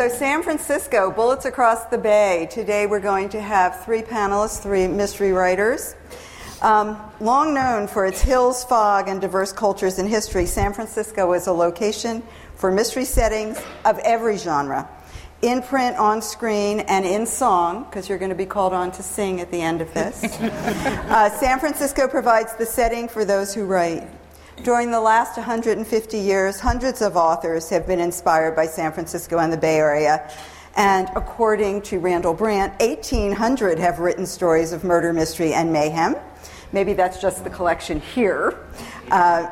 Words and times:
So, 0.00 0.08
San 0.08 0.42
Francisco, 0.42 1.10
Bullets 1.10 1.44
Across 1.44 1.88
the 1.90 1.98
Bay. 1.98 2.48
Today 2.50 2.86
we're 2.86 3.00
going 3.00 3.28
to 3.28 3.40
have 3.42 3.84
three 3.84 4.00
panelists, 4.00 4.62
three 4.62 4.88
mystery 4.88 5.30
writers. 5.30 5.94
Um, 6.62 6.98
long 7.20 7.52
known 7.52 7.86
for 7.86 8.06
its 8.06 8.22
hills, 8.22 8.64
fog, 8.64 9.08
and 9.08 9.20
diverse 9.20 9.52
cultures 9.52 9.98
and 9.98 10.08
history, 10.08 10.46
San 10.46 10.72
Francisco 10.72 11.34
is 11.34 11.48
a 11.48 11.52
location 11.52 12.22
for 12.54 12.72
mystery 12.72 13.04
settings 13.04 13.62
of 13.84 13.98
every 13.98 14.38
genre 14.38 14.88
in 15.42 15.60
print, 15.60 15.98
on 15.98 16.22
screen, 16.22 16.80
and 16.80 17.04
in 17.04 17.26
song, 17.26 17.84
because 17.84 18.08
you're 18.08 18.16
going 18.16 18.30
to 18.30 18.34
be 18.34 18.46
called 18.46 18.72
on 18.72 18.90
to 18.92 19.02
sing 19.02 19.38
at 19.38 19.50
the 19.50 19.60
end 19.60 19.82
of 19.82 19.92
this. 19.92 20.24
uh, 20.40 21.28
San 21.28 21.60
Francisco 21.60 22.08
provides 22.08 22.56
the 22.56 22.64
setting 22.64 23.06
for 23.06 23.26
those 23.26 23.52
who 23.52 23.66
write. 23.66 24.08
During 24.62 24.90
the 24.90 25.00
last 25.00 25.38
150 25.38 26.18
years, 26.18 26.60
hundreds 26.60 27.00
of 27.00 27.16
authors 27.16 27.70
have 27.70 27.86
been 27.86 27.98
inspired 27.98 28.54
by 28.54 28.66
San 28.66 28.92
Francisco 28.92 29.38
and 29.38 29.50
the 29.50 29.56
Bay 29.56 29.76
Area. 29.76 30.30
And 30.76 31.08
according 31.16 31.80
to 31.82 31.98
Randal 31.98 32.34
Brandt, 32.34 32.78
1,800 32.78 33.78
have 33.78 34.00
written 34.00 34.26
stories 34.26 34.72
of 34.72 34.84
murder, 34.84 35.14
mystery, 35.14 35.54
and 35.54 35.72
mayhem. 35.72 36.14
Maybe 36.72 36.92
that's 36.92 37.22
just 37.22 37.42
the 37.42 37.48
collection 37.48 38.00
here. 38.00 38.58
Uh, 39.10 39.48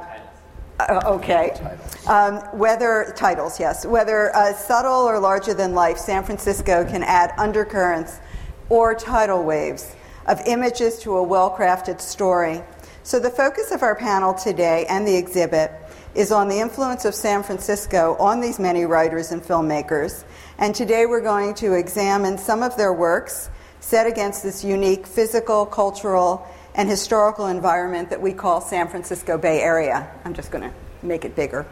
okay. 1.07 1.59
Um, 2.07 2.37
whether 2.59 3.15
titles, 3.17 3.59
yes. 3.59 3.87
Whether 3.87 4.37
uh, 4.37 4.53
subtle 4.53 5.09
or 5.09 5.19
larger 5.19 5.55
than 5.55 5.75
life, 5.75 5.97
San 5.97 6.23
Francisco 6.23 6.85
can 6.85 7.03
add 7.03 7.33
undercurrents 7.39 8.21
or 8.69 8.95
tidal 8.95 9.43
waves 9.43 9.97
of 10.27 10.39
images 10.47 10.99
to 10.99 11.17
a 11.17 11.23
well 11.23 11.51
crafted 11.51 11.99
story. 11.99 12.61
So, 13.09 13.19
the 13.19 13.31
focus 13.31 13.71
of 13.71 13.83
our 13.83 13.95
panel 13.95 14.35
today 14.35 14.85
and 14.87 15.09
the 15.09 15.17
exhibit 15.17 15.73
is 16.15 16.31
on 16.31 16.47
the 16.47 16.61
influence 16.61 17.07
of 17.07 17.15
San 17.15 17.43
Francisco 17.43 18.15
on 18.21 18.43
these 18.43 18.59
many 18.59 18.85
writers 18.85 19.33
and 19.33 19.43
filmmakers. 19.43 20.25
And 20.59 20.75
today 20.75 21.07
we're 21.07 21.23
going 21.23 21.55
to 21.55 21.73
examine 21.73 22.37
some 22.37 22.63
of 22.63 22.77
their 22.77 22.93
works 22.93 23.49
set 23.81 24.07
against 24.07 24.43
this 24.43 24.63
unique 24.63 25.07
physical, 25.07 25.65
cultural, 25.65 26.47
and 26.75 26.87
historical 26.87 27.47
environment 27.47 28.11
that 28.11 28.21
we 28.21 28.35
call 28.35 28.61
San 28.61 28.89
Francisco 28.89 29.39
Bay 29.39 29.63
Area. 29.63 30.07
I'm 30.27 30.35
just 30.35 30.51
going 30.51 30.69
to 30.69 30.75
make 31.01 31.25
it 31.25 31.35
bigger. 31.35 31.65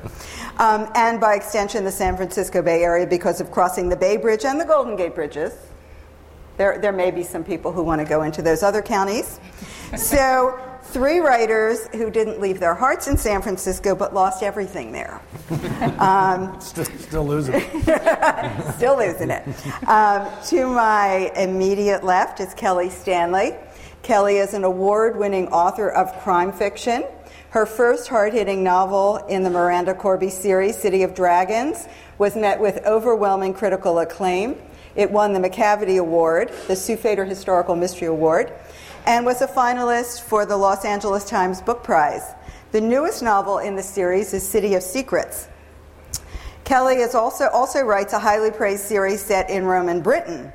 Um, 0.57 0.91
and 0.95 1.21
by 1.21 1.35
extension, 1.35 1.85
the 1.85 1.93
San 1.93 2.17
Francisco 2.17 2.63
Bay 2.63 2.83
Area 2.83 3.07
because 3.07 3.43
of 3.43 3.51
crossing 3.51 3.91
the 3.91 3.97
Bay 3.97 4.17
Bridge 4.17 4.47
and 4.47 4.59
the 4.59 4.65
Golden 4.65 4.97
Gate 4.97 5.15
Bridges. 5.15 5.53
There, 6.57 6.79
there 6.79 6.93
may 6.93 7.11
be 7.11 7.23
some 7.23 7.45
people 7.45 7.73
who 7.73 7.83
want 7.83 8.01
to 8.01 8.09
go 8.09 8.23
into 8.23 8.41
those 8.41 8.63
other 8.63 8.81
counties. 8.81 9.39
So, 9.95 10.59
three 10.87 11.19
writers 11.19 11.89
who 11.89 12.11
didn't 12.11 12.41
leave 12.41 12.61
their 12.61 12.75
hearts 12.75 13.09
in 13.09 13.17
San 13.17 13.43
Francisco 13.43 13.95
but 13.95 14.15
lost 14.15 14.43
everything 14.43 14.93
there. 14.93 15.21
Um, 15.99 16.61
still, 16.61 16.85
still, 16.85 17.27
losing 17.27 17.55
it. 17.57 18.75
still 18.77 18.97
losing 18.99 19.31
it. 19.31 19.47
Um, 19.89 20.29
to 20.47 20.67
my 20.67 21.31
immediate 21.37 22.05
left 22.05 22.41
is 22.41 22.55
Kelli 22.55 22.91
Stanley. 22.91 23.55
Kelli 24.03 24.43
is 24.43 24.55
an 24.55 24.65
award 24.65 25.17
winning 25.17 25.49
author 25.49 25.89
of 25.89 26.13
crime 26.21 26.53
fiction. 26.53 27.05
Her 27.51 27.67
first 27.67 28.09
hard 28.09 28.33
hitting 28.35 28.63
novel 28.63 29.17
in 29.29 29.43
the 29.43 29.51
Miranda 29.51 29.95
Corbie 29.95 30.31
series, 30.31 30.77
City 30.77 31.03
of 31.03 31.15
Dragons, 31.15 31.87
was 32.19 32.37
met 32.37 32.61
with 32.61 32.85
overwhelming 32.87 33.55
critical 33.55 33.99
acclaim. 33.99 34.57
It 34.95 35.11
won 35.11 35.33
the 35.33 35.41
Macavity 35.41 35.99
Award, 35.99 36.51
the 36.69 36.77
Sue 36.77 36.97
Feder 36.97 37.25
Historical 37.25 37.77
Mystery 37.77 38.09
Award, 38.09 38.53
and 39.07 39.25
was 39.25 39.41
a 39.41 39.47
finalist 39.47 40.23
for 40.23 40.45
the 40.45 40.57
Los 40.57 40.85
Angeles 40.85 41.25
Times 41.25 41.63
Book 41.63 41.85
Prize. 41.85 42.35
The 42.73 42.81
newest 42.81 43.23
novel 43.23 43.59
in 43.59 43.77
the 43.77 43.83
series 43.83 44.35
is 44.35 44.47
City 44.47 44.75
of 44.75 44.83
Secrets. 44.83 45.49
Kelli 46.65 46.97
is 46.97 47.15
also, 47.15 47.49
also 47.51 47.83
writes 47.83 48.13
a 48.13 48.19
highly 48.19 48.51
praised 48.51 48.83
series 48.83 49.21
set 49.21 49.49
in 49.49 49.65
Roman 49.65 50.01
Britain, 50.01 50.53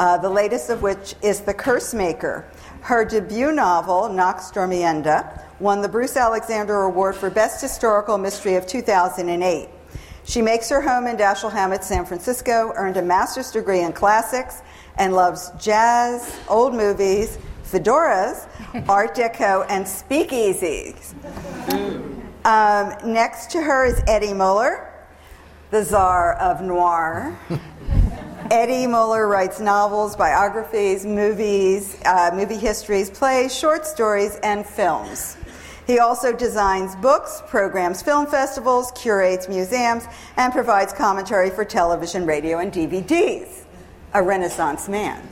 uh, 0.00 0.18
the 0.18 0.28
latest 0.28 0.70
of 0.70 0.82
which 0.82 1.14
is 1.22 1.40
The 1.42 1.54
Curse 1.54 1.94
Maker. 1.94 2.44
Her 2.80 3.04
debut 3.04 3.52
novel, 3.52 4.08
Nox 4.08 4.50
Dormienda, 4.50 5.40
won 5.60 5.80
the 5.80 5.88
Bruce 5.88 6.16
Alexander 6.16 6.82
Award 6.82 7.14
for 7.14 7.30
Best 7.30 7.60
Historical 7.60 8.18
Mystery 8.18 8.56
of 8.56 8.66
2008. 8.66 9.68
She 10.24 10.42
makes 10.42 10.68
her 10.68 10.80
home 10.80 11.06
in 11.06 11.16
Dashiell 11.16 11.52
Hammett, 11.52 11.84
San 11.84 12.04
Francisco, 12.04 12.72
earned 12.74 12.96
a 12.96 13.02
master's 13.02 13.52
degree 13.52 13.80
in 13.80 13.92
classics, 13.92 14.62
and 14.98 15.12
loves 15.12 15.52
jazz, 15.60 16.36
old 16.48 16.74
movies, 16.74 17.38
fedoras, 17.74 18.46
Art 18.88 19.16
Deco, 19.16 19.66
and 19.68 19.84
speakeasies. 19.84 21.14
Um, 22.44 23.12
next 23.12 23.50
to 23.50 23.62
her 23.62 23.84
is 23.84 24.00
Eddie 24.06 24.34
Muller, 24.34 24.92
the 25.70 25.82
czar 25.82 26.34
of 26.34 26.60
noir. 26.60 27.36
Eddie 28.50 28.86
Muller 28.86 29.26
writes 29.26 29.58
novels, 29.58 30.14
biographies, 30.14 31.04
movies, 31.04 31.98
uh, 32.04 32.30
movie 32.34 32.58
histories, 32.58 33.10
plays, 33.10 33.56
short 33.56 33.86
stories, 33.86 34.38
and 34.42 34.64
films. 34.64 35.38
He 35.86 35.98
also 35.98 36.32
designs 36.32 36.94
books, 36.96 37.42
programs 37.48 38.02
film 38.02 38.26
festivals, 38.26 38.92
curates 38.92 39.48
museums, 39.48 40.04
and 40.36 40.52
provides 40.52 40.92
commentary 40.92 41.50
for 41.50 41.64
television, 41.64 42.26
radio, 42.26 42.58
and 42.58 42.72
DVDs. 42.72 43.64
A 44.12 44.22
Renaissance 44.22 44.88
man. 44.88 45.26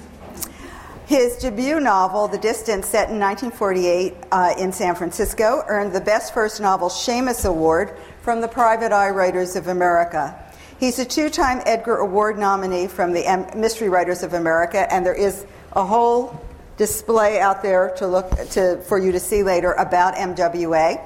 His 1.13 1.37
debut 1.37 1.79
novel, 1.79 2.27
The 2.27 2.39
Distance, 2.39 2.89
set 2.89 3.11
in 3.11 3.21
1948 3.21 4.15
uh, 4.33 4.55
in 4.59 4.73
San 4.73 4.95
Francisco, 4.95 5.63
earned 5.69 5.93
the 5.93 6.01
Best 6.01 6.33
First 6.33 6.59
Novel 6.59 6.89
Shamus 6.89 7.45
Award 7.45 7.99
from 8.23 8.41
the 8.41 8.49
Private 8.49 8.93
Eye 8.93 9.11
Writers 9.11 9.55
of 9.55 9.69
America. 9.69 10.35
He's 10.81 10.99
a 10.99 11.05
two 11.05 11.29
time 11.29 11.61
Edgar 11.67 11.99
Award 11.99 12.39
nominee 12.39 12.87
from 12.87 13.13
the 13.13 13.27
M- 13.27 13.61
Mystery 13.61 13.91
Writers 13.91 14.23
of 14.23 14.33
America, 14.33 14.91
and 14.91 15.05
there 15.05 15.15
is 15.15 15.45
a 15.73 15.85
whole 15.85 16.43
display 16.79 17.41
out 17.41 17.63
there 17.63 17.93
to 17.99 18.07
look 18.07 18.31
to, 18.53 18.81
for 18.89 18.97
you 18.97 19.13
to 19.13 19.21
see 19.21 19.43
later 19.43 19.73
about 19.73 20.15
MWA. 20.15 20.99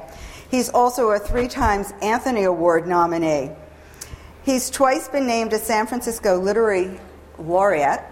He's 0.52 0.68
also 0.68 1.10
a 1.10 1.18
three 1.18 1.48
times 1.48 1.92
Anthony 2.00 2.44
Award 2.44 2.86
nominee. 2.86 3.50
He's 4.44 4.70
twice 4.70 5.08
been 5.08 5.26
named 5.26 5.52
a 5.52 5.58
San 5.58 5.88
Francisco 5.88 6.38
Literary 6.38 6.96
Laureate 7.40 8.04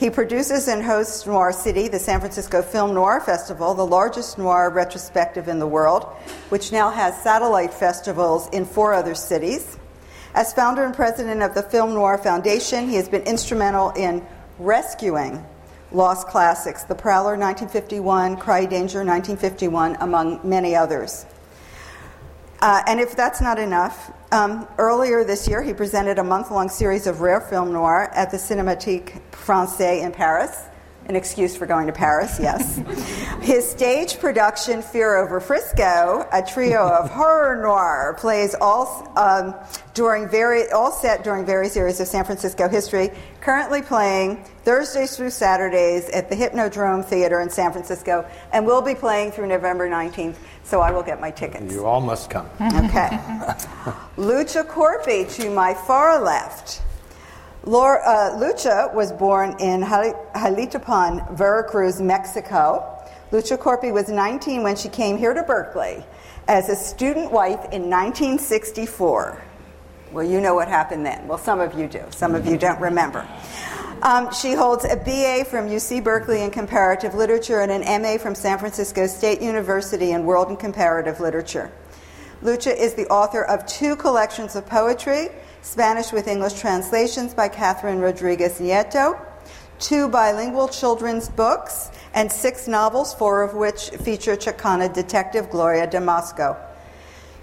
he 0.00 0.08
produces 0.08 0.66
and 0.66 0.82
hosts 0.82 1.26
Noir 1.26 1.52
City, 1.52 1.86
the 1.86 1.98
San 1.98 2.20
Francisco 2.20 2.62
Film 2.62 2.94
Noir 2.94 3.20
Festival, 3.20 3.74
the 3.74 3.84
largest 3.84 4.38
noir 4.38 4.70
retrospective 4.70 5.46
in 5.46 5.58
the 5.58 5.66
world, 5.66 6.04
which 6.48 6.72
now 6.72 6.88
has 6.88 7.22
satellite 7.22 7.74
festivals 7.74 8.48
in 8.48 8.64
four 8.64 8.94
other 8.94 9.14
cities. 9.14 9.76
As 10.34 10.54
founder 10.54 10.84
and 10.84 10.94
president 10.94 11.42
of 11.42 11.54
the 11.54 11.62
Film 11.62 11.92
Noir 11.92 12.16
Foundation, 12.16 12.88
he 12.88 12.94
has 12.94 13.10
been 13.10 13.24
instrumental 13.24 13.90
in 13.90 14.26
rescuing 14.58 15.44
lost 15.92 16.28
classics 16.28 16.84
The 16.84 16.94
Prowler 16.94 17.36
1951, 17.36 18.38
Cry 18.38 18.60
Danger 18.60 19.04
1951, 19.04 19.98
among 20.00 20.40
many 20.42 20.74
others. 20.74 21.26
Uh, 22.62 22.82
and 22.86 23.00
if 23.00 23.16
that's 23.16 23.40
not 23.40 23.58
enough, 23.58 24.12
um, 24.32 24.68
earlier 24.76 25.24
this 25.24 25.48
year 25.48 25.62
he 25.62 25.72
presented 25.72 26.18
a 26.18 26.24
month 26.24 26.50
long 26.50 26.68
series 26.68 27.06
of 27.06 27.22
rare 27.22 27.40
film 27.40 27.72
noir 27.72 28.10
at 28.14 28.30
the 28.30 28.36
Cinémathèque 28.36 29.18
Française 29.32 30.04
in 30.04 30.12
Paris. 30.12 30.64
An 31.06 31.16
excuse 31.16 31.56
for 31.56 31.66
going 31.66 31.86
to 31.88 31.92
Paris, 31.92 32.38
yes. 32.40 32.76
His 33.40 33.68
stage 33.68 34.18
production, 34.20 34.80
Fear 34.80 35.16
Over 35.16 35.40
Frisco, 35.40 36.28
a 36.32 36.42
trio 36.42 36.86
of 36.86 37.10
horror 37.12 37.60
noir, 37.60 38.14
plays 38.18 38.54
all 38.60 39.12
um, 39.16 39.54
during 39.94 40.28
very 40.28 40.70
all 40.70 40.92
set 40.92 41.24
during 41.24 41.44
various 41.44 41.76
areas 41.76 42.00
of 42.00 42.06
San 42.06 42.24
Francisco 42.24 42.68
history. 42.68 43.10
Currently 43.40 43.82
playing 43.82 44.44
Thursdays 44.62 45.16
through 45.16 45.30
Saturdays 45.30 46.08
at 46.10 46.28
the 46.28 46.36
Hypnodrome 46.36 47.04
Theater 47.04 47.40
in 47.40 47.50
San 47.50 47.72
Francisco, 47.72 48.24
and 48.52 48.64
will 48.64 48.82
be 48.82 48.94
playing 48.94 49.32
through 49.32 49.46
November 49.46 49.88
19th. 49.88 50.36
So 50.62 50.80
I 50.80 50.92
will 50.92 51.02
get 51.02 51.20
my 51.20 51.32
tickets. 51.32 51.72
You 51.72 51.86
all 51.86 52.00
must 52.00 52.30
come. 52.30 52.46
Okay. 52.60 53.08
Lucha 54.16 54.64
Corpi 54.64 55.24
to 55.36 55.50
my 55.50 55.74
far 55.74 56.20
left. 56.22 56.82
Laura, 57.64 58.00
uh, 58.06 58.38
Lucha 58.38 58.92
was 58.94 59.12
born 59.12 59.54
in 59.60 59.82
Jáltipan, 59.82 61.36
Veracruz, 61.36 62.00
Mexico. 62.00 62.98
Lucha 63.32 63.58
Corpi 63.58 63.92
was 63.92 64.08
19 64.08 64.62
when 64.62 64.76
she 64.76 64.88
came 64.88 65.18
here 65.18 65.34
to 65.34 65.42
Berkeley 65.42 66.02
as 66.48 66.70
a 66.70 66.74
student 66.74 67.30
wife 67.30 67.62
in 67.70 67.90
1964. 67.90 69.42
Well, 70.10 70.24
you 70.24 70.40
know 70.40 70.54
what 70.54 70.68
happened 70.68 71.04
then. 71.04 71.28
Well, 71.28 71.36
some 71.36 71.60
of 71.60 71.78
you 71.78 71.86
do, 71.86 72.02
some 72.10 72.34
of 72.34 72.46
you 72.46 72.56
don't 72.56 72.80
remember. 72.80 73.28
Um, 74.02 74.32
she 74.32 74.54
holds 74.54 74.86
a 74.86 74.96
BA 74.96 75.44
from 75.44 75.68
UC 75.68 76.02
Berkeley 76.02 76.42
in 76.42 76.50
Comparative 76.50 77.14
Literature 77.14 77.60
and 77.60 77.70
an 77.70 78.02
MA 78.02 78.16
from 78.16 78.34
San 78.34 78.58
Francisco 78.58 79.06
State 79.06 79.42
University 79.42 80.12
in 80.12 80.24
World 80.24 80.48
and 80.48 80.58
Comparative 80.58 81.20
Literature. 81.20 81.70
Lucha 82.42 82.74
is 82.74 82.94
the 82.94 83.06
author 83.08 83.44
of 83.44 83.66
two 83.66 83.94
collections 83.96 84.56
of 84.56 84.64
poetry 84.66 85.28
Spanish 85.62 86.10
with 86.10 86.26
English 86.26 86.54
translations 86.54 87.34
by 87.34 87.48
Catherine 87.48 88.00
Rodriguez 88.00 88.60
Nieto, 88.60 89.20
two 89.78 90.08
bilingual 90.08 90.68
children's 90.68 91.28
books, 91.28 91.90
and 92.14 92.32
six 92.32 92.66
novels, 92.66 93.12
four 93.12 93.42
of 93.42 93.54
which 93.54 93.90
feature 93.90 94.36
Chicana 94.36 94.92
detective 94.92 95.50
Gloria 95.50 95.86
Damasco. 95.86 96.56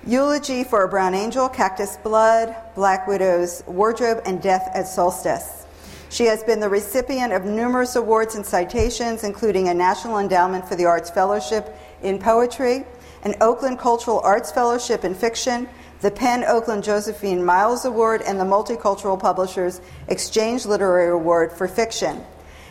Eulogy 0.05 0.63
for 0.63 0.83
a 0.83 0.87
Brown 0.87 1.13
Angel, 1.13 1.47
Cactus 1.47 1.97
Blood, 1.97 2.55
Black 2.75 3.07
Widow's 3.07 3.63
Wardrobe, 3.67 4.21
and 4.25 4.41
Death 4.41 4.69
at 4.73 4.87
Solstice. 4.87 5.65
She 6.09 6.25
has 6.25 6.43
been 6.43 6.59
the 6.59 6.69
recipient 6.69 7.33
of 7.33 7.45
numerous 7.45 7.95
awards 7.95 8.35
and 8.35 8.45
citations, 8.45 9.23
including 9.23 9.67
a 9.67 9.73
National 9.73 10.19
Endowment 10.19 10.67
for 10.67 10.75
the 10.75 10.85
Arts 10.85 11.09
Fellowship 11.09 11.75
in 12.01 12.17
Poetry, 12.17 12.85
an 13.23 13.35
Oakland 13.41 13.77
Cultural 13.77 14.21
Arts 14.21 14.51
Fellowship 14.51 15.03
in 15.03 15.13
Fiction, 15.13 15.67
the 16.01 16.11
PEN 16.11 16.43
Oakland 16.43 16.83
Josephine 16.83 17.43
Miles 17.43 17.85
Award, 17.85 18.21
and 18.21 18.39
the 18.39 18.43
Multicultural 18.43 19.19
Publishers 19.19 19.81
Exchange 20.07 20.65
Literary 20.65 21.09
Award 21.11 21.51
for 21.51 21.67
Fiction, 21.67 22.23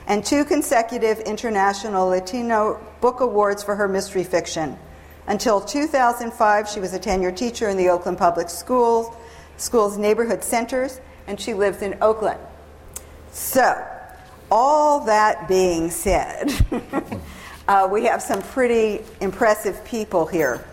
and 0.07 0.25
two 0.25 0.45
consecutive 0.45 1.19
International 1.21 2.07
Latino 2.07 2.81
Book 3.01 3.21
Awards 3.21 3.65
for 3.65 3.75
her 3.75 3.89
mystery 3.89 4.23
fiction. 4.23 4.79
Until 5.27 5.61
2005, 5.61 6.69
she 6.69 6.79
was 6.79 6.95
a 6.95 7.01
tenured 7.01 7.37
teacher 7.37 7.69
in 7.69 7.77
the 7.77 7.89
Oakland 7.89 8.17
Public 8.17 8.49
Schools, 8.49 9.13
Schools 9.57 9.99
Neighborhood 9.99 10.45
Centers, 10.45 11.01
and 11.27 11.41
she 11.41 11.53
lives 11.53 11.83
in 11.83 11.99
Oakland. 12.01 12.39
So, 13.33 13.85
all 14.53 15.05
that 15.07 15.49
being 15.49 15.91
said, 15.91 16.53
uh, 17.69 17.89
we 17.91 18.05
have 18.05 18.23
some 18.23 18.41
pretty 18.41 19.05
impressive 19.21 19.85
people 19.85 20.27
here. 20.27 20.65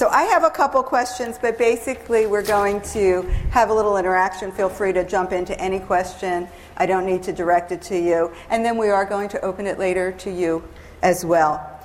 So, 0.00 0.08
I 0.08 0.22
have 0.22 0.44
a 0.44 0.50
couple 0.50 0.82
questions, 0.82 1.38
but 1.38 1.58
basically, 1.58 2.24
we're 2.24 2.40
going 2.40 2.80
to 2.94 3.20
have 3.50 3.68
a 3.68 3.74
little 3.74 3.98
interaction. 3.98 4.50
Feel 4.50 4.70
free 4.70 4.94
to 4.94 5.04
jump 5.04 5.30
into 5.30 5.60
any 5.60 5.78
question. 5.78 6.48
I 6.78 6.86
don't 6.86 7.04
need 7.04 7.22
to 7.24 7.34
direct 7.34 7.70
it 7.70 7.82
to 7.82 7.98
you. 7.98 8.32
And 8.48 8.64
then 8.64 8.78
we 8.78 8.88
are 8.88 9.04
going 9.04 9.28
to 9.28 9.40
open 9.42 9.66
it 9.66 9.78
later 9.78 10.12
to 10.12 10.30
you 10.30 10.66
as 11.02 11.22
well. 11.22 11.82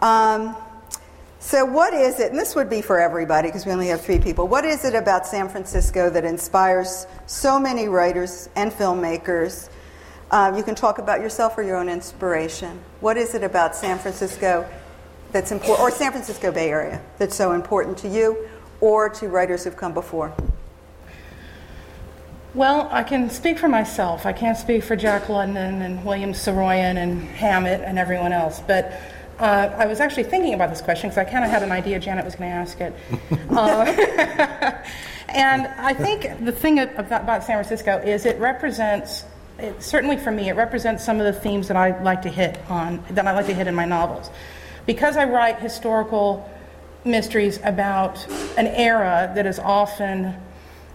Um, 0.00 0.56
so, 1.38 1.64
what 1.64 1.94
is 1.94 2.18
it, 2.18 2.32
and 2.32 2.40
this 2.40 2.56
would 2.56 2.68
be 2.68 2.82
for 2.82 2.98
everybody 2.98 3.46
because 3.46 3.64
we 3.64 3.70
only 3.70 3.86
have 3.86 4.00
three 4.00 4.18
people, 4.18 4.48
what 4.48 4.64
is 4.64 4.84
it 4.84 4.96
about 4.96 5.24
San 5.24 5.48
Francisco 5.48 6.10
that 6.10 6.24
inspires 6.24 7.06
so 7.26 7.60
many 7.60 7.86
writers 7.86 8.48
and 8.56 8.72
filmmakers? 8.72 9.68
Um, 10.32 10.56
you 10.56 10.64
can 10.64 10.74
talk 10.74 10.98
about 10.98 11.20
yourself 11.20 11.56
or 11.56 11.62
your 11.62 11.76
own 11.76 11.88
inspiration. 11.88 12.80
What 12.98 13.16
is 13.16 13.36
it 13.36 13.44
about 13.44 13.76
San 13.76 14.00
Francisco 14.00 14.68
that's 15.32 15.50
important, 15.50 15.80
or 15.80 15.90
San 15.90 16.12
Francisco 16.12 16.52
Bay 16.52 16.70
Area, 16.70 17.00
that's 17.18 17.34
so 17.34 17.52
important 17.52 17.98
to 17.98 18.08
you 18.08 18.48
or 18.80 19.08
to 19.08 19.28
writers 19.28 19.64
who've 19.64 19.76
come 19.76 19.94
before? 19.94 20.34
Well, 22.54 22.88
I 22.92 23.02
can 23.02 23.30
speak 23.30 23.58
for 23.58 23.68
myself. 23.68 24.26
I 24.26 24.34
can't 24.34 24.58
speak 24.58 24.84
for 24.84 24.94
Jack 24.94 25.30
London 25.30 25.80
and 25.80 26.04
William 26.04 26.32
Saroyan 26.32 26.96
and 26.96 27.22
Hammett 27.22 27.80
and 27.80 27.98
everyone 27.98 28.32
else, 28.32 28.60
but 28.60 28.92
uh, 29.38 29.74
I 29.76 29.86
was 29.86 30.00
actually 30.00 30.24
thinking 30.24 30.52
about 30.52 30.68
this 30.68 30.82
question 30.82 31.08
because 31.08 31.18
I 31.18 31.30
kind 31.30 31.44
of 31.44 31.50
had 31.50 31.62
an 31.62 31.72
idea 31.72 31.98
Janet 31.98 32.24
was 32.24 32.34
going 32.34 32.50
to 32.50 32.56
ask 32.56 32.80
it. 32.80 32.94
uh, 33.50 34.82
and 35.28 35.66
I 35.66 35.94
think 35.94 36.44
the 36.44 36.52
thing 36.52 36.78
about, 36.80 37.22
about, 37.22 37.42
San 37.42 37.56
Francisco 37.56 37.98
is 37.98 38.26
it 38.26 38.38
represents, 38.38 39.24
it, 39.58 39.82
certainly 39.82 40.18
for 40.18 40.30
me, 40.30 40.50
it 40.50 40.56
represents 40.56 41.02
some 41.02 41.18
of 41.18 41.24
the 41.24 41.32
themes 41.32 41.68
that 41.68 41.76
I 41.76 42.00
like 42.02 42.20
to 42.22 42.28
hit 42.28 42.58
on, 42.68 43.02
that 43.10 43.26
I 43.26 43.32
like 43.32 43.46
to 43.46 43.54
hit 43.54 43.66
in 43.66 43.74
my 43.74 43.86
novels. 43.86 44.30
Because 44.86 45.16
I 45.16 45.24
write 45.24 45.60
historical 45.60 46.48
mysteries 47.04 47.58
about 47.64 48.26
an 48.56 48.66
era 48.66 49.32
that 49.34 49.46
is 49.46 49.58
often 49.58 50.34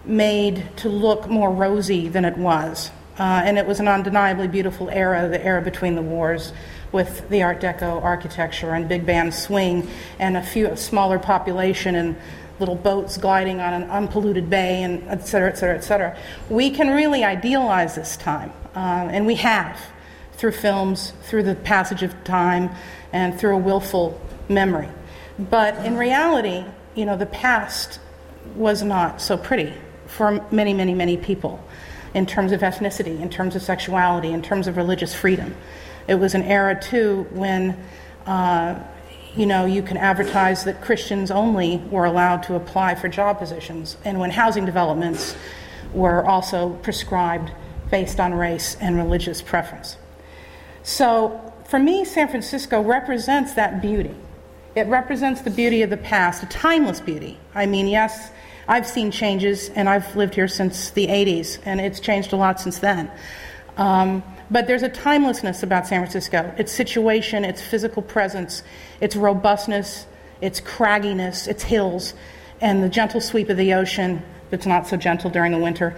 made 0.04 0.64
to 0.78 0.88
look 0.88 1.28
more 1.28 1.50
rosy 1.50 2.08
than 2.08 2.24
it 2.24 2.36
was. 2.36 2.90
Uh, 3.18 3.42
and 3.44 3.58
it 3.58 3.66
was 3.66 3.80
an 3.80 3.88
undeniably 3.88 4.48
beautiful 4.48 4.88
era, 4.90 5.28
the 5.28 5.44
era 5.44 5.60
between 5.60 5.94
the 5.94 6.02
wars 6.02 6.52
with 6.92 7.28
the 7.28 7.42
Art 7.42 7.60
Deco 7.60 8.02
architecture 8.02 8.70
and 8.74 8.88
big 8.88 9.04
band 9.04 9.34
swing 9.34 9.88
and 10.18 10.36
a 10.36 10.42
few 10.42 10.68
a 10.68 10.76
smaller 10.76 11.18
population 11.18 11.94
and 11.96 12.16
little 12.60 12.76
boats 12.76 13.18
gliding 13.18 13.60
on 13.60 13.74
an 13.74 13.90
unpolluted 13.90 14.48
bay 14.48 14.82
and 14.82 15.06
et 15.08 15.26
cetera, 15.26 15.50
et 15.50 15.58
cetera, 15.58 15.76
et 15.76 15.82
cetera. 15.82 16.16
We 16.48 16.70
can 16.70 16.90
really 16.90 17.24
idealize 17.24 17.94
this 17.94 18.16
time, 18.16 18.52
uh, 18.74 19.08
and 19.10 19.26
we 19.26 19.34
have 19.36 19.78
through 20.38 20.52
films, 20.52 21.12
through 21.24 21.42
the 21.42 21.54
passage 21.54 22.02
of 22.02 22.24
time, 22.24 22.70
and 23.12 23.38
through 23.38 23.54
a 23.54 23.58
willful 23.58 24.18
memory. 24.48 24.88
But 25.38 25.84
in 25.84 25.96
reality, 25.96 26.64
you 26.94 27.04
know, 27.04 27.16
the 27.16 27.26
past 27.26 28.00
was 28.54 28.82
not 28.82 29.20
so 29.20 29.36
pretty 29.36 29.74
for 30.06 30.44
many, 30.50 30.72
many, 30.72 30.94
many 30.94 31.18
people 31.18 31.62
in 32.14 32.24
terms 32.24 32.52
of 32.52 32.60
ethnicity, 32.62 33.20
in 33.20 33.28
terms 33.28 33.54
of 33.54 33.62
sexuality, 33.62 34.32
in 34.32 34.40
terms 34.40 34.66
of 34.66 34.78
religious 34.78 35.14
freedom. 35.14 35.54
It 36.06 36.14
was 36.14 36.34
an 36.34 36.44
era, 36.44 36.80
too, 36.80 37.26
when 37.30 37.76
uh, 38.26 38.82
you 39.36 39.46
know, 39.46 39.66
you 39.66 39.82
can 39.82 39.96
advertise 39.96 40.64
that 40.64 40.82
Christians 40.82 41.30
only 41.30 41.78
were 41.90 42.04
allowed 42.04 42.42
to 42.44 42.54
apply 42.54 42.94
for 42.94 43.08
job 43.08 43.38
positions, 43.38 43.96
and 44.04 44.18
when 44.18 44.30
housing 44.30 44.64
developments 44.64 45.36
were 45.92 46.24
also 46.24 46.70
prescribed 46.82 47.52
based 47.90 48.20
on 48.20 48.34
race 48.34 48.76
and 48.80 48.96
religious 48.96 49.40
preference. 49.40 49.96
So, 50.88 51.52
for 51.66 51.78
me, 51.78 52.06
San 52.06 52.28
Francisco 52.28 52.80
represents 52.80 53.52
that 53.52 53.82
beauty. 53.82 54.14
It 54.74 54.86
represents 54.86 55.42
the 55.42 55.50
beauty 55.50 55.82
of 55.82 55.90
the 55.90 55.98
past, 55.98 56.42
a 56.42 56.46
timeless 56.46 56.98
beauty. 56.98 57.38
I 57.54 57.66
mean, 57.66 57.88
yes, 57.88 58.30
I've 58.66 58.86
seen 58.86 59.10
changes, 59.10 59.68
and 59.68 59.86
I've 59.86 60.16
lived 60.16 60.34
here 60.34 60.48
since 60.48 60.88
the 60.88 61.06
80s, 61.08 61.58
and 61.66 61.78
it's 61.78 62.00
changed 62.00 62.32
a 62.32 62.36
lot 62.36 62.58
since 62.58 62.78
then. 62.78 63.10
Um, 63.76 64.22
but 64.50 64.66
there's 64.66 64.82
a 64.82 64.88
timelessness 64.88 65.62
about 65.62 65.86
San 65.86 66.00
Francisco 66.00 66.54
its 66.56 66.72
situation, 66.72 67.44
its 67.44 67.60
physical 67.60 68.00
presence, 68.00 68.62
its 69.02 69.14
robustness, 69.14 70.06
its 70.40 70.58
cragginess, 70.58 71.48
its 71.48 71.64
hills, 71.64 72.14
and 72.62 72.82
the 72.82 72.88
gentle 72.88 73.20
sweep 73.20 73.50
of 73.50 73.58
the 73.58 73.74
ocean 73.74 74.22
that's 74.48 74.64
not 74.64 74.86
so 74.86 74.96
gentle 74.96 75.28
during 75.28 75.52
the 75.52 75.58
winter, 75.58 75.94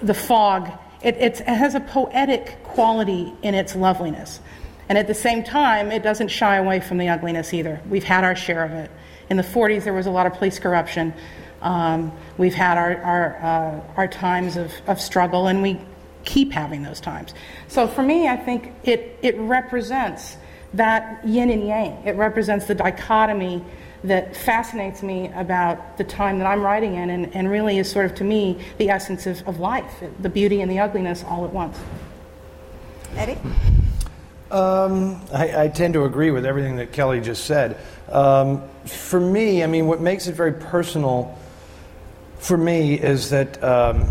the 0.00 0.14
fog. 0.14 0.70
It, 1.02 1.16
it 1.16 1.38
has 1.40 1.74
a 1.74 1.80
poetic 1.80 2.62
quality 2.62 3.32
in 3.42 3.54
its 3.54 3.74
loveliness. 3.74 4.40
And 4.88 4.98
at 4.98 5.06
the 5.06 5.14
same 5.14 5.44
time, 5.44 5.92
it 5.92 6.02
doesn't 6.02 6.28
shy 6.28 6.56
away 6.56 6.80
from 6.80 6.98
the 6.98 7.08
ugliness 7.08 7.54
either. 7.54 7.80
We've 7.88 8.04
had 8.04 8.24
our 8.24 8.34
share 8.34 8.64
of 8.64 8.72
it. 8.72 8.90
In 9.30 9.36
the 9.36 9.42
40s, 9.42 9.84
there 9.84 9.92
was 9.92 10.06
a 10.06 10.10
lot 10.10 10.26
of 10.26 10.34
police 10.34 10.58
corruption. 10.58 11.14
Um, 11.62 12.12
we've 12.38 12.54
had 12.54 12.76
our, 12.76 12.96
our, 13.02 13.36
uh, 13.36 13.94
our 13.96 14.08
times 14.08 14.56
of, 14.56 14.72
of 14.88 15.00
struggle, 15.00 15.46
and 15.46 15.62
we 15.62 15.80
keep 16.24 16.52
having 16.52 16.82
those 16.82 17.00
times. 17.00 17.34
So 17.68 17.86
for 17.86 18.02
me, 18.02 18.28
I 18.28 18.36
think 18.36 18.72
it, 18.82 19.18
it 19.22 19.38
represents 19.38 20.36
that 20.74 21.24
yin 21.26 21.50
and 21.50 21.66
yang. 21.66 22.02
It 22.04 22.16
represents 22.16 22.66
the 22.66 22.74
dichotomy 22.74 23.64
that 24.04 24.36
fascinates 24.36 25.02
me 25.02 25.30
about 25.34 25.98
the 25.98 26.04
time 26.04 26.38
that 26.38 26.46
I'm 26.46 26.62
writing 26.62 26.94
in 26.94 27.10
and, 27.10 27.34
and 27.34 27.50
really 27.50 27.78
is 27.78 27.90
sort 27.90 28.06
of 28.06 28.14
to 28.16 28.24
me 28.24 28.58
the 28.78 28.88
essence 28.88 29.26
of, 29.26 29.46
of 29.46 29.60
life, 29.60 30.02
the 30.20 30.28
beauty 30.28 30.62
and 30.62 30.70
the 30.70 30.78
ugliness 30.78 31.22
all 31.24 31.44
at 31.44 31.52
once. 31.52 31.78
Eddie? 33.16 33.38
Um, 34.50 35.20
I, 35.32 35.64
I, 35.64 35.68
tend 35.68 35.94
to 35.94 36.04
agree 36.04 36.32
with 36.32 36.44
everything 36.44 36.76
that 36.76 36.90
Kelli 36.90 37.22
just 37.22 37.44
said. 37.44 37.78
Um, 38.08 38.68
for 38.84 39.20
me, 39.20 39.62
I 39.62 39.68
mean, 39.68 39.86
what 39.86 40.00
makes 40.00 40.26
it 40.26 40.34
very 40.34 40.54
personal 40.54 41.38
for 42.38 42.56
me 42.56 42.94
is 42.94 43.30
that 43.30 43.62
um, 43.62 44.10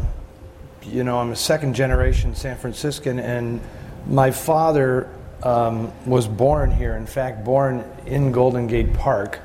you 0.83 1.03
know, 1.03 1.19
I'm 1.19 1.31
a 1.31 1.35
second 1.35 1.75
generation 1.75 2.35
San 2.35 2.57
Franciscan, 2.57 3.19
and 3.19 3.61
my 4.07 4.31
father 4.31 5.09
um, 5.43 5.91
was 6.05 6.27
born 6.27 6.71
here. 6.71 6.95
In 6.95 7.05
fact, 7.05 7.43
born 7.43 7.83
in 8.05 8.31
Golden 8.31 8.67
Gate 8.67 8.93
Park, 8.93 9.39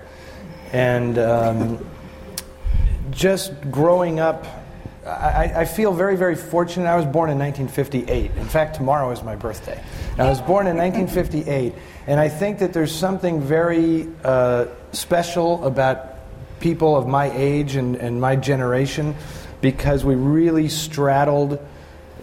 and 0.75 1.19
um, 1.19 1.87
just 3.13 3.53
growing 3.71 4.19
up. 4.19 4.45
I, 5.07 5.53
I, 5.57 5.65
feel 5.67 5.93
very, 5.93 6.17
very 6.17 6.35
fortunate. 6.35 6.87
I 6.87 6.97
was 6.97 7.05
born 7.05 7.31
in 7.31 7.39
1958. 7.39 8.33
In 8.37 8.45
fact, 8.47 8.75
tomorrow 8.75 9.11
is 9.13 9.23
my 9.23 9.37
birthday. 9.37 9.81
I 10.19 10.29
was 10.29 10.41
born 10.41 10.67
in 10.67 10.77
1958, 10.77 11.75
and 12.07 12.19
I 12.19 12.29
think 12.29 12.59
that 12.59 12.73
there's 12.73 12.91
something 12.91 13.41
very 13.41 14.09
uh, 14.25 14.67
special 14.93 15.65
about 15.65 16.17
people 16.59 16.97
of 16.97 17.07
my 17.07 17.31
age 17.33 17.77
and, 17.77 17.95
and 17.97 18.21
my 18.21 18.35
generation 18.35 19.15
because 19.61 20.05
we 20.05 20.15
really 20.17 20.69
straddled 20.69 21.65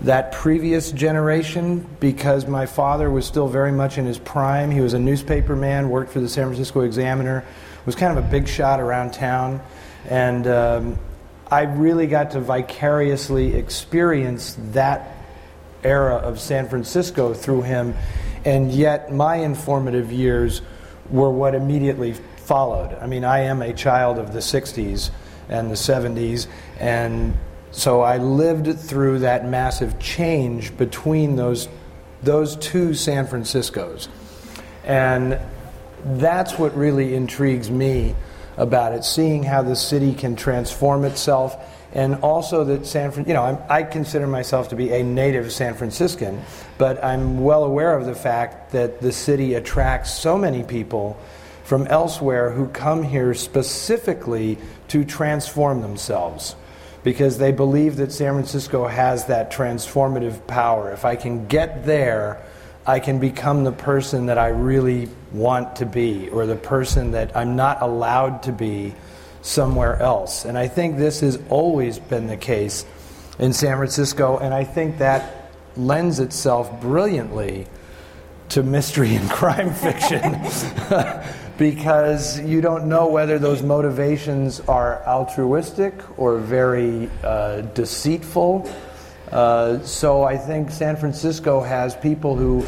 that 0.01 0.31
previous 0.31 0.91
generation 0.91 1.87
because 1.99 2.47
my 2.47 2.65
father 2.65 3.09
was 3.09 3.25
still 3.25 3.47
very 3.47 3.71
much 3.71 3.97
in 3.97 4.05
his 4.05 4.17
prime. 4.17 4.71
He 4.71 4.81
was 4.81 4.93
a 4.93 4.99
newspaper 4.99 5.55
man, 5.55 5.89
worked 5.89 6.11
for 6.11 6.19
the 6.19 6.29
San 6.29 6.47
Francisco 6.47 6.81
Examiner, 6.81 7.45
was 7.85 7.95
kind 7.95 8.17
of 8.17 8.23
a 8.23 8.27
big 8.27 8.47
shot 8.47 8.79
around 8.79 9.13
town. 9.13 9.61
And 10.09 10.47
um, 10.47 10.99
I 11.49 11.63
really 11.63 12.07
got 12.07 12.31
to 12.31 12.39
vicariously 12.39 13.55
experience 13.55 14.55
that 14.71 15.17
era 15.83 16.15
of 16.15 16.39
San 16.39 16.69
Francisco 16.69 17.33
through 17.33 17.63
him, 17.63 17.95
and 18.45 18.71
yet 18.71 19.11
my 19.11 19.37
informative 19.37 20.11
years 20.11 20.61
were 21.09 21.29
what 21.29 21.55
immediately 21.55 22.13
followed. 22.37 22.97
I 22.99 23.07
mean, 23.07 23.23
I 23.23 23.41
am 23.41 23.61
a 23.61 23.73
child 23.73 24.17
of 24.17 24.33
the 24.33 24.39
60s 24.39 25.09
and 25.49 25.69
the 25.69 25.75
70s, 25.75 26.47
and 26.79 27.37
so 27.71 28.01
I 28.01 28.17
lived 28.17 28.79
through 28.79 29.19
that 29.19 29.45
massive 29.45 29.99
change 29.99 30.75
between 30.77 31.35
those, 31.35 31.67
those 32.21 32.55
two 32.57 32.93
San 32.93 33.27
Franciscos. 33.27 34.07
And 34.83 35.39
that's 36.05 36.57
what 36.57 36.75
really 36.75 37.13
intrigues 37.15 37.69
me 37.69 38.15
about 38.57 38.93
it, 38.93 39.03
seeing 39.03 39.43
how 39.43 39.61
the 39.61 39.75
city 39.75 40.13
can 40.13 40.35
transform 40.35 41.05
itself, 41.05 41.57
and 41.93 42.15
also 42.15 42.63
that 42.65 42.85
San 42.85 43.11
Fran- 43.11 43.25
you 43.27 43.33
know, 43.33 43.43
I'm, 43.43 43.57
i 43.69 43.83
consider 43.83 44.27
myself 44.27 44.69
to 44.69 44.75
be 44.75 44.91
a 44.91 45.03
native 45.03 45.51
San 45.51 45.73
Franciscan, 45.73 46.41
but 46.77 47.03
I'm 47.03 47.43
well 47.43 47.63
aware 47.63 47.97
of 47.97 48.05
the 48.05 48.15
fact 48.15 48.71
that 48.71 49.01
the 49.01 49.11
city 49.11 49.55
attracts 49.55 50.11
so 50.11 50.37
many 50.37 50.63
people 50.63 51.19
from 51.63 51.87
elsewhere 51.87 52.51
who 52.51 52.67
come 52.67 53.03
here 53.03 53.33
specifically 53.33 54.57
to 54.89 55.05
transform 55.05 55.81
themselves 55.81 56.55
because 57.03 57.37
they 57.37 57.51
believe 57.51 57.95
that 57.97 58.11
San 58.11 58.33
Francisco 58.33 58.87
has 58.87 59.25
that 59.25 59.51
transformative 59.51 60.45
power. 60.47 60.91
If 60.91 61.05
I 61.05 61.15
can 61.15 61.47
get 61.47 61.85
there, 61.85 62.45
I 62.85 62.99
can 62.99 63.19
become 63.19 63.63
the 63.63 63.71
person 63.71 64.27
that 64.27 64.37
I 64.37 64.49
really 64.49 65.09
want 65.33 65.77
to 65.77 65.85
be 65.85 66.29
or 66.29 66.45
the 66.45 66.55
person 66.55 67.11
that 67.11 67.35
I'm 67.35 67.55
not 67.55 67.81
allowed 67.81 68.43
to 68.43 68.51
be 68.51 68.93
somewhere 69.41 70.01
else. 70.01 70.45
And 70.45 70.57
I 70.57 70.67
think 70.67 70.97
this 70.97 71.21
has 71.21 71.39
always 71.49 71.99
been 71.99 72.27
the 72.27 72.37
case 72.37 72.85
in 73.39 73.53
San 73.53 73.77
Francisco, 73.77 74.37
and 74.37 74.53
I 74.53 74.63
think 74.63 74.99
that 74.99 75.51
lends 75.75 76.19
itself 76.19 76.81
brilliantly 76.81 77.67
to 78.49 78.61
mystery 78.61 79.15
and 79.15 79.29
crime 79.31 79.73
fiction 79.73 80.39
because 81.57 82.39
you 82.41 82.61
don't 82.61 82.87
know 82.87 83.07
whether 83.07 83.39
those 83.39 83.63
motivations 83.63 84.59
are 84.61 85.01
altruistic 85.07 85.93
or 86.19 86.37
very 86.37 87.09
uh, 87.23 87.61
deceitful. 87.61 88.69
Uh, 89.31 89.79
so 89.79 90.23
I 90.23 90.37
think 90.37 90.71
San 90.71 90.97
Francisco 90.97 91.61
has 91.61 91.95
people 91.95 92.35
who 92.35 92.65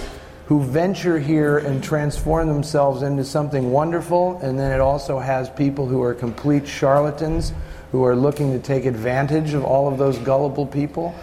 who 0.54 0.62
venture 0.62 1.18
here 1.18 1.58
and 1.58 1.84
transform 1.84 2.48
themselves 2.48 3.02
into 3.02 3.26
something 3.26 3.72
wonderful, 3.72 4.38
and 4.44 4.60
then 4.60 4.72
it 4.72 4.80
also 4.80 5.18
has 5.18 5.50
people 5.50 5.88
who 5.88 6.00
are 6.04 6.14
complete 6.14 6.68
charlatans 6.68 7.52
who 7.92 8.04
are 8.06 8.16
looking 8.16 8.52
to 8.52 8.60
take 8.60 8.86
advantage 8.86 9.56
of 9.56 9.64
all 9.64 9.92
of 9.92 9.98
those 9.98 10.20
gullible 10.20 10.68
people. 10.68 11.16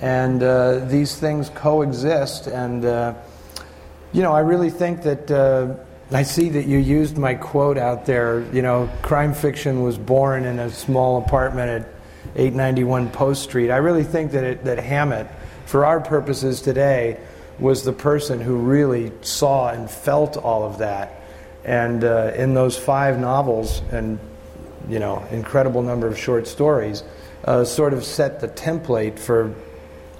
And 0.00 0.42
uh, 0.42 0.80
these 0.86 1.14
things 1.14 1.48
coexist, 1.50 2.48
and 2.48 2.84
uh, 2.84 3.14
you 4.12 4.20
know, 4.22 4.32
I 4.32 4.40
really 4.40 4.70
think 4.70 5.02
that. 5.02 5.30
Uh, 5.30 5.76
I 6.10 6.24
see 6.24 6.50
that 6.50 6.66
you 6.66 6.76
used 6.76 7.16
my 7.16 7.32
quote 7.32 7.78
out 7.78 8.04
there. 8.04 8.44
You 8.52 8.60
know, 8.60 8.90
crime 9.00 9.32
fiction 9.32 9.82
was 9.82 9.96
born 9.96 10.44
in 10.44 10.58
a 10.58 10.68
small 10.70 11.22
apartment 11.22 11.70
at 11.70 11.88
891 12.36 13.08
Post 13.12 13.44
Street. 13.44 13.70
I 13.70 13.78
really 13.78 14.04
think 14.04 14.32
that, 14.32 14.44
it, 14.44 14.64
that 14.64 14.78
Hammett, 14.78 15.26
for 15.64 15.86
our 15.86 16.00
purposes 16.00 16.60
today, 16.60 17.18
was 17.58 17.84
the 17.84 17.92
person 17.92 18.40
who 18.40 18.56
really 18.56 19.12
saw 19.22 19.70
and 19.70 19.90
felt 19.90 20.36
all 20.36 20.64
of 20.64 20.78
that. 20.78 21.22
And 21.64 22.02
uh, 22.02 22.32
in 22.34 22.54
those 22.54 22.76
five 22.76 23.18
novels 23.18 23.82
and 23.92 24.18
you 24.88 24.98
know 24.98 25.24
incredible 25.30 25.82
number 25.82 26.06
of 26.06 26.18
short 26.18 26.46
stories, 26.46 27.04
uh, 27.44 27.64
sort 27.64 27.92
of 27.92 28.04
set 28.04 28.40
the 28.40 28.48
template 28.48 29.18
for 29.18 29.54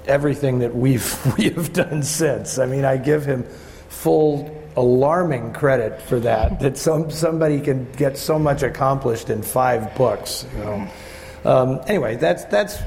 everything 0.07 0.61
that 0.61 0.75
we've 0.75 1.37
we 1.39 1.51
have 1.51 1.73
done 1.73 2.03
since. 2.03 2.59
I 2.59 2.67
mean, 2.67 2.85
I 2.85 2.97
give 2.97 3.25
him 3.25 3.45
full 3.89 4.59
alarming 4.77 5.53
credit 5.53 6.01
for 6.03 6.21
that. 6.21 6.61
That 6.61 6.79
some 6.79 7.11
somebody 7.11 7.61
can 7.61 7.91
get 7.93 8.17
so 8.17 8.39
much 8.39 8.63
accomplished 8.63 9.31
in 9.31 9.43
five 9.43 9.95
books. 9.97 10.47
You 10.57 10.65
know. 10.65 10.89
Um, 11.45 11.81
anyway, 11.87 12.17
that's 12.17 12.45
that's 12.45 12.79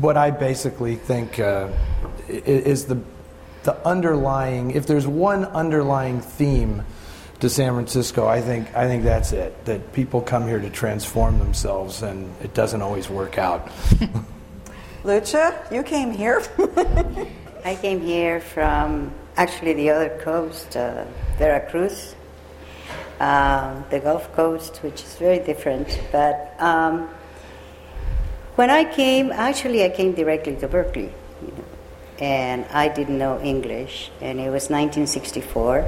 what 0.00 0.16
I 0.16 0.30
basically 0.30 0.96
think 0.96 1.38
uh, 1.38 1.68
is 2.28 2.86
the 2.86 3.00
the 3.64 3.86
underlying, 3.86 4.72
if 4.72 4.86
there's 4.86 5.06
one 5.06 5.44
underlying 5.44 6.20
theme 6.20 6.84
to 7.40 7.48
San 7.48 7.74
Francisco, 7.74 8.26
I 8.26 8.40
think 8.40 8.74
I 8.74 8.86
think 8.86 9.04
that's 9.04 9.32
it. 9.32 9.64
That 9.64 9.92
people 9.92 10.20
come 10.20 10.46
here 10.46 10.60
to 10.60 10.70
transform 10.70 11.38
themselves, 11.38 12.02
and 12.02 12.32
it 12.42 12.54
doesn't 12.54 12.82
always 12.82 13.08
work 13.10 13.38
out. 13.38 13.68
Lucha, 15.04 15.72
you 15.72 15.82
came 15.82 16.12
here. 16.12 16.42
I 17.64 17.74
came 17.76 18.00
here 18.00 18.40
from 18.40 19.12
actually 19.36 19.74
the 19.74 19.90
other 19.90 20.18
coast, 20.22 20.76
uh, 20.76 21.04
Veracruz, 21.38 22.14
uh, 23.20 23.82
the 23.90 24.00
Gulf 24.00 24.32
Coast, 24.34 24.78
which 24.82 25.02
is 25.02 25.14
very 25.16 25.38
different. 25.38 26.00
But 26.12 26.54
um, 26.58 27.08
when 28.54 28.70
I 28.70 28.84
came, 28.84 29.32
actually, 29.32 29.84
I 29.84 29.88
came 29.88 30.12
directly 30.12 30.56
to 30.56 30.68
Berkeley 30.68 31.12
and 32.18 32.64
I 32.66 32.88
didn't 32.88 33.18
know 33.18 33.40
English, 33.40 34.10
and 34.20 34.38
it 34.38 34.50
was 34.50 34.70
1964. 34.70 35.86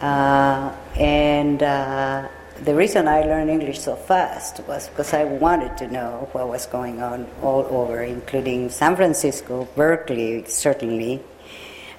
Uh, 0.00 0.74
and 0.96 1.62
uh, 1.62 2.28
the 2.62 2.74
reason 2.74 3.08
I 3.08 3.22
learned 3.22 3.50
English 3.50 3.80
so 3.80 3.96
fast 3.96 4.60
was 4.68 4.88
because 4.88 5.12
I 5.12 5.24
wanted 5.24 5.76
to 5.78 5.88
know 5.88 6.28
what 6.32 6.48
was 6.48 6.66
going 6.66 7.02
on 7.02 7.26
all 7.42 7.66
over, 7.70 8.02
including 8.02 8.70
San 8.70 8.96
Francisco, 8.96 9.66
Berkeley, 9.74 10.44
certainly. 10.46 11.22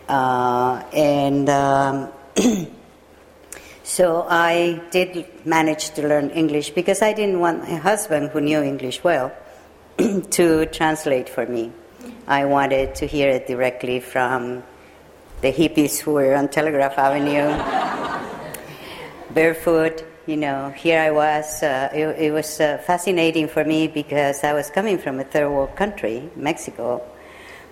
Uh, 0.08 0.84
and 0.94 1.50
um, 1.50 2.10
so 3.84 4.26
I 4.30 4.82
did 4.92 5.46
manage 5.46 5.90
to 5.92 6.08
learn 6.08 6.30
English 6.30 6.70
because 6.72 7.02
I 7.02 7.14
didn't 7.14 7.40
want 7.40 7.64
my 7.64 7.76
husband, 7.76 8.30
who 8.30 8.42
knew 8.42 8.62
English 8.62 9.04
well, 9.04 9.32
to 9.98 10.66
translate 10.68 11.28
for 11.28 11.46
me. 11.46 11.72
I 12.28 12.46
wanted 12.46 12.96
to 12.96 13.08
hear 13.08 13.30
it 13.30 13.48
directly 13.48 14.00
from 14.00 14.64
the 15.42 15.52
hippies 15.52 16.00
who 16.00 16.14
were 16.14 16.36
on 16.36 16.50
Telegraph 16.50 16.98
Avenue, 16.98 17.54
barefoot. 19.34 20.04
You 20.26 20.38
know, 20.38 20.72
here 20.72 21.00
I 21.00 21.12
was. 21.12 21.62
Uh, 21.62 21.90
it, 21.94 22.08
it, 22.20 22.32
was 22.32 22.60
uh, 22.60 22.80
fascinating 22.80 23.48
for 23.48 23.64
me 23.64 23.88
because 23.88 24.44
I 24.44 24.54
was 24.54 24.70
coming 24.72 24.98
from 24.98 25.20
a 25.20 25.24
third 25.24 25.50
world 25.50 25.76
country, 25.76 26.30
Mexico, 26.36 27.04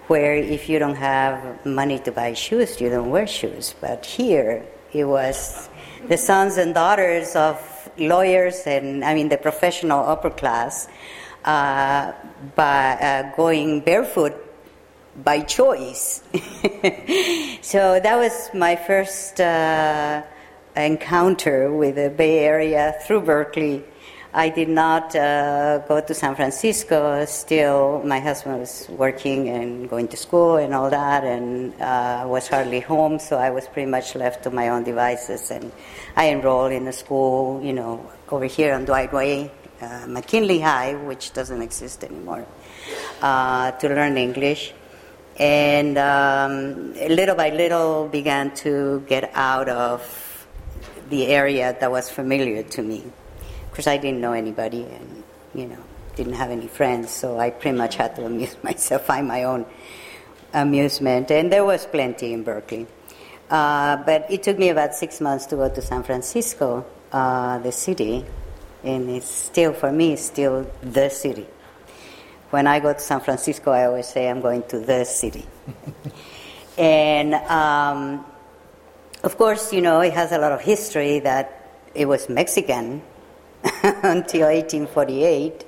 where 0.08 0.36
if 0.36 0.70
you 0.70 0.78
don't 0.78 0.96
have 0.96 1.66
money 1.66 1.98
to 2.00 2.12
buy 2.12 2.34
shoes, 2.34 2.80
you 2.80 2.90
don't 2.90 3.10
wear 3.10 3.26
shoes. 3.26 3.74
But 3.82 4.06
here, 4.06 4.66
it 4.92 5.06
was 5.06 5.68
the 6.08 6.18
sons 6.18 6.58
and 6.58 6.74
daughters 6.74 7.36
of 7.36 7.58
lawyers 7.98 8.64
and, 8.66 9.04
I 9.04 9.14
mean, 9.14 9.30
the 9.30 9.38
professional 9.38 10.00
upper 10.06 10.30
class 10.30 10.88
uh, 11.46 12.14
by 12.56 12.94
uh, 12.94 13.36
going 13.36 13.82
barefoot 13.82 14.34
by 15.24 15.42
choice. 15.42 16.24
so 17.62 18.00
that 18.00 18.18
was 18.18 18.50
my 18.54 18.76
first 18.76 19.40
uh, 19.40 20.24
encounter 20.76 21.72
with 21.72 21.96
the 21.96 22.10
Bay 22.10 22.40
Area 22.40 22.96
through 23.06 23.22
Berkeley. 23.22 23.84
I 24.36 24.50
did 24.50 24.70
not 24.70 25.16
uh, 25.16 25.80
go 25.88 26.02
to 26.02 26.14
San 26.16 26.34
Francisco. 26.34 27.24
Still, 27.26 28.02
my 28.04 28.20
husband 28.20 28.62
was 28.62 28.90
working 28.90 29.48
and 29.50 29.88
going 29.88 30.08
to 30.08 30.18
school 30.18 30.56
and 30.56 30.74
all 30.74 30.90
that, 30.90 31.24
and 31.24 31.80
uh, 31.80 32.26
was 32.26 32.48
hardly 32.48 32.80
home. 32.80 33.20
So 33.20 33.38
I 33.38 33.52
was 33.52 33.68
pretty 33.68 33.92
much 33.92 34.16
left 34.16 34.44
to 34.46 34.50
my 34.50 34.70
own 34.70 34.84
devices. 34.84 35.52
And 35.52 35.72
I 36.16 36.30
enrolled 36.32 36.72
in 36.72 36.88
a 36.88 36.94
school, 36.94 37.62
you 37.64 37.74
know, 37.74 38.10
over 38.30 38.46
here 38.46 38.74
on 38.74 38.86
Dwight 38.86 39.14
Way, 39.14 39.52
uh, 39.84 40.08
McKinley 40.08 40.60
High, 40.60 40.96
which 40.96 41.34
doesn't 41.34 41.62
exist 41.62 42.04
anymore, 42.04 42.46
uh, 43.22 43.72
to 43.72 43.90
learn 43.90 44.18
English. 44.18 44.74
And 45.38 45.98
um, 45.98 46.94
little 46.94 47.36
by 47.36 47.50
little 47.50 48.08
began 48.08 48.54
to 48.56 49.04
get 49.08 49.32
out 49.34 49.68
of 49.68 50.48
the 51.10 51.28
area 51.28 51.76
that 51.80 51.92
was 51.92 52.10
familiar 52.10 52.64
to 52.64 52.82
me. 52.82 53.04
Because 53.70 53.88
I 53.88 53.98
didn't 53.98 54.22
know 54.22 54.34
anybody 54.34 54.84
and, 54.84 55.24
you 55.56 55.66
know, 55.66 55.84
didn't 56.16 56.34
have 56.34 56.52
any 56.52 56.68
friends, 56.68 57.10
so 57.10 57.40
I 57.40 57.50
pretty 57.50 57.78
much 57.78 57.96
had 57.96 58.16
to 58.18 58.26
amuse 58.26 58.56
myself, 58.64 59.06
find 59.06 59.28
my 59.28 59.44
own 59.44 59.66
amusement. 60.54 61.32
And 61.32 61.52
there 61.52 61.66
was 61.66 61.86
plenty 61.86 62.34
in 62.34 62.44
Berkeley. 62.44 62.88
Uh, 63.50 63.98
but 63.98 64.26
it 64.30 64.44
took 64.44 64.58
me 64.58 64.70
about 64.70 64.96
six 64.96 65.20
months 65.20 65.46
to 65.48 65.56
go 65.56 65.70
to 65.70 65.82
San 65.82 66.04
Francisco, 66.04 66.86
uh, 67.12 67.58
the 67.60 67.72
city, 67.72 68.26
and 68.84 69.10
it's 69.10 69.30
still 69.30 69.74
for 69.74 69.92
me 69.92 70.16
still 70.16 70.70
the 70.82 71.10
city. 71.10 71.48
When 72.50 72.68
I 72.68 72.80
go 72.80 72.94
to 72.94 73.00
San 73.00 73.20
Francisco, 73.22 73.72
I 73.72 73.86
always 73.86 74.08
say 74.08 74.30
I'm 74.30 74.42
going 74.42 74.64
to 74.68 74.80
the 74.80 75.06
city. 75.06 75.46
and 76.78 77.34
um, 77.34 78.26
of 79.24 79.38
course, 79.38 79.74
you 79.74 79.82
know, 79.82 80.02
it 80.02 80.14
has 80.14 80.32
a 80.32 80.38
lot 80.38 80.52
of 80.52 80.62
history 80.62 81.20
that 81.20 81.80
it 81.96 82.08
was 82.08 82.30
Mexican 82.30 83.02
until 83.84 84.48
1848. 84.48 85.66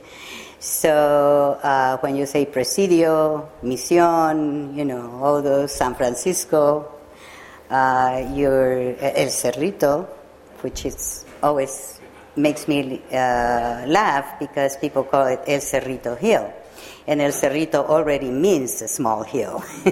So 0.60 1.60
uh, 1.62 1.98
when 1.98 2.16
you 2.16 2.26
say 2.26 2.46
Presidio, 2.46 3.50
Misión, 3.64 4.76
you 4.76 4.86
know, 4.86 5.20
all 5.24 5.42
those, 5.42 5.74
San 5.74 5.96
Francisco, 5.96 6.92
uh, 7.70 8.30
your 8.34 8.96
El 9.00 9.28
Cerrito, 9.28 10.08
which 10.62 10.86
is 10.86 11.26
always 11.42 12.00
makes 12.36 12.68
me 12.68 13.02
uh, 13.12 13.86
laugh 13.88 14.40
because 14.40 14.78
people 14.78 15.04
call 15.04 15.28
it 15.28 15.40
El 15.48 15.60
Cerrito 15.60 16.18
Hill. 16.18 16.54
And 17.08 17.22
El 17.22 17.32
Cerrito 17.32 17.86
already 17.88 18.32
means 18.32 18.82
a 18.82 18.88
small 18.88 19.24
hill 19.24 19.64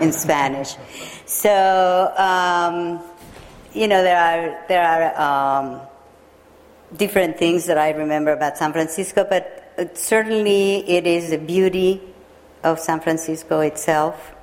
in 0.00 0.12
Spanish. 0.12 0.76
So, 1.24 2.12
um, 2.16 3.00
you 3.72 3.88
know, 3.88 4.02
there 4.02 4.18
are, 4.18 4.66
there 4.68 4.84
are 4.84 5.60
um, 5.60 5.80
different 6.96 7.38
things 7.38 7.66
that 7.66 7.78
I 7.78 7.90
remember 7.90 8.32
about 8.32 8.58
San 8.58 8.72
Francisco, 8.72 9.26
but 9.28 9.90
certainly 9.94 10.88
it 10.88 11.06
is 11.06 11.30
the 11.30 11.38
beauty 11.38 12.00
of 12.62 12.80
San 12.80 13.00
Francisco 13.00 13.60
itself. 13.60 14.34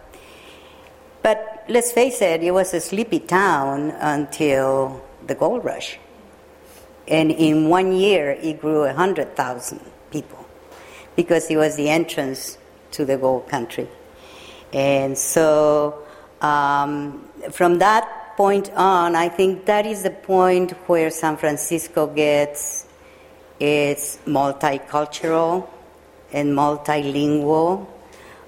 But 1.22 1.66
let's 1.70 1.92
face 1.92 2.22
it, 2.22 2.44
it 2.44 2.52
was 2.52 2.74
a 2.74 2.82
sleepy 2.82 3.20
town 3.20 3.92
until 3.92 5.04
the 5.26 5.36
gold 5.36 5.64
rush. 5.64 6.00
And 7.08 7.32
in 7.32 7.70
one 7.70 7.94
year, 7.94 8.32
it 8.32 8.62
grew 8.62 8.82
100,000 8.82 9.80
people 10.12 10.46
because 11.16 11.50
it 11.50 11.58
was 11.58 11.76
the 11.76 11.90
entrance 11.90 12.58
to 12.92 13.06
the 13.06 13.18
gold 13.18 13.48
country. 13.48 13.88
And 14.72 15.18
so, 15.18 16.04
um, 16.42 17.28
from 17.52 17.80
that 17.80 18.36
point 18.38 18.72
on, 18.76 19.16
I 19.16 19.30
think 19.30 19.66
that 19.66 19.86
is 19.86 20.04
the 20.04 20.10
point 20.10 20.72
where 20.88 21.10
San 21.10 21.38
Francisco 21.38 22.08
gets 22.08 22.88
its 23.60 24.18
multicultural 24.26 25.68
and 26.32 26.54
multilingual 26.58 27.86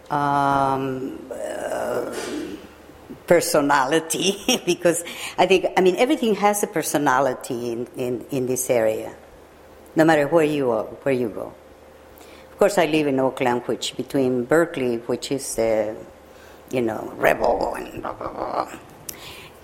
um, 0.09 1.19
uh, 1.31 2.13
personality 3.27 4.61
because 4.65 5.03
I 5.37 5.45
think, 5.45 5.65
I 5.77 5.81
mean, 5.81 5.95
everything 5.97 6.35
has 6.35 6.63
a 6.63 6.67
personality 6.67 7.71
in, 7.71 7.87
in, 7.95 8.25
in 8.31 8.45
this 8.47 8.69
area, 8.69 9.15
no 9.95 10.05
matter 10.05 10.27
where 10.27 10.43
you, 10.43 10.71
are, 10.71 10.83
where 10.83 11.15
you 11.15 11.29
go. 11.29 11.53
Of 12.51 12.59
course, 12.59 12.77
I 12.77 12.85
live 12.85 13.07
in 13.07 13.19
Oakland, 13.19 13.63
which 13.65 13.97
between 13.97 14.45
Berkeley, 14.45 14.97
which 14.97 15.31
is, 15.31 15.59
uh, 15.59 15.93
you 16.71 16.81
know, 16.81 17.13
rebel 17.17 17.75
and 17.75 18.01
blah, 18.01 18.13
blah, 18.13 18.31
blah, 18.31 18.79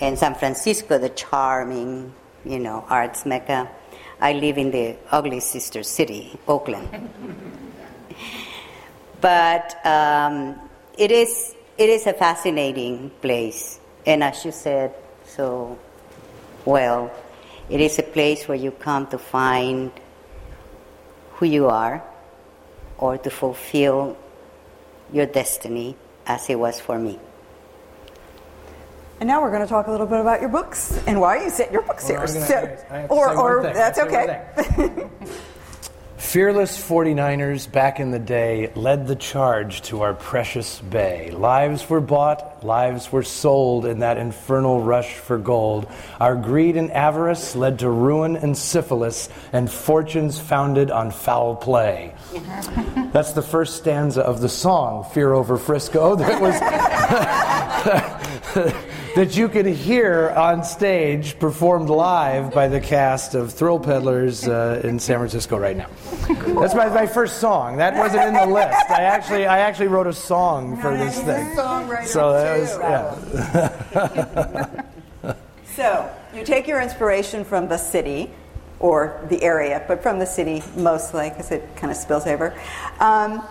and 0.01 0.17
San 0.17 0.35
Francisco, 0.35 0.97
the 0.97 1.09
charming, 1.09 2.13
you 2.43 2.59
know, 2.59 2.83
arts 2.89 3.25
mecca. 3.25 3.69
I 4.19 4.33
live 4.33 4.57
in 4.57 4.71
the 4.71 4.97
ugly 5.11 5.39
sister 5.39 5.83
city, 5.83 6.37
Oakland. 6.47 7.09
but 9.21 9.85
um, 9.85 10.59
it 10.97 11.11
is 11.11 11.55
it 11.81 11.89
is 11.89 12.05
a 12.05 12.13
fascinating 12.13 13.09
place. 13.21 13.79
And 14.05 14.23
as 14.23 14.45
you 14.45 14.51
said 14.51 14.93
so 15.25 15.79
well, 16.63 17.11
it 17.69 17.81
is 17.81 17.97
a 17.97 18.03
place 18.03 18.47
where 18.47 18.57
you 18.57 18.69
come 18.69 19.07
to 19.07 19.17
find 19.17 19.91
who 21.33 21.47
you 21.47 21.67
are 21.67 22.03
or 22.99 23.17
to 23.17 23.29
fulfill 23.31 24.15
your 25.11 25.25
destiny 25.25 25.95
as 26.27 26.47
it 26.51 26.59
was 26.59 26.79
for 26.79 26.99
me. 26.99 27.19
And 29.19 29.27
now 29.27 29.41
we're 29.41 29.49
going 29.49 29.61
to 29.61 29.67
talk 29.67 29.87
a 29.87 29.91
little 29.91 30.05
bit 30.07 30.19
about 30.19 30.39
your 30.39 30.49
books 30.49 31.01
and 31.07 31.19
why 31.19 31.43
you 31.43 31.49
sent 31.49 31.71
your 31.71 31.81
books 31.81 32.07
Well, 32.09 32.19
here. 32.19 32.27
So- 32.27 32.77
I 32.91 33.05
or, 33.07 33.35
or 33.35 33.63
that's 33.63 33.97
I 33.97 34.05
have 34.05 34.09
to 34.09 34.11
say 34.11 34.27
one 34.27 35.09
okay. 35.09 35.09
Fearless 36.31 36.81
49ers 36.81 37.69
back 37.69 37.99
in 37.99 38.11
the 38.11 38.17
day 38.17 38.71
led 38.73 39.05
the 39.05 39.17
charge 39.17 39.81
to 39.81 40.03
our 40.03 40.13
precious 40.13 40.79
bay. 40.79 41.29
Lives 41.31 41.89
were 41.89 41.99
bought, 41.99 42.63
lives 42.63 43.11
were 43.11 43.21
sold 43.21 43.85
in 43.85 43.99
that 43.99 44.15
infernal 44.15 44.81
rush 44.81 45.13
for 45.15 45.37
gold. 45.37 45.91
Our 46.21 46.37
greed 46.37 46.77
and 46.77 46.89
avarice 46.89 47.53
led 47.53 47.79
to 47.79 47.89
ruin 47.89 48.37
and 48.37 48.57
syphilis, 48.57 49.27
and 49.51 49.69
fortunes 49.69 50.39
founded 50.39 50.89
on 50.89 51.11
foul 51.11 51.57
play. 51.57 52.15
That's 53.11 53.33
the 53.33 53.41
first 53.41 53.75
stanza 53.75 54.21
of 54.21 54.39
the 54.39 54.47
song, 54.47 55.03
Fear 55.13 55.33
Over 55.33 55.57
Frisco, 55.57 56.15
that 56.15 56.39
was. 56.39 56.55
that 59.15 59.35
you 59.35 59.49
could 59.49 59.65
hear 59.65 60.29
on 60.29 60.63
stage 60.63 61.37
performed 61.39 61.89
live 61.89 62.53
by 62.53 62.67
the 62.67 62.79
cast 62.79 63.35
of 63.35 63.49
Thrillpeddlers 63.49 64.47
uh, 64.47 64.87
in 64.87 64.99
San 64.99 65.17
Francisco 65.17 65.57
right 65.57 65.75
now. 65.75 65.89
That's 66.59 66.73
my, 66.73 66.87
my 66.89 67.07
first 67.07 67.39
song. 67.39 67.77
That 67.77 67.95
wasn't 67.95 68.23
in 68.23 68.33
the 68.33 68.45
list. 68.45 68.89
I 68.89 69.03
actually 69.03 69.45
I 69.45 69.59
actually 69.59 69.87
wrote 69.87 70.07
a 70.07 70.13
song 70.13 70.77
for 70.77 70.97
this 70.97 71.19
thing. 71.19 71.55
Songwriter 71.55 72.05
So 72.05 72.33
that 72.33 72.59
was 72.59 72.77
yeah. 75.23 75.35
So 75.75 76.13
you 76.35 76.43
take 76.43 76.67
your 76.67 76.81
inspiration 76.81 77.45
from 77.45 77.67
the 77.69 77.77
city 77.77 78.29
or 78.79 79.25
the 79.29 79.41
area, 79.41 79.83
but 79.87 80.03
from 80.03 80.19
the 80.19 80.25
city 80.25 80.63
mostly 80.75 81.29
because 81.29 81.51
it 81.51 81.75
kind 81.75 81.91
of 81.91 81.97
spills 81.97 82.27
over. 82.27 82.53
Um, 82.99 83.43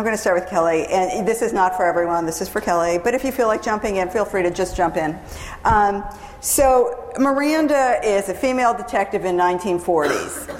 I'm 0.00 0.04
going 0.04 0.16
to 0.16 0.18
start 0.22 0.40
with 0.40 0.48
Kelli, 0.48 0.90
and 0.90 1.28
this 1.28 1.42
is 1.42 1.52
not 1.52 1.76
for 1.76 1.84
everyone. 1.84 2.24
This 2.24 2.40
is 2.40 2.48
for 2.48 2.62
Kelli. 2.62 3.04
But 3.04 3.12
if 3.12 3.22
you 3.22 3.30
feel 3.30 3.48
like 3.48 3.62
jumping 3.62 3.96
in, 3.96 4.08
feel 4.08 4.24
free 4.24 4.42
to 4.42 4.50
just 4.50 4.74
jump 4.74 4.96
in. 4.96 5.14
Um, 5.62 6.02
so 6.40 7.12
Miranda 7.18 8.00
is 8.02 8.30
a 8.30 8.34
female 8.34 8.72
detective 8.72 9.26
in 9.26 9.36
1940s. 9.36 10.58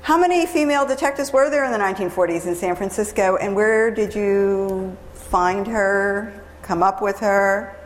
How 0.00 0.16
many 0.16 0.46
female 0.46 0.86
detectives 0.86 1.30
were 1.30 1.50
there 1.50 1.66
in 1.66 1.72
the 1.72 1.78
1940s 1.78 2.46
in 2.46 2.54
San 2.54 2.74
Francisco, 2.74 3.36
and 3.36 3.54
where 3.54 3.90
did 3.90 4.14
you 4.14 4.96
find 5.12 5.66
her? 5.66 6.32
Come 6.62 6.82
up 6.82 7.02
with 7.02 7.18
her? 7.18 7.76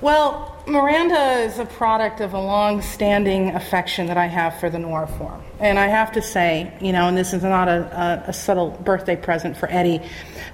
Well, 0.00 0.57
Miranda 0.68 1.40
is 1.40 1.58
a 1.58 1.64
product 1.64 2.20
of 2.20 2.34
a 2.34 2.40
long-standing 2.40 3.54
affection 3.54 4.06
that 4.08 4.18
I 4.18 4.26
have 4.26 4.60
for 4.60 4.68
the 4.68 4.78
noir 4.78 5.06
form, 5.06 5.42
and 5.60 5.78
I 5.78 5.86
have 5.86 6.12
to 6.12 6.20
say, 6.20 6.70
you 6.80 6.92
know, 6.92 7.08
and 7.08 7.16
this 7.16 7.32
is 7.32 7.42
not 7.42 7.68
a, 7.68 8.24
a, 8.26 8.30
a 8.30 8.32
subtle 8.34 8.70
birthday 8.70 9.16
present 9.16 9.56
for 9.56 9.66
Eddie. 9.70 10.02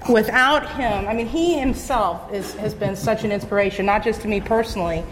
Without 0.09 0.71
him, 0.71 1.05
I 1.07 1.13
mean, 1.13 1.27
he 1.27 1.59
himself 1.59 2.31
is, 2.31 2.53
has 2.55 2.73
been 2.73 2.95
such 2.95 3.25
an 3.25 3.31
inspiration, 3.33 3.85
not 3.85 4.05
just 4.05 4.21
to 4.21 4.29
me 4.29 4.39
personally, 4.39 5.03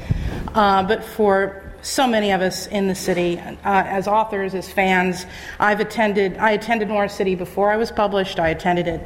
uh, 0.56 0.84
but 0.84 1.04
for 1.04 1.74
so 1.82 2.08
many 2.08 2.32
of 2.32 2.42
us 2.42 2.68
in 2.68 2.88
the 2.88 2.96
city 2.96 3.38
uh, 3.40 3.54
as 3.66 4.08
authors, 4.08 4.56
as 4.56 4.72
fans. 4.72 5.26
I've 5.60 5.82
attended. 5.82 6.38
I 6.38 6.52
attended 6.52 6.88
Noir 6.88 7.10
City 7.10 7.36
before 7.36 7.70
I 7.70 7.76
was 7.76 7.92
published. 7.92 8.40
I 8.40 8.50
attended 8.50 8.88
it 8.88 9.06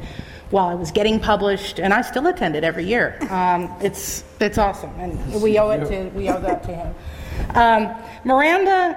while 0.50 0.66
I 0.66 0.74
was 0.74 0.90
getting 0.90 1.20
published, 1.20 1.78
and 1.78 1.92
I 1.92 2.02
still 2.02 2.26
attend 2.26 2.56
it 2.56 2.64
every 2.64 2.84
year. 2.84 3.18
Um, 3.30 3.74
it's 3.80 4.24
it's 4.40 4.58
awesome, 4.58 4.90
and 4.98 5.42
we 5.42 5.58
owe 5.58 5.70
it 5.70 5.86
to 5.88 6.08
we 6.16 6.28
owe 6.28 6.40
that 6.40 6.62
to 6.64 6.74
him. 6.74 6.94
Um, 7.54 7.94
Miranda 8.24 8.96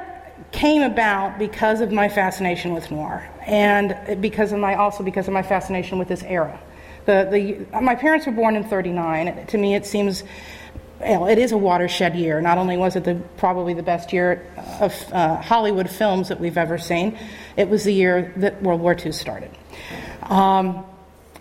came 0.51 0.81
about 0.81 1.37
because 1.39 1.81
of 1.81 1.91
my 1.91 2.09
fascination 2.09 2.73
with 2.73 2.89
noir, 2.91 3.29
and 3.45 4.21
because 4.21 4.51
of 4.51 4.59
my 4.59 4.75
also 4.75 5.03
because 5.03 5.27
of 5.27 5.33
my 5.33 5.43
fascination 5.43 5.99
with 5.99 6.07
this 6.07 6.23
era. 6.23 6.59
The 7.05 7.65
the 7.71 7.81
my 7.81 7.95
parents 7.95 8.25
were 8.25 8.31
born 8.31 8.55
in 8.55 8.63
'39. 8.63 9.47
To 9.47 9.57
me, 9.57 9.75
it 9.75 9.85
seems. 9.85 10.23
Well, 10.99 11.25
it 11.25 11.39
is 11.39 11.51
a 11.51 11.57
watershed 11.57 12.15
year. 12.15 12.41
Not 12.41 12.59
only 12.59 12.77
was 12.77 12.95
it 12.95 13.03
the, 13.03 13.15
probably 13.37 13.73
the 13.73 13.81
best 13.81 14.13
year 14.13 14.45
of 14.79 14.93
uh, 15.11 15.37
Hollywood 15.37 15.89
films 15.89 16.27
that 16.27 16.39
we've 16.39 16.59
ever 16.59 16.77
seen, 16.77 17.17
it 17.57 17.67
was 17.69 17.85
the 17.85 17.91
year 17.91 18.31
that 18.37 18.61
World 18.61 18.81
War 18.81 18.95
II 18.95 19.11
started. 19.11 19.49
Um, 20.21 20.85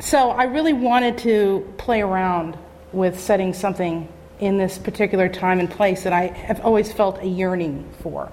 so 0.01 0.31
I 0.31 0.45
really 0.45 0.73
wanted 0.73 1.19
to 1.19 1.73
play 1.77 2.01
around 2.01 2.57
with 2.93 3.21
setting 3.21 3.53
something 3.53 4.09
in 4.39 4.57
this 4.57 4.79
particular 4.79 5.29
time 5.29 5.61
and 5.61 5.71
place 5.71 6.05
that 6.05 6.13
I 6.13 6.29
have 6.29 6.61
always 6.61 6.91
felt 6.91 7.19
a 7.19 7.27
yearning 7.27 7.89
for, 8.03 8.33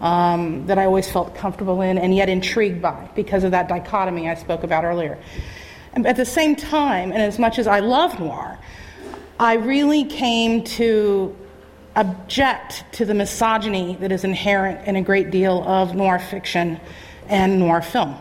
um, 0.00 0.66
that 0.66 0.78
I 0.78 0.84
always 0.84 1.10
felt 1.10 1.34
comfortable 1.34 1.82
in 1.82 1.98
and 1.98 2.14
yet 2.14 2.28
intrigued 2.28 2.80
by 2.80 3.10
because 3.16 3.42
of 3.42 3.50
that 3.50 3.68
dichotomy 3.68 4.30
I 4.30 4.34
spoke 4.34 4.62
about 4.62 4.84
earlier. 4.84 5.18
And 5.92 6.06
at 6.06 6.16
the 6.16 6.24
same 6.24 6.54
time, 6.54 7.10
and 7.10 7.20
as 7.20 7.38
much 7.38 7.58
as 7.58 7.66
I 7.66 7.80
love 7.80 8.20
noir, 8.20 8.58
I 9.40 9.54
really 9.54 10.04
came 10.04 10.62
to 10.64 11.36
object 11.96 12.84
to 12.92 13.04
the 13.04 13.14
misogyny 13.14 13.96
that 13.96 14.12
is 14.12 14.22
inherent 14.22 14.86
in 14.86 14.94
a 14.94 15.02
great 15.02 15.32
deal 15.32 15.64
of 15.64 15.94
noir 15.96 16.20
fiction 16.20 16.80
and 17.28 17.58
noir 17.58 17.82
film. 17.82 18.16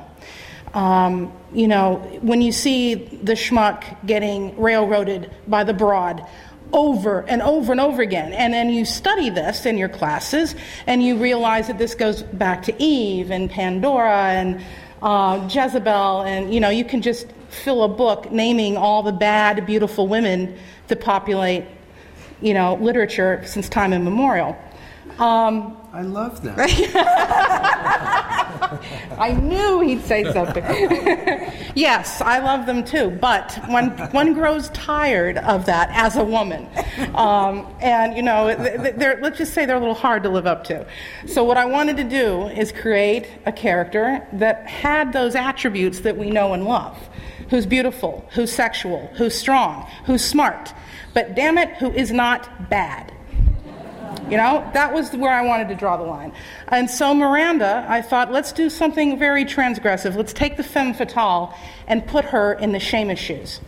Um, 0.74 1.34
you 1.54 1.68
know, 1.68 1.96
when 2.22 2.42
you 2.42 2.52
see 2.52 2.94
the 2.96 3.34
schmuck 3.34 3.84
getting 4.06 4.60
railroaded 4.60 5.32
by 5.48 5.64
the 5.64 5.74
broad 5.74 6.26
over 6.72 7.22
and 7.28 7.42
over 7.42 7.72
and 7.72 7.82
over 7.82 8.02
again, 8.02 8.34
and 8.34 8.54
then 8.54 8.70
you 8.70 8.86
study 8.86 9.30
this 9.32 9.66
in 9.66 9.78
your 9.78 9.90
classes, 9.90 10.56
and 10.86 11.02
you 11.02 11.18
realize 11.18 11.68
that 11.68 11.80
this 11.80 11.96
goes 11.96 12.22
back 12.22 12.64
to 12.64 12.84
Eve 12.84 13.32
and 13.32 13.50
Pandora 13.50 14.30
and 14.30 14.62
uh, 15.02 15.48
Jezebel, 15.52 16.22
and 16.22 16.54
you 16.54 16.60
know, 16.60 16.70
you 16.70 16.86
can 16.86 17.02
just 17.02 17.32
fill 17.50 17.84
a 17.84 17.88
book 17.88 18.32
naming 18.32 18.78
all 18.78 19.02
the 19.02 19.12
bad, 19.12 19.66
beautiful 19.66 20.08
women 20.08 20.56
that 20.88 21.02
populate, 21.02 21.66
you 22.42 22.54
know, 22.54 22.76
literature 22.76 23.42
since 23.46 23.68
time 23.70 23.92
immemorial. 23.92 24.56
Um, 25.18 25.79
I 25.92 26.04
love 26.04 26.44
them. 26.44 26.56
I 29.18 29.34
knew 29.42 29.82
he'd 29.82 30.04
say 30.04 30.32
something. 30.32 30.64
yes, 31.76 32.22
I 32.22 32.38
love 32.40 32.68
them 32.68 32.84
too, 32.84 33.10
but 33.10 33.56
one, 33.68 33.90
one 34.12 34.34
grows 34.34 34.70
tired 34.70 35.38
of 35.40 35.66
that 35.66 35.90
as 35.92 36.16
a 36.16 36.24
woman. 36.24 36.70
Um, 37.16 37.68
and, 37.82 38.16
you 38.16 38.22
know, 38.22 38.56
they're, 38.56 39.20
let's 39.22 39.40
just 39.40 39.54
say 39.54 39.66
they're 39.66 39.78
a 39.78 39.80
little 39.80 39.96
hard 39.96 40.22
to 40.24 40.30
live 40.30 40.46
up 40.46 40.64
to. 40.66 40.86
So, 41.26 41.44
what 41.44 41.58
I 41.58 41.66
wanted 41.66 41.98
to 41.98 42.04
do 42.04 42.48
is 42.50 42.72
create 42.72 43.28
a 43.48 43.52
character 43.52 44.28
that 44.34 44.68
had 44.68 45.12
those 45.12 45.34
attributes 45.36 46.02
that 46.02 46.18
we 46.18 46.30
know 46.30 46.54
and 46.54 46.66
love 46.66 46.98
who's 47.50 47.66
beautiful, 47.66 48.28
who's 48.34 48.52
sexual, 48.52 49.10
who's 49.16 49.34
strong, 49.34 49.90
who's 50.06 50.24
smart, 50.24 50.72
but 51.16 51.36
damn 51.36 51.58
it, 51.58 51.70
who 51.78 51.92
is 51.92 52.12
not 52.12 52.70
bad. 52.70 53.12
You 54.30 54.38
know, 54.38 54.70
that 54.74 54.94
was 54.94 55.12
where 55.16 55.32
I 55.32 55.42
wanted 55.42 55.70
to 55.70 55.76
draw 55.76 55.98
the 55.98 56.04
line. 56.04 56.32
And 56.68 56.90
so 56.90 57.14
Miranda, 57.14 57.86
I 57.90 58.02
thought, 58.02 58.32
let's 58.32 58.52
do 58.52 58.70
something 58.70 59.18
very 59.18 59.44
transgressive. 59.44 60.16
Let's 60.16 60.34
take 60.34 60.56
the 60.56 60.64
femme 60.64 60.94
fatale 60.94 61.56
and 61.88 62.06
put 62.06 62.26
her 62.26 62.54
in 62.54 62.72
the 62.72 62.78
shamus 62.78 63.18
shoes. 63.18 63.60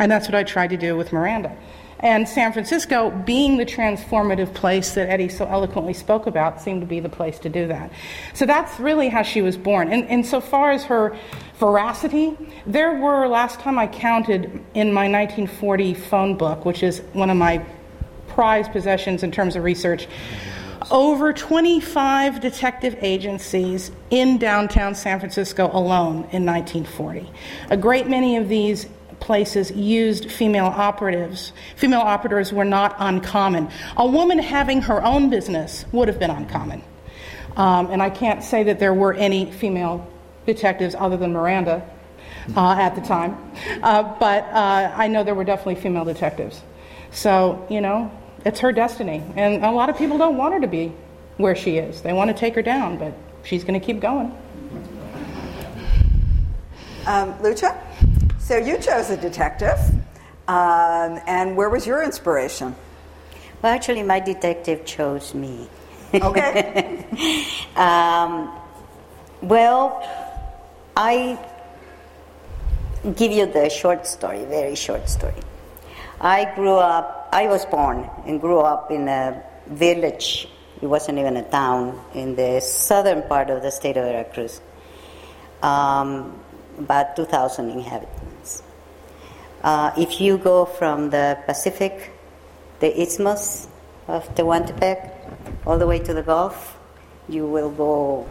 And 0.00 0.10
that's 0.10 0.28
what 0.28 0.34
I 0.34 0.44
tried 0.44 0.70
to 0.70 0.76
do 0.76 0.96
with 0.96 1.12
Miranda. 1.12 1.56
And 2.00 2.28
San 2.28 2.52
Francisco, 2.52 3.10
being 3.10 3.56
the 3.56 3.66
transformative 3.66 4.54
place 4.54 4.94
that 4.94 5.08
Eddie 5.08 5.28
so 5.28 5.46
eloquently 5.46 5.92
spoke 5.92 6.26
about, 6.26 6.60
seemed 6.60 6.80
to 6.80 6.86
be 6.86 7.00
the 7.00 7.08
place 7.08 7.40
to 7.40 7.48
do 7.48 7.66
that. 7.66 7.90
So 8.34 8.46
that's 8.46 8.78
really 8.78 9.08
how 9.08 9.22
she 9.22 9.42
was 9.42 9.56
born. 9.56 9.92
And, 9.92 10.04
and 10.04 10.24
so 10.24 10.40
far 10.40 10.70
as 10.70 10.84
her 10.84 11.16
veracity, 11.56 12.36
there 12.66 12.94
were, 12.94 13.26
last 13.26 13.58
time 13.58 13.78
I 13.80 13.88
counted 13.88 14.44
in 14.74 14.92
my 14.92 15.10
1940 15.10 15.94
phone 15.94 16.36
book, 16.36 16.64
which 16.64 16.84
is 16.84 17.00
one 17.14 17.30
of 17.30 17.36
my 17.36 17.66
prized 18.38 18.70
possessions 18.70 19.24
in 19.24 19.32
terms 19.32 19.56
of 19.56 19.64
research. 19.64 20.06
Over 20.92 21.32
25 21.32 22.38
detective 22.38 22.96
agencies 23.00 23.90
in 24.10 24.38
downtown 24.38 24.94
San 24.94 25.18
Francisco 25.18 25.68
alone 25.72 26.18
in 26.30 26.46
1940. 26.46 27.28
A 27.70 27.76
great 27.76 28.06
many 28.06 28.36
of 28.36 28.48
these 28.48 28.86
places 29.18 29.72
used 29.72 30.30
female 30.30 30.66
operatives. 30.66 31.52
Female 31.74 31.98
operators 31.98 32.52
were 32.52 32.64
not 32.64 32.94
uncommon. 33.00 33.70
A 33.96 34.06
woman 34.06 34.38
having 34.38 34.82
her 34.82 35.04
own 35.04 35.30
business 35.30 35.84
would 35.90 36.06
have 36.06 36.20
been 36.20 36.30
uncommon. 36.30 36.84
Um, 37.56 37.90
and 37.90 38.00
I 38.00 38.08
can't 38.08 38.44
say 38.44 38.62
that 38.62 38.78
there 38.78 38.94
were 38.94 39.14
any 39.14 39.50
female 39.50 40.08
detectives 40.46 40.94
other 40.96 41.16
than 41.16 41.32
Miranda 41.32 41.84
uh, 42.56 42.76
at 42.78 42.94
the 42.94 43.00
time, 43.00 43.36
uh, 43.82 44.04
but 44.20 44.44
uh, 44.44 44.92
I 44.94 45.08
know 45.08 45.24
there 45.24 45.34
were 45.34 45.42
definitely 45.42 45.74
female 45.74 46.04
detectives. 46.04 46.62
So, 47.10 47.66
you 47.68 47.80
know, 47.80 48.12
it's 48.48 48.60
her 48.60 48.72
destiny. 48.72 49.22
And 49.36 49.62
a 49.62 49.70
lot 49.70 49.90
of 49.90 49.98
people 49.98 50.16
don't 50.16 50.36
want 50.38 50.54
her 50.54 50.60
to 50.60 50.66
be 50.66 50.92
where 51.36 51.54
she 51.54 51.76
is. 51.76 52.00
They 52.00 52.14
want 52.14 52.28
to 52.28 52.34
take 52.34 52.54
her 52.54 52.62
down, 52.62 52.96
but 52.96 53.12
she's 53.44 53.62
going 53.62 53.78
to 53.78 53.86
keep 53.86 54.00
going. 54.00 54.34
Um, 57.06 57.34
Lucha, 57.34 57.78
so 58.38 58.56
you 58.56 58.78
chose 58.78 59.10
a 59.10 59.16
detective, 59.16 59.78
um, 60.48 61.20
and 61.26 61.56
where 61.56 61.70
was 61.70 61.86
your 61.86 62.02
inspiration? 62.02 62.74
Well, 63.62 63.72
actually, 63.72 64.02
my 64.02 64.20
detective 64.20 64.84
chose 64.84 65.34
me. 65.34 65.68
Okay. 66.14 67.04
um, 67.76 68.50
well, 69.42 70.02
I 70.96 71.38
give 73.14 73.30
you 73.30 73.46
the 73.46 73.68
short 73.68 74.06
story, 74.06 74.44
very 74.46 74.74
short 74.74 75.08
story. 75.08 75.34
I 76.20 76.52
grew 76.56 76.74
up, 76.74 77.28
I 77.32 77.46
was 77.46 77.64
born 77.64 78.10
and 78.26 78.40
grew 78.40 78.58
up 78.58 78.90
in 78.90 79.06
a 79.06 79.40
village, 79.68 80.48
it 80.82 80.86
wasn't 80.86 81.18
even 81.18 81.36
a 81.36 81.48
town, 81.48 82.00
in 82.12 82.34
the 82.34 82.60
southern 82.60 83.22
part 83.22 83.50
of 83.50 83.62
the 83.62 83.70
state 83.70 83.96
of 83.96 84.04
Veracruz. 84.04 84.60
Um, 85.62 86.40
about 86.76 87.14
2,000 87.16 87.70
inhabitants. 87.70 88.62
Uh, 89.62 89.92
if 89.96 90.20
you 90.20 90.38
go 90.38 90.64
from 90.64 91.10
the 91.10 91.38
Pacific, 91.46 92.12
the 92.80 93.00
isthmus 93.00 93.68
of 94.06 94.28
Tehuantepec, 94.34 95.12
all 95.66 95.78
the 95.78 95.86
way 95.86 95.98
to 96.00 96.14
the 96.14 96.22
Gulf, 96.22 96.78
you 97.28 97.46
will 97.46 97.70
go 97.70 98.26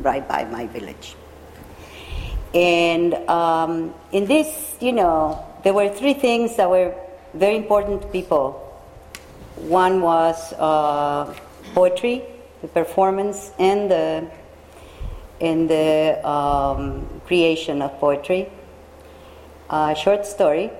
right 0.00 0.26
by 0.26 0.44
my 0.44 0.66
village. 0.66 1.14
And 2.54 3.14
um, 3.28 3.94
in 4.10 4.26
this, 4.26 4.76
you 4.80 4.92
know, 4.92 5.44
there 5.64 5.74
were 5.74 5.88
three 5.88 6.14
things 6.14 6.56
that 6.56 6.70
were 6.70 6.94
very 7.38 7.56
important 7.56 8.10
people. 8.12 8.64
One 9.56 10.02
was 10.02 10.52
uh, 10.54 11.34
poetry, 11.74 12.22
the 12.62 12.68
performance, 12.68 13.52
and 13.58 13.90
the 13.90 14.26
in 15.40 15.68
the 15.68 16.20
um, 16.28 17.06
creation 17.26 17.80
of 17.80 17.96
poetry. 18.00 18.48
A 19.70 19.94
short 19.94 20.26
story 20.26 20.70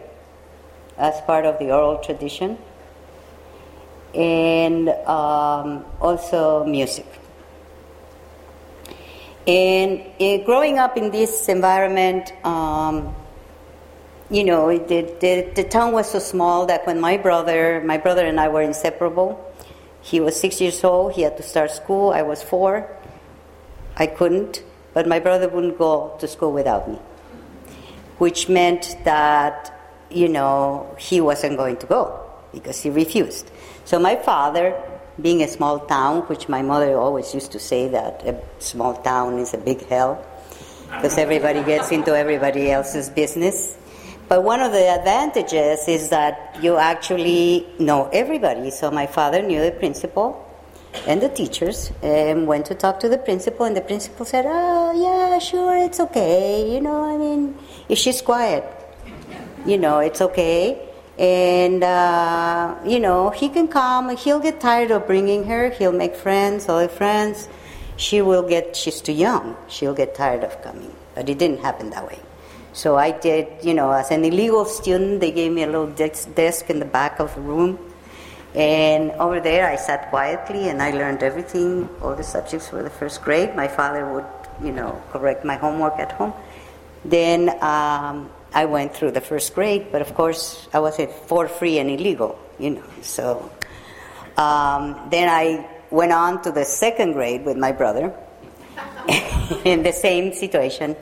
as 0.96 1.20
part 1.22 1.44
of 1.44 1.58
the 1.60 1.70
oral 1.70 1.98
tradition, 1.98 2.58
and 4.14 4.88
um, 5.06 5.84
also 6.00 6.64
music. 6.64 7.06
And 9.46 10.02
uh, 10.20 10.44
growing 10.44 10.78
up 10.78 10.96
in 10.96 11.10
this 11.10 11.48
environment, 11.48 12.32
um, 12.44 13.14
you 14.30 14.44
know, 14.44 14.76
the, 14.76 15.02
the, 15.20 15.50
the 15.54 15.64
town 15.64 15.92
was 15.92 16.10
so 16.10 16.18
small 16.18 16.66
that 16.66 16.86
when 16.86 17.00
my 17.00 17.16
brother, 17.16 17.82
my 17.84 17.96
brother 17.96 18.26
and 18.26 18.38
I 18.38 18.48
were 18.48 18.62
inseparable, 18.62 19.44
he 20.02 20.20
was 20.20 20.38
six 20.38 20.60
years 20.60 20.84
old, 20.84 21.12
he 21.12 21.22
had 21.22 21.36
to 21.38 21.42
start 21.42 21.70
school, 21.70 22.10
I 22.10 22.22
was 22.22 22.42
four. 22.42 22.94
I 23.96 24.06
couldn't, 24.06 24.62
but 24.94 25.08
my 25.08 25.18
brother 25.18 25.48
wouldn't 25.48 25.76
go 25.76 26.16
to 26.20 26.28
school 26.28 26.52
without 26.52 26.88
me, 26.88 26.98
which 28.18 28.48
meant 28.48 28.96
that, 29.04 29.74
you 30.08 30.28
know, 30.28 30.94
he 30.98 31.20
wasn't 31.20 31.56
going 31.56 31.78
to 31.78 31.86
go 31.86 32.20
because 32.52 32.80
he 32.80 32.90
refused. 32.90 33.50
So 33.84 33.98
my 33.98 34.14
father, 34.14 34.80
being 35.20 35.42
a 35.42 35.48
small 35.48 35.80
town, 35.80 36.22
which 36.28 36.48
my 36.48 36.62
mother 36.62 36.96
always 36.96 37.34
used 37.34 37.50
to 37.52 37.58
say 37.58 37.88
that 37.88 38.22
a 38.24 38.40
small 38.60 38.94
town 38.94 39.38
is 39.38 39.52
a 39.52 39.58
big 39.58 39.84
hell, 39.88 40.24
because 40.90 41.18
everybody 41.18 41.64
gets 41.64 41.90
into 41.90 42.14
everybody 42.14 42.70
else's 42.70 43.10
business. 43.10 43.77
But 44.28 44.44
one 44.44 44.60
of 44.60 44.72
the 44.72 44.86
advantages 44.88 45.88
is 45.88 46.10
that 46.10 46.58
you 46.60 46.76
actually 46.76 47.66
know 47.78 48.10
everybody. 48.12 48.70
So 48.70 48.90
my 48.90 49.06
father 49.06 49.40
knew 49.40 49.62
the 49.62 49.72
principal 49.72 50.44
and 51.06 51.22
the 51.22 51.30
teachers 51.30 51.90
and 52.02 52.46
went 52.46 52.66
to 52.66 52.74
talk 52.74 53.00
to 53.00 53.08
the 53.08 53.16
principal, 53.16 53.64
and 53.64 53.74
the 53.74 53.80
principal 53.80 54.26
said, 54.26 54.44
Oh, 54.46 54.92
yeah, 54.92 55.38
sure, 55.38 55.76
it's 55.78 56.00
okay. 56.00 56.70
You 56.70 56.80
know, 56.80 57.04
I 57.04 57.16
mean, 57.16 57.56
if 57.88 57.98
she's 57.98 58.20
quiet, 58.20 58.64
you 59.64 59.78
know, 59.78 60.00
it's 60.00 60.20
okay. 60.20 60.84
And, 61.18 61.82
uh, 61.82 62.76
you 62.84 63.00
know, 63.00 63.30
he 63.30 63.48
can 63.48 63.66
come, 63.66 64.14
he'll 64.16 64.40
get 64.40 64.60
tired 64.60 64.90
of 64.90 65.06
bringing 65.06 65.44
her, 65.44 65.70
he'll 65.70 65.92
make 65.92 66.14
friends, 66.14 66.68
all 66.68 66.80
the 66.80 66.88
friends. 66.88 67.48
She 67.96 68.22
will 68.22 68.46
get, 68.46 68.76
she's 68.76 69.00
too 69.00 69.12
young, 69.12 69.56
she'll 69.68 69.94
get 69.94 70.14
tired 70.14 70.44
of 70.44 70.62
coming. 70.62 70.94
But 71.14 71.28
it 71.28 71.38
didn't 71.38 71.60
happen 71.60 71.90
that 71.90 72.06
way. 72.06 72.20
So 72.78 72.94
I 72.94 73.10
did, 73.10 73.48
you 73.64 73.74
know, 73.74 73.90
as 73.90 74.12
an 74.12 74.24
illegal 74.24 74.64
student, 74.64 75.18
they 75.18 75.32
gave 75.32 75.50
me 75.50 75.64
a 75.64 75.66
little 75.66 75.90
desk 75.90 76.70
in 76.70 76.78
the 76.78 76.84
back 76.84 77.18
of 77.18 77.34
the 77.34 77.40
room. 77.40 77.76
And 78.54 79.10
over 79.18 79.40
there, 79.40 79.66
I 79.66 79.74
sat 79.74 80.10
quietly 80.10 80.68
and 80.68 80.80
I 80.80 80.92
learned 80.92 81.24
everything, 81.24 81.88
all 82.00 82.14
the 82.14 82.22
subjects 82.22 82.68
for 82.68 82.84
the 82.84 82.90
first 82.90 83.20
grade. 83.22 83.56
My 83.56 83.66
father 83.66 84.06
would, 84.14 84.26
you 84.62 84.70
know, 84.70 85.02
correct 85.10 85.44
my 85.44 85.56
homework 85.56 85.98
at 85.98 86.12
home. 86.12 86.32
Then 87.04 87.50
um, 87.60 88.30
I 88.54 88.66
went 88.66 88.94
through 88.94 89.10
the 89.10 89.22
first 89.22 89.56
grade, 89.56 89.88
but 89.90 90.00
of 90.00 90.14
course, 90.14 90.68
I 90.72 90.78
was 90.78 91.00
for 91.26 91.48
free 91.48 91.80
and 91.80 91.90
illegal, 91.90 92.38
you 92.60 92.70
know. 92.78 92.84
So 93.02 93.50
um, 94.36 95.08
then 95.10 95.28
I 95.28 95.68
went 95.90 96.12
on 96.12 96.42
to 96.42 96.52
the 96.52 96.64
second 96.64 97.14
grade 97.14 97.44
with 97.44 97.56
my 97.56 97.72
brother 97.72 98.14
in 99.64 99.82
the 99.82 99.92
same 99.92 100.32
situation. 100.32 100.94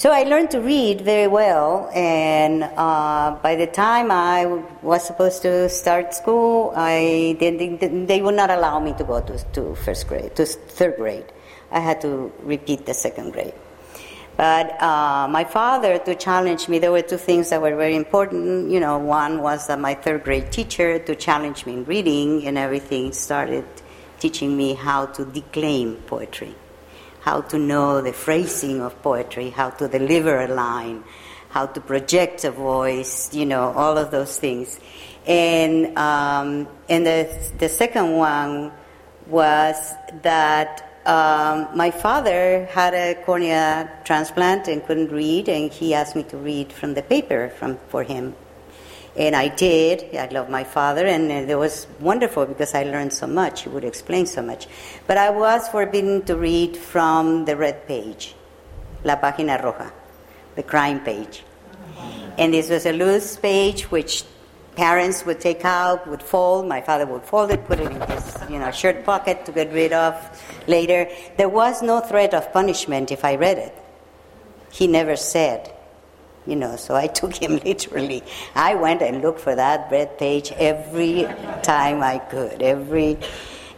So 0.00 0.10
I 0.10 0.22
learned 0.22 0.50
to 0.52 0.62
read 0.62 1.02
very 1.02 1.26
well, 1.26 1.90
and 1.94 2.64
uh, 2.64 3.36
by 3.42 3.54
the 3.54 3.66
time 3.66 4.10
I 4.10 4.46
was 4.80 5.04
supposed 5.04 5.42
to 5.42 5.68
start 5.68 6.14
school, 6.14 6.72
I 6.74 7.36
they, 7.38 7.76
they 8.08 8.22
would 8.22 8.34
not 8.34 8.48
allow 8.48 8.80
me 8.80 8.94
to 8.94 9.04
go 9.04 9.20
to, 9.20 9.36
to 9.52 9.74
first 9.74 10.08
grade, 10.08 10.34
to 10.36 10.46
third 10.46 10.96
grade. 10.96 11.26
I 11.70 11.80
had 11.80 12.00
to 12.00 12.32
repeat 12.40 12.86
the 12.86 12.94
second 12.94 13.34
grade. 13.34 13.52
But 14.38 14.80
uh, 14.80 15.28
my 15.28 15.44
father, 15.44 15.98
to 15.98 16.14
challenge 16.14 16.66
me, 16.66 16.78
there 16.78 16.92
were 16.92 17.02
two 17.02 17.18
things 17.18 17.50
that 17.50 17.60
were 17.60 17.76
very 17.76 17.94
important. 17.94 18.70
You 18.70 18.80
know, 18.80 18.96
one 18.96 19.42
was 19.42 19.66
that 19.66 19.78
my 19.78 19.92
third 19.92 20.24
grade 20.24 20.50
teacher, 20.50 20.98
to 20.98 21.14
challenge 21.14 21.66
me 21.66 21.74
in 21.74 21.84
reading 21.84 22.46
and 22.46 22.56
everything, 22.56 23.12
started 23.12 23.66
teaching 24.18 24.56
me 24.56 24.72
how 24.72 25.12
to 25.12 25.26
declaim 25.26 25.96
poetry 26.06 26.54
how 27.20 27.42
to 27.42 27.58
know 27.58 28.00
the 28.00 28.12
phrasing 28.12 28.80
of 28.80 29.00
poetry, 29.02 29.50
how 29.50 29.70
to 29.70 29.88
deliver 29.88 30.40
a 30.40 30.48
line, 30.48 31.04
how 31.50 31.66
to 31.66 31.80
project 31.80 32.44
a 32.44 32.50
voice, 32.50 33.34
you 33.34 33.46
know, 33.46 33.72
all 33.72 33.98
of 33.98 34.10
those 34.10 34.38
things. 34.38 34.80
And, 35.26 35.96
um, 35.98 36.66
and 36.88 37.06
the, 37.06 37.52
the 37.58 37.68
second 37.68 38.16
one 38.16 38.72
was 39.26 39.94
that 40.22 40.90
um, 41.06 41.68
my 41.76 41.90
father 41.90 42.66
had 42.66 42.94
a 42.94 43.14
cornea 43.24 43.90
transplant 44.04 44.68
and 44.68 44.84
couldn't 44.84 45.10
read, 45.10 45.48
and 45.48 45.72
he 45.72 45.94
asked 45.94 46.16
me 46.16 46.22
to 46.24 46.36
read 46.36 46.72
from 46.72 46.94
the 46.94 47.02
paper 47.02 47.50
from, 47.58 47.78
for 47.88 48.02
him. 48.02 48.34
And 49.16 49.34
I 49.34 49.48
did. 49.48 50.14
I 50.14 50.28
love 50.28 50.48
my 50.48 50.64
father, 50.64 51.04
and 51.04 51.30
it 51.30 51.58
was 51.58 51.86
wonderful 51.98 52.46
because 52.46 52.74
I 52.74 52.84
learned 52.84 53.12
so 53.12 53.26
much. 53.26 53.62
He 53.62 53.68
would 53.68 53.84
explain 53.84 54.26
so 54.26 54.40
much. 54.40 54.68
But 55.06 55.18
I 55.18 55.30
was 55.30 55.68
forbidden 55.68 56.22
to 56.26 56.36
read 56.36 56.76
from 56.76 57.44
the 57.44 57.56
red 57.56 57.86
page, 57.88 58.34
La 59.02 59.16
Página 59.16 59.60
Roja, 59.60 59.90
the 60.54 60.62
crime 60.62 61.00
page. 61.00 61.42
And 62.38 62.54
this 62.54 62.70
was 62.70 62.86
a 62.86 62.92
loose 62.92 63.36
page 63.36 63.90
which 63.90 64.24
parents 64.76 65.26
would 65.26 65.40
take 65.40 65.64
out, 65.64 66.06
would 66.06 66.22
fold. 66.22 66.66
My 66.66 66.80
father 66.80 67.04
would 67.04 67.24
fold 67.24 67.50
it, 67.50 67.66
put 67.66 67.80
it 67.80 67.90
in 67.90 68.00
his 68.00 68.36
you 68.48 68.58
know, 68.58 68.70
shirt 68.70 69.04
pocket 69.04 69.44
to 69.46 69.52
get 69.52 69.72
rid 69.72 69.92
of 69.92 70.14
later. 70.68 71.08
There 71.36 71.48
was 71.48 71.82
no 71.82 72.00
threat 72.00 72.32
of 72.32 72.52
punishment 72.52 73.10
if 73.10 73.24
I 73.24 73.34
read 73.34 73.58
it. 73.58 73.74
He 74.70 74.86
never 74.86 75.16
said, 75.16 75.74
you 76.50 76.56
know, 76.56 76.76
so 76.76 76.94
I 76.94 77.06
took 77.20 77.34
him 77.34 77.58
literally. 77.64 78.22
I 78.54 78.74
went 78.74 79.00
and 79.02 79.22
looked 79.22 79.40
for 79.40 79.54
that 79.54 79.90
red 79.90 80.18
page 80.18 80.52
every 80.52 81.26
time 81.62 82.02
I 82.02 82.18
could, 82.18 82.60
every, 82.60 83.18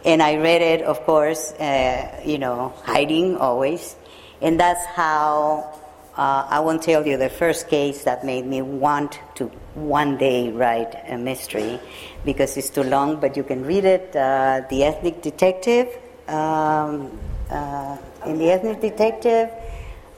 and 0.03 0.21
I 0.21 0.37
read 0.37 0.61
it, 0.61 0.81
of 0.81 1.03
course, 1.05 1.53
uh, 1.53 2.21
you 2.25 2.39
know, 2.39 2.73
hiding 2.83 3.37
always, 3.37 3.95
and 4.41 4.59
that's 4.59 4.85
how 4.85 5.79
uh, 6.17 6.45
I 6.49 6.59
won't 6.59 6.83
tell 6.83 7.07
you 7.07 7.17
the 7.17 7.29
first 7.29 7.69
case 7.69 8.03
that 8.03 8.25
made 8.25 8.45
me 8.45 8.61
want 8.61 9.19
to 9.35 9.45
one 9.75 10.17
day 10.17 10.51
write 10.51 10.93
a 11.07 11.17
mystery 11.17 11.79
because 12.25 12.57
it's 12.57 12.69
too 12.69 12.83
long, 12.83 13.19
but 13.19 13.37
you 13.37 13.43
can 13.43 13.63
read 13.65 13.85
it. 13.85 14.15
Uh, 14.15 14.61
the 14.69 14.83
Ethnic 14.83 15.21
Detective. 15.21 15.87
Um, 16.27 17.19
uh, 17.49 17.97
in 18.25 18.37
the 18.37 18.51
Ethnic 18.51 18.81
Detective, 18.81 19.49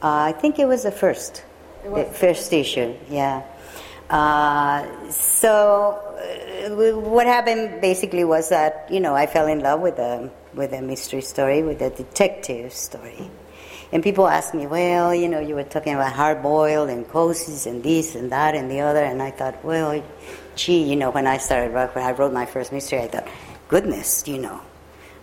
uh, 0.01 0.29
I 0.29 0.31
think 0.33 0.59
it 0.59 0.67
was 0.67 0.83
the 0.83 0.91
first, 0.91 1.43
the 1.93 2.05
first 2.05 2.51
issue. 2.53 2.93
Yeah. 3.09 3.43
Uh, 4.09 5.09
so 5.09 5.99
uh, 6.65 6.99
what 6.99 7.25
happened 7.25 7.81
basically 7.81 8.23
was 8.23 8.49
that 8.49 8.87
you 8.91 8.99
know 8.99 9.15
I 9.15 9.25
fell 9.25 9.47
in 9.47 9.61
love 9.61 9.81
with 9.81 9.97
a 9.97 10.29
with 10.53 10.73
a 10.73 10.81
mystery 10.81 11.21
story, 11.21 11.63
with 11.63 11.81
a 11.81 11.89
detective 11.89 12.73
story. 12.73 13.29
And 13.91 14.03
people 14.03 14.27
ask 14.27 14.53
me, 14.53 14.67
well, 14.67 15.13
you 15.13 15.29
know, 15.29 15.39
you 15.39 15.55
were 15.55 15.63
talking 15.63 15.93
about 15.93 16.11
hard 16.11 16.41
boiled 16.41 16.89
and 16.89 17.07
cozies 17.07 17.67
and 17.67 17.83
this 17.83 18.15
and 18.15 18.31
that 18.31 18.55
and 18.55 18.69
the 18.69 18.81
other. 18.81 19.03
And 19.03 19.21
I 19.21 19.31
thought, 19.31 19.63
well, 19.63 20.03
gee, 20.55 20.83
you 20.83 20.95
know, 20.95 21.11
when 21.11 21.27
I 21.27 21.37
started, 21.37 21.73
when 21.73 22.03
I 22.03 22.11
wrote 22.11 22.33
my 22.33 22.45
first 22.45 22.71
mystery, 22.71 22.99
I 22.99 23.07
thought, 23.07 23.27
goodness, 23.67 24.27
you 24.27 24.39
know, 24.39 24.59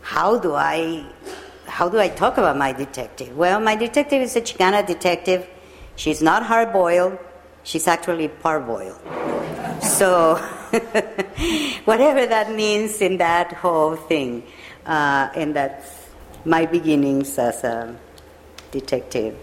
how 0.00 0.38
do 0.38 0.54
I, 0.54 1.04
how 1.66 1.88
do 1.88 1.98
I 1.98 2.08
talk 2.08 2.38
about 2.38 2.56
my 2.56 2.72
detective? 2.72 3.36
Well, 3.36 3.60
my 3.60 3.74
detective 3.76 4.22
is 4.22 4.36
a 4.36 4.40
Chicana 4.40 4.86
detective. 4.86 5.46
She's 5.96 6.22
not 6.22 6.42
hard 6.44 6.72
boiled. 6.72 7.18
She's 7.64 7.86
actually 7.86 8.28
parboiled. 8.28 8.98
So, 9.82 10.36
whatever 11.84 12.26
that 12.26 12.52
means 12.54 13.00
in 13.00 13.18
that 13.18 13.52
whole 13.52 13.96
thing, 13.96 14.42
uh, 14.86 15.28
and 15.34 15.54
that's 15.54 16.06
my 16.44 16.66
beginnings 16.66 17.38
as 17.38 17.62
a 17.64 17.94
detective 18.70 19.36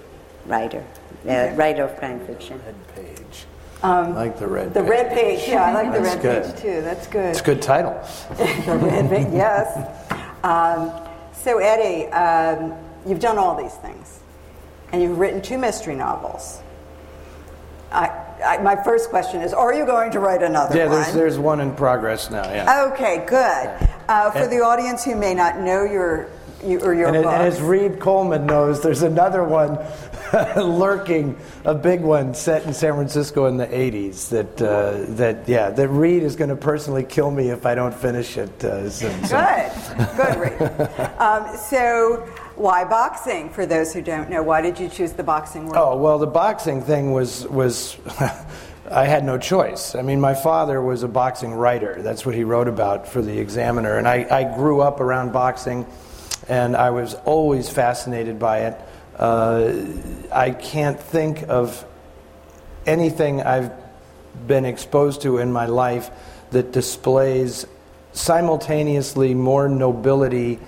writer, 0.45 0.83
uh, 1.27 1.51
writer 1.55 1.83
of 1.83 1.97
crime 1.97 2.19
fiction. 2.25 2.59
Red 2.65 2.95
page. 2.95 3.45
Um, 3.81 4.07
I 4.07 4.25
like 4.27 4.39
the 4.39 4.47
red 4.47 4.73
The 4.73 4.81
page. 4.81 4.89
red 4.89 5.09
page, 5.13 5.47
yeah, 5.47 5.63
I 5.63 5.71
like 5.73 5.93
the 5.93 6.01
red 6.01 6.21
good. 6.21 6.43
page 6.43 6.61
too. 6.61 6.81
That's 6.81 7.07
good. 7.07 7.29
It's 7.29 7.39
a 7.39 7.43
good 7.43 7.61
title. 7.61 7.93
The 8.37 8.77
red 8.77 9.09
page, 9.09 9.27
yes. 9.31 10.05
Um, 10.43 10.91
so, 11.33 11.57
Eddie, 11.59 12.07
um, 12.13 12.73
you've 13.05 13.19
done 13.19 13.37
all 13.37 13.61
these 13.61 13.73
things, 13.75 14.18
and 14.91 15.01
you've 15.01 15.17
written 15.19 15.41
two 15.41 15.57
mystery 15.57 15.95
novels. 15.95 16.61
I, 17.91 18.07
I, 18.45 18.57
my 18.59 18.75
first 18.83 19.09
question 19.09 19.41
is: 19.41 19.53
Are 19.53 19.73
you 19.73 19.85
going 19.85 20.11
to 20.11 20.19
write 20.19 20.43
another 20.43 20.77
Yeah, 20.77 20.85
one? 20.87 21.01
there's, 21.01 21.13
there's 21.13 21.39
one 21.39 21.59
in 21.59 21.75
progress 21.75 22.29
now, 22.29 22.43
yeah. 22.51 22.91
Okay, 22.93 23.25
good. 23.27 23.87
Uh, 24.07 24.31
for 24.31 24.39
And- 24.39 24.51
the 24.51 24.61
audience 24.61 25.03
who 25.03 25.15
may 25.15 25.33
not 25.33 25.59
know 25.59 25.83
your 25.83 26.29
you, 26.63 26.79
or 26.81 26.93
your 26.93 27.07
And, 27.07 27.15
it, 27.17 27.23
book, 27.23 27.31
and 27.33 27.41
as 27.43 27.61
Reed 27.61 27.99
Coleman 28.01 28.45
knows, 28.45 28.81
there's 28.83 29.01
another 29.01 29.43
one 29.45 29.79
lurking, 30.57 31.37
a 31.63 31.73
big 31.73 32.01
one 32.01 32.33
set 32.33 32.65
in 32.65 32.73
San 32.73 32.95
Francisco 32.95 33.45
in 33.45 33.55
the 33.55 33.65
80s. 33.67 34.29
That, 34.29 34.61
uh, 34.61 35.05
that 35.15 35.47
yeah, 35.47 35.69
that 35.69 35.87
Reed 35.87 36.21
is 36.21 36.35
going 36.35 36.49
to 36.49 36.57
personally 36.57 37.03
kill 37.03 37.31
me 37.31 37.49
if 37.49 37.65
I 37.65 37.75
don't 37.75 37.93
finish 37.95 38.37
it. 38.37 38.63
Uh, 38.63 38.89
soon. 38.89 39.23
So- 39.25 39.37
good, 39.97 40.17
good, 40.17 40.37
Reed. 40.37 41.09
Um, 41.19 41.55
so, 41.57 42.27
why 42.59 42.83
boxing? 42.83 43.49
For 43.49 43.65
those 43.65 43.93
who 43.93 44.01
don't 44.01 44.29
know, 44.29 44.43
why 44.43 44.61
did 44.61 44.79
you 44.79 44.89
choose 44.89 45.13
the 45.13 45.23
boxing 45.23 45.65
world? 45.65 45.77
Oh 45.77 45.97
well, 45.97 46.19
the 46.19 46.27
boxing 46.27 46.81
thing 46.81 47.11
was 47.11 47.47
was. 47.47 47.97
I 48.91 49.05
had 49.05 49.23
no 49.23 49.37
choice. 49.37 49.93
I 49.93 50.01
mean, 50.01 50.19
my 50.19 50.33
father 50.33 50.81
was 50.81 51.03
a 51.03 51.07
boxing 51.07 51.53
writer. 51.53 52.01
That's 52.01 52.25
what 52.25 52.33
he 52.33 52.43
wrote 52.43 52.67
about 52.67 53.07
for 53.07 53.21
the 53.21 53.37
Examiner, 53.37 53.97
and 53.97 54.07
I, 54.07 54.25
I 54.31 54.55
grew 54.55 54.81
up 54.81 54.99
around 54.99 55.31
boxing, 55.31 55.85
and 56.47 56.75
I 56.75 56.89
was 56.89 57.13
always 57.13 57.69
fascinated 57.69 58.39
by 58.39 58.61
it. 58.61 58.81
Uh, 59.15 59.73
I 60.31 60.49
can't 60.51 60.99
think 60.99 61.43
of 61.47 61.85
anything 62.87 63.43
I've 63.43 63.71
been 64.47 64.65
exposed 64.65 65.21
to 65.21 65.37
in 65.37 65.51
my 65.51 65.67
life 65.67 66.09
that 66.49 66.71
displays 66.71 67.67
simultaneously 68.13 69.35
more 69.35 69.69
nobility 69.69 70.59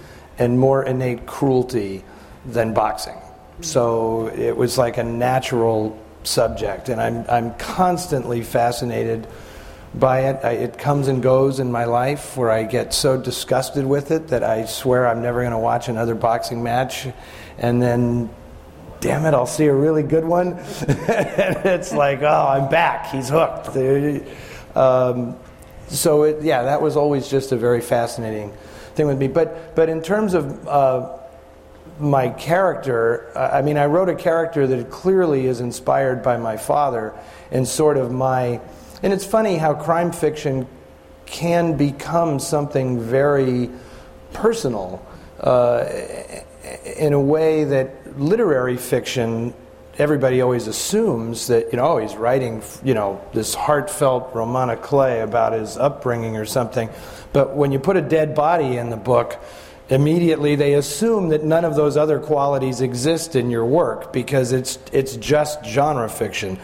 and 0.41 0.57
more 0.57 0.83
innate 0.83 1.27
cruelty 1.27 2.03
than 2.47 2.73
boxing. 2.73 3.17
So 3.61 4.27
it 4.29 4.57
was 4.57 4.75
like 4.75 4.97
a 4.97 5.03
natural 5.03 6.03
subject, 6.23 6.89
and 6.89 6.99
I'm, 6.99 7.25
I'm 7.29 7.53
constantly 7.55 8.41
fascinated 8.41 9.27
by 9.93 10.21
it. 10.21 10.43
I, 10.43 10.53
it 10.53 10.79
comes 10.79 11.07
and 11.09 11.21
goes 11.21 11.59
in 11.59 11.71
my 11.71 11.85
life 11.85 12.35
where 12.37 12.49
I 12.49 12.63
get 12.63 12.91
so 12.91 13.21
disgusted 13.21 13.85
with 13.85 14.09
it 14.09 14.29
that 14.29 14.43
I 14.43 14.65
swear 14.65 15.07
I'm 15.07 15.21
never 15.21 15.41
going 15.41 15.51
to 15.51 15.59
watch 15.59 15.89
another 15.89 16.15
boxing 16.15 16.63
match, 16.63 17.07
and 17.59 17.79
then 17.79 18.31
damn 18.99 19.25
it, 19.25 19.35
I'll 19.35 19.45
see 19.45 19.67
a 19.67 19.75
really 19.75 20.03
good 20.03 20.25
one. 20.25 20.53
and 20.87 21.65
it's 21.67 21.93
like, 21.93 22.23
oh, 22.23 22.47
I'm 22.47 22.67
back. 22.67 23.11
He's 23.11 23.29
hooked. 23.29 23.77
Um, 24.75 25.35
so, 25.87 26.23
it, 26.23 26.41
yeah, 26.41 26.63
that 26.63 26.81
was 26.81 26.97
always 26.97 27.27
just 27.27 27.51
a 27.51 27.57
very 27.57 27.81
fascinating 27.81 28.53
thing 28.95 29.07
with 29.07 29.17
me. 29.17 29.27
But, 29.27 29.75
but 29.75 29.89
in 29.89 30.01
terms 30.01 30.33
of 30.33 30.67
uh, 30.67 31.17
my 31.99 32.29
character, 32.29 33.31
I 33.37 33.61
mean, 33.61 33.77
I 33.77 33.85
wrote 33.85 34.09
a 34.09 34.15
character 34.15 34.67
that 34.67 34.89
clearly 34.89 35.45
is 35.45 35.61
inspired 35.61 36.23
by 36.23 36.37
my 36.37 36.57
father 36.57 37.13
and 37.51 37.67
sort 37.67 37.97
of 37.97 38.11
my. 38.11 38.59
And 39.03 39.13
it's 39.13 39.25
funny 39.25 39.57
how 39.57 39.73
crime 39.73 40.11
fiction 40.11 40.67
can 41.25 41.77
become 41.77 42.39
something 42.39 42.99
very 42.99 43.69
personal 44.33 45.05
uh, 45.39 45.85
in 46.97 47.13
a 47.13 47.19
way 47.19 47.63
that 47.63 48.19
literary 48.19 48.77
fiction 48.77 49.53
everybody 50.01 50.41
always 50.41 50.65
assumes 50.65 51.45
that 51.45 51.71
you 51.71 51.77
know 51.77 51.85
oh, 51.85 51.97
he's 51.99 52.15
writing 52.15 52.63
you 52.83 52.95
know 52.95 53.23
this 53.33 53.53
heartfelt 53.53 54.33
roman 54.33 54.69
à 54.69 54.81
clef 54.81 55.23
about 55.23 55.53
his 55.53 55.77
upbringing 55.77 56.37
or 56.37 56.45
something. 56.45 56.89
But 57.33 57.55
when 57.55 57.71
you 57.71 57.77
put 57.77 57.97
a 57.97 58.01
dead 58.01 58.33
body 58.33 58.77
in 58.77 58.89
the 58.89 58.97
book 58.97 59.39
immediately 59.89 60.55
they 60.55 60.73
assume 60.73 61.29
that 61.29 61.43
none 61.43 61.65
of 61.65 61.75
those 61.75 61.97
other 61.97 62.19
qualities 62.19 62.81
exist 62.81 63.35
in 63.35 63.51
your 63.51 63.65
work 63.65 64.11
because 64.11 64.51
it's 64.53 64.79
it's 64.91 65.15
just 65.17 65.63
genre 65.63 66.09
fiction. 66.09 66.59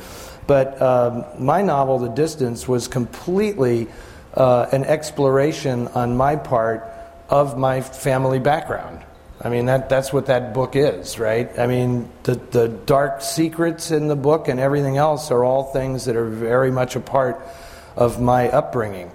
But 0.48 0.82
um, 0.82 1.24
my 1.38 1.62
novel 1.62 2.00
the 2.00 2.10
distance 2.10 2.68
was 2.68 2.88
completely 2.88 3.88
uh, 4.34 4.66
an 4.72 4.84
exploration 4.84 5.88
on 5.90 6.18
my 6.18 6.38
part 6.38 6.90
of 7.30 7.56
my 7.56 7.82
family 7.82 8.40
background 8.40 9.04
I 9.40 9.50
mean, 9.50 9.68
that, 9.68 9.88
that's 9.88 10.12
what 10.12 10.28
that 10.28 10.54
book 10.54 10.76
is, 10.76 11.20
right? 11.20 11.48
I 11.60 11.68
mean, 11.68 12.10
the, 12.24 12.36
the 12.36 12.68
dark 12.68 13.22
secrets 13.22 13.92
in 13.92 14.08
the 14.08 14.16
book 14.16 14.48
and 14.48 14.60
everything 14.60 14.98
else 14.98 15.30
are 15.30 15.44
all 15.44 15.66
things 15.66 16.06
that 16.06 16.16
are 16.16 16.26
very 16.28 16.72
much 16.72 16.96
a 16.96 17.00
part 17.00 17.40
of 17.96 18.20
my 18.20 18.50
upbringing. 18.50 19.12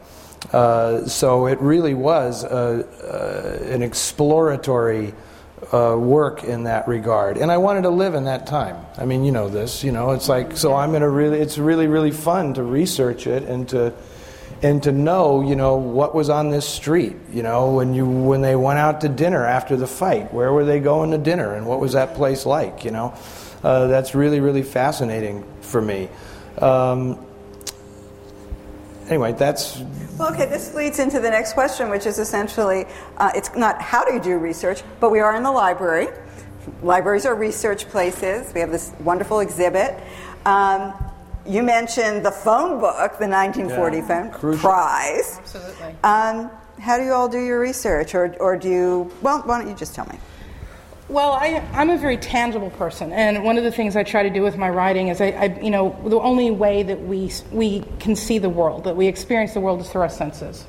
Uh, 0.52 1.06
so 1.06 1.46
it 1.46 1.60
really 1.60 1.94
was 1.94 2.44
a, 2.44 2.48
uh, 2.48 3.64
an 3.64 3.82
exploratory 3.82 5.12
uh, 5.72 5.96
work 5.98 6.44
in 6.44 6.64
that 6.64 6.86
regard. 6.86 7.36
And 7.36 7.50
I 7.50 7.56
wanted 7.56 7.82
to 7.82 7.90
live 7.90 8.14
in 8.14 8.24
that 8.24 8.46
time. 8.46 8.76
I 8.98 9.04
mean, 9.04 9.24
you 9.24 9.32
know 9.32 9.48
this, 9.48 9.82
you 9.82 9.92
know, 9.92 10.12
it's 10.12 10.28
like, 10.28 10.56
so 10.56 10.74
I'm 10.74 10.90
going 10.90 11.02
to 11.02 11.08
really, 11.08 11.40
it's 11.40 11.58
really, 11.58 11.86
really 11.86 12.10
fun 12.10 12.54
to 12.54 12.62
research 12.62 13.26
it 13.26 13.44
and 13.44 13.68
to 13.70 13.92
and 14.62 14.82
to 14.84 14.92
know, 14.92 15.40
you 15.40 15.56
know, 15.56 15.76
what 15.76 16.14
was 16.14 16.30
on 16.30 16.50
this 16.50 16.68
street. 16.68 17.16
You 17.32 17.42
know, 17.42 17.72
when 17.72 17.94
you 17.94 18.06
when 18.06 18.42
they 18.42 18.54
went 18.54 18.78
out 18.78 19.00
to 19.00 19.08
dinner 19.08 19.44
after 19.44 19.76
the 19.76 19.86
fight, 19.86 20.32
where 20.32 20.52
were 20.52 20.64
they 20.64 20.80
going 20.80 21.10
to 21.10 21.18
dinner, 21.18 21.54
and 21.54 21.66
what 21.66 21.80
was 21.80 21.92
that 21.94 22.14
place 22.14 22.46
like? 22.46 22.84
You 22.84 22.92
know, 22.92 23.14
uh, 23.62 23.88
that's 23.88 24.14
really 24.14 24.40
really 24.40 24.62
fascinating 24.62 25.44
for 25.60 25.82
me. 25.82 26.08
Um, 26.58 27.18
anyway, 29.08 29.32
that's 29.32 29.82
okay, 30.20 30.46
this 30.46 30.74
leads 30.74 31.00
into 31.00 31.18
the 31.18 31.30
next 31.30 31.54
question, 31.54 31.90
which 31.90 32.06
is 32.06 32.18
essentially 32.18 32.86
uh, 33.16 33.32
it's 33.34 33.54
not 33.56 33.82
how 33.82 34.04
do 34.04 34.14
you 34.14 34.20
do 34.20 34.38
research, 34.38 34.82
but 35.00 35.10
we 35.10 35.18
are 35.18 35.34
in 35.34 35.42
the 35.42 35.52
library. 35.52 36.08
Libraries 36.84 37.26
are 37.26 37.34
research 37.34 37.88
places. 37.88 38.54
We 38.54 38.60
have 38.60 38.70
this 38.70 38.92
wonderful 39.00 39.40
exhibit. 39.40 39.98
Um, 40.46 40.94
you 41.46 41.62
mentioned 41.62 42.24
the 42.24 42.30
phone 42.30 42.78
book, 42.80 43.18
the 43.18 43.26
1940 43.28 43.96
Yeah. 43.98 44.06
phone 44.06 44.30
Crucial. 44.30 44.70
prize. 44.70 45.38
Absolutely. 45.40 45.94
Um, 46.04 46.50
how 46.80 46.96
do 46.96 47.04
you 47.04 47.12
all 47.12 47.28
do 47.28 47.38
your 47.38 47.60
research, 47.60 48.14
or, 48.14 48.34
or 48.40 48.56
do 48.56 48.68
you? 48.68 49.12
Well, 49.22 49.42
why 49.44 49.58
don't 49.60 49.68
you 49.68 49.74
just 49.76 49.94
tell 49.94 50.06
me? 50.06 50.18
Well, 51.08 51.32
I, 51.32 51.62
I'm 51.74 51.90
a 51.90 51.98
very 51.98 52.16
tangible 52.16 52.70
person, 52.70 53.12
and 53.12 53.44
one 53.44 53.58
of 53.58 53.64
the 53.64 53.70
things 53.72 53.96
I 53.96 54.02
try 54.02 54.22
to 54.22 54.30
do 54.30 54.40
with 54.42 54.56
my 54.56 54.70
writing 54.70 55.08
is, 55.08 55.20
I, 55.20 55.26
I, 55.26 55.44
you 55.60 55.70
know, 55.70 55.94
the 56.06 56.18
only 56.18 56.50
way 56.50 56.82
that 56.84 57.00
we 57.02 57.30
we 57.50 57.84
can 57.98 58.16
see 58.16 58.38
the 58.38 58.48
world, 58.48 58.84
that 58.84 58.96
we 58.96 59.06
experience 59.08 59.52
the 59.52 59.60
world, 59.60 59.80
is 59.82 59.90
through 59.90 60.02
our 60.02 60.08
senses. 60.08 60.64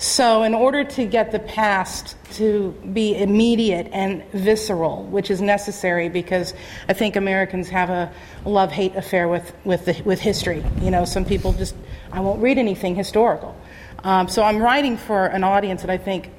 So, 0.00 0.44
in 0.44 0.54
order 0.54 0.84
to 0.84 1.06
get 1.06 1.32
the 1.32 1.40
past 1.40 2.14
to 2.34 2.70
be 2.92 3.20
immediate 3.20 3.88
and 3.92 4.22
visceral, 4.30 5.02
which 5.02 5.28
is 5.28 5.40
necessary 5.40 6.08
because 6.08 6.54
I 6.88 6.92
think 6.92 7.16
Americans 7.16 7.68
have 7.70 7.90
a 7.90 8.12
love 8.44 8.70
hate 8.70 8.94
affair 8.94 9.26
with, 9.26 9.52
with, 9.64 9.86
the, 9.86 10.00
with 10.04 10.20
history. 10.20 10.64
You 10.80 10.92
know, 10.92 11.04
some 11.04 11.24
people 11.24 11.52
just, 11.52 11.74
I 12.12 12.20
won't 12.20 12.40
read 12.40 12.58
anything 12.58 12.94
historical. 12.94 13.56
Um, 14.04 14.28
so, 14.28 14.44
I'm 14.44 14.58
writing 14.58 14.98
for 14.98 15.26
an 15.26 15.42
audience 15.42 15.80
that 15.80 15.90
I 15.90 15.98
think 15.98 16.30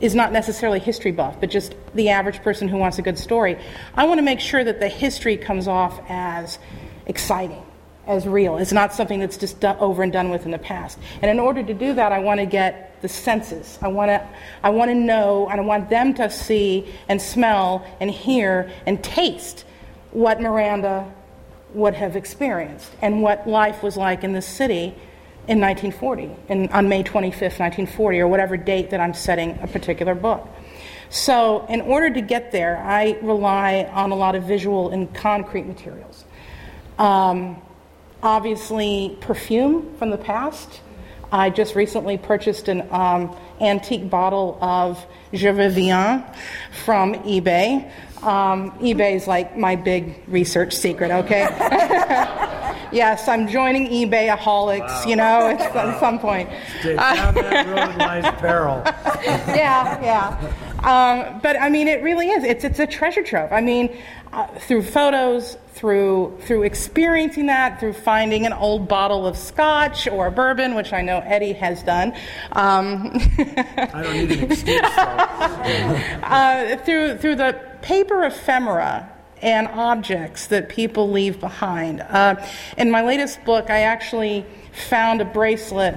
is 0.00 0.14
not 0.14 0.32
necessarily 0.32 0.78
history 0.78 1.12
buff, 1.12 1.38
but 1.38 1.50
just 1.50 1.74
the 1.94 2.08
average 2.08 2.42
person 2.42 2.66
who 2.66 2.78
wants 2.78 2.98
a 2.98 3.02
good 3.02 3.18
story. 3.18 3.58
I 3.94 4.06
want 4.06 4.16
to 4.16 4.22
make 4.22 4.40
sure 4.40 4.64
that 4.64 4.80
the 4.80 4.88
history 4.88 5.36
comes 5.36 5.68
off 5.68 6.00
as 6.08 6.58
exciting, 7.04 7.62
as 8.10 8.26
real. 8.26 8.58
It's 8.58 8.72
not 8.72 8.92
something 8.92 9.20
that's 9.20 9.36
just 9.36 9.60
done, 9.60 9.76
over 9.78 10.02
and 10.02 10.12
done 10.12 10.30
with 10.30 10.44
in 10.44 10.50
the 10.50 10.58
past. 10.58 10.98
And 11.22 11.30
in 11.30 11.38
order 11.38 11.62
to 11.62 11.74
do 11.74 11.94
that, 11.94 12.12
I 12.12 12.18
want 12.18 12.40
to 12.40 12.46
get 12.46 13.00
the 13.02 13.08
senses. 13.08 13.78
I 13.80 13.88
want 13.88 14.10
to, 14.10 14.26
I 14.62 14.70
want 14.70 14.90
to 14.90 14.94
know, 14.94 15.48
and 15.48 15.60
I 15.60 15.64
want 15.64 15.90
them 15.90 16.14
to 16.14 16.30
see 16.30 16.92
and 17.08 17.20
smell 17.20 17.86
and 18.00 18.10
hear 18.10 18.70
and 18.86 19.02
taste 19.02 19.64
what 20.10 20.40
Miranda 20.40 21.12
would 21.74 21.94
have 21.94 22.16
experienced 22.16 22.90
and 23.00 23.22
what 23.22 23.48
life 23.48 23.82
was 23.82 23.96
like 23.96 24.24
in 24.24 24.32
this 24.32 24.46
city 24.46 24.94
in 25.48 25.60
1940, 25.60 26.30
in, 26.48 26.68
on 26.68 26.88
May 26.88 27.02
25th, 27.02 27.58
1940, 27.58 28.20
or 28.20 28.28
whatever 28.28 28.56
date 28.56 28.90
that 28.90 29.00
I'm 29.00 29.14
setting 29.14 29.58
a 29.62 29.66
particular 29.66 30.14
book. 30.14 30.46
So, 31.08 31.66
in 31.68 31.80
order 31.80 32.08
to 32.08 32.20
get 32.20 32.52
there, 32.52 32.78
I 32.78 33.18
rely 33.20 33.90
on 33.92 34.12
a 34.12 34.14
lot 34.14 34.36
of 34.36 34.44
visual 34.44 34.90
and 34.90 35.12
concrete 35.12 35.66
materials. 35.66 36.24
Um, 36.98 37.60
obviously, 38.22 39.16
perfume 39.20 39.94
from 39.96 40.10
the 40.10 40.18
past. 40.18 40.80
I 41.32 41.50
just 41.50 41.74
recently 41.74 42.18
purchased 42.18 42.68
an 42.68 42.88
um, 42.90 43.36
antique 43.60 44.10
bottle 44.10 44.58
of 44.60 45.04
Je 45.32 45.48
Reviens 45.48 46.24
from 46.84 47.14
eBay. 47.14 47.90
Um, 48.22 48.76
is 48.80 49.26
like 49.26 49.56
my 49.56 49.76
big 49.76 50.20
research 50.28 50.74
secret, 50.74 51.10
okay? 51.10 51.42
yes, 52.92 53.28
I'm 53.28 53.48
joining 53.48 53.86
eBay 53.86 54.34
aholics, 54.34 55.06
you 55.06 55.16
know, 55.16 55.48
at, 55.48 55.60
at 55.60 56.00
some 56.00 56.18
point. 56.18 56.50
down 56.82 57.34
that 57.34 57.66
road 57.66 57.96
lies 57.96 58.40
peril. 58.40 58.82
yeah, 59.56 60.00
yeah. 60.02 60.54
Um, 60.80 61.40
but 61.42 61.60
I 61.60 61.68
mean, 61.68 61.88
it 61.88 62.02
really 62.02 62.30
is. 62.30 62.44
It's 62.44 62.64
it's 62.64 62.78
a 62.78 62.86
treasure 62.86 63.22
trove. 63.22 63.52
I 63.52 63.60
mean, 63.60 63.94
uh, 64.32 64.46
through 64.46 64.82
photos, 64.82 65.58
through 65.74 66.38
through 66.42 66.62
experiencing 66.62 67.46
that, 67.46 67.80
through 67.80 67.92
finding 67.92 68.46
an 68.46 68.52
old 68.54 68.88
bottle 68.88 69.26
of 69.26 69.36
scotch 69.36 70.08
or 70.08 70.30
bourbon, 70.30 70.74
which 70.74 70.92
I 70.92 71.02
know 71.02 71.18
Eddie 71.18 71.52
has 71.52 71.82
done. 71.82 72.14
Um, 72.52 73.10
I 73.38 74.02
don't 74.02 74.14
need 74.14 74.32
an 74.32 74.50
excuse. 74.52 74.80
uh, 74.82 76.76
through 76.84 77.18
through 77.18 77.36
the 77.36 77.69
paper 77.82 78.24
ephemera 78.24 79.10
and 79.42 79.68
objects 79.68 80.48
that 80.48 80.68
people 80.68 81.10
leave 81.10 81.40
behind. 81.40 82.00
Uh, 82.00 82.36
in 82.76 82.90
my 82.90 83.02
latest 83.02 83.44
book, 83.44 83.70
I 83.70 83.82
actually 83.82 84.44
found 84.72 85.20
a 85.20 85.24
bracelet 85.24 85.96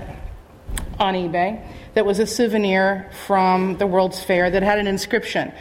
on 1.00 1.14
eBay 1.14 1.66
that 1.94 2.06
was 2.06 2.20
a 2.20 2.28
souvenir 2.28 3.10
from 3.26 3.78
the 3.78 3.88
World's 3.88 4.24
Fair 4.24 4.50
that 4.50 4.64
had 4.64 4.80
an 4.80 4.88
inscription 4.88 5.52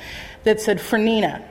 that 0.44 0.60
said 0.60 0.80
For 0.80 0.98
Nina. 0.98 1.46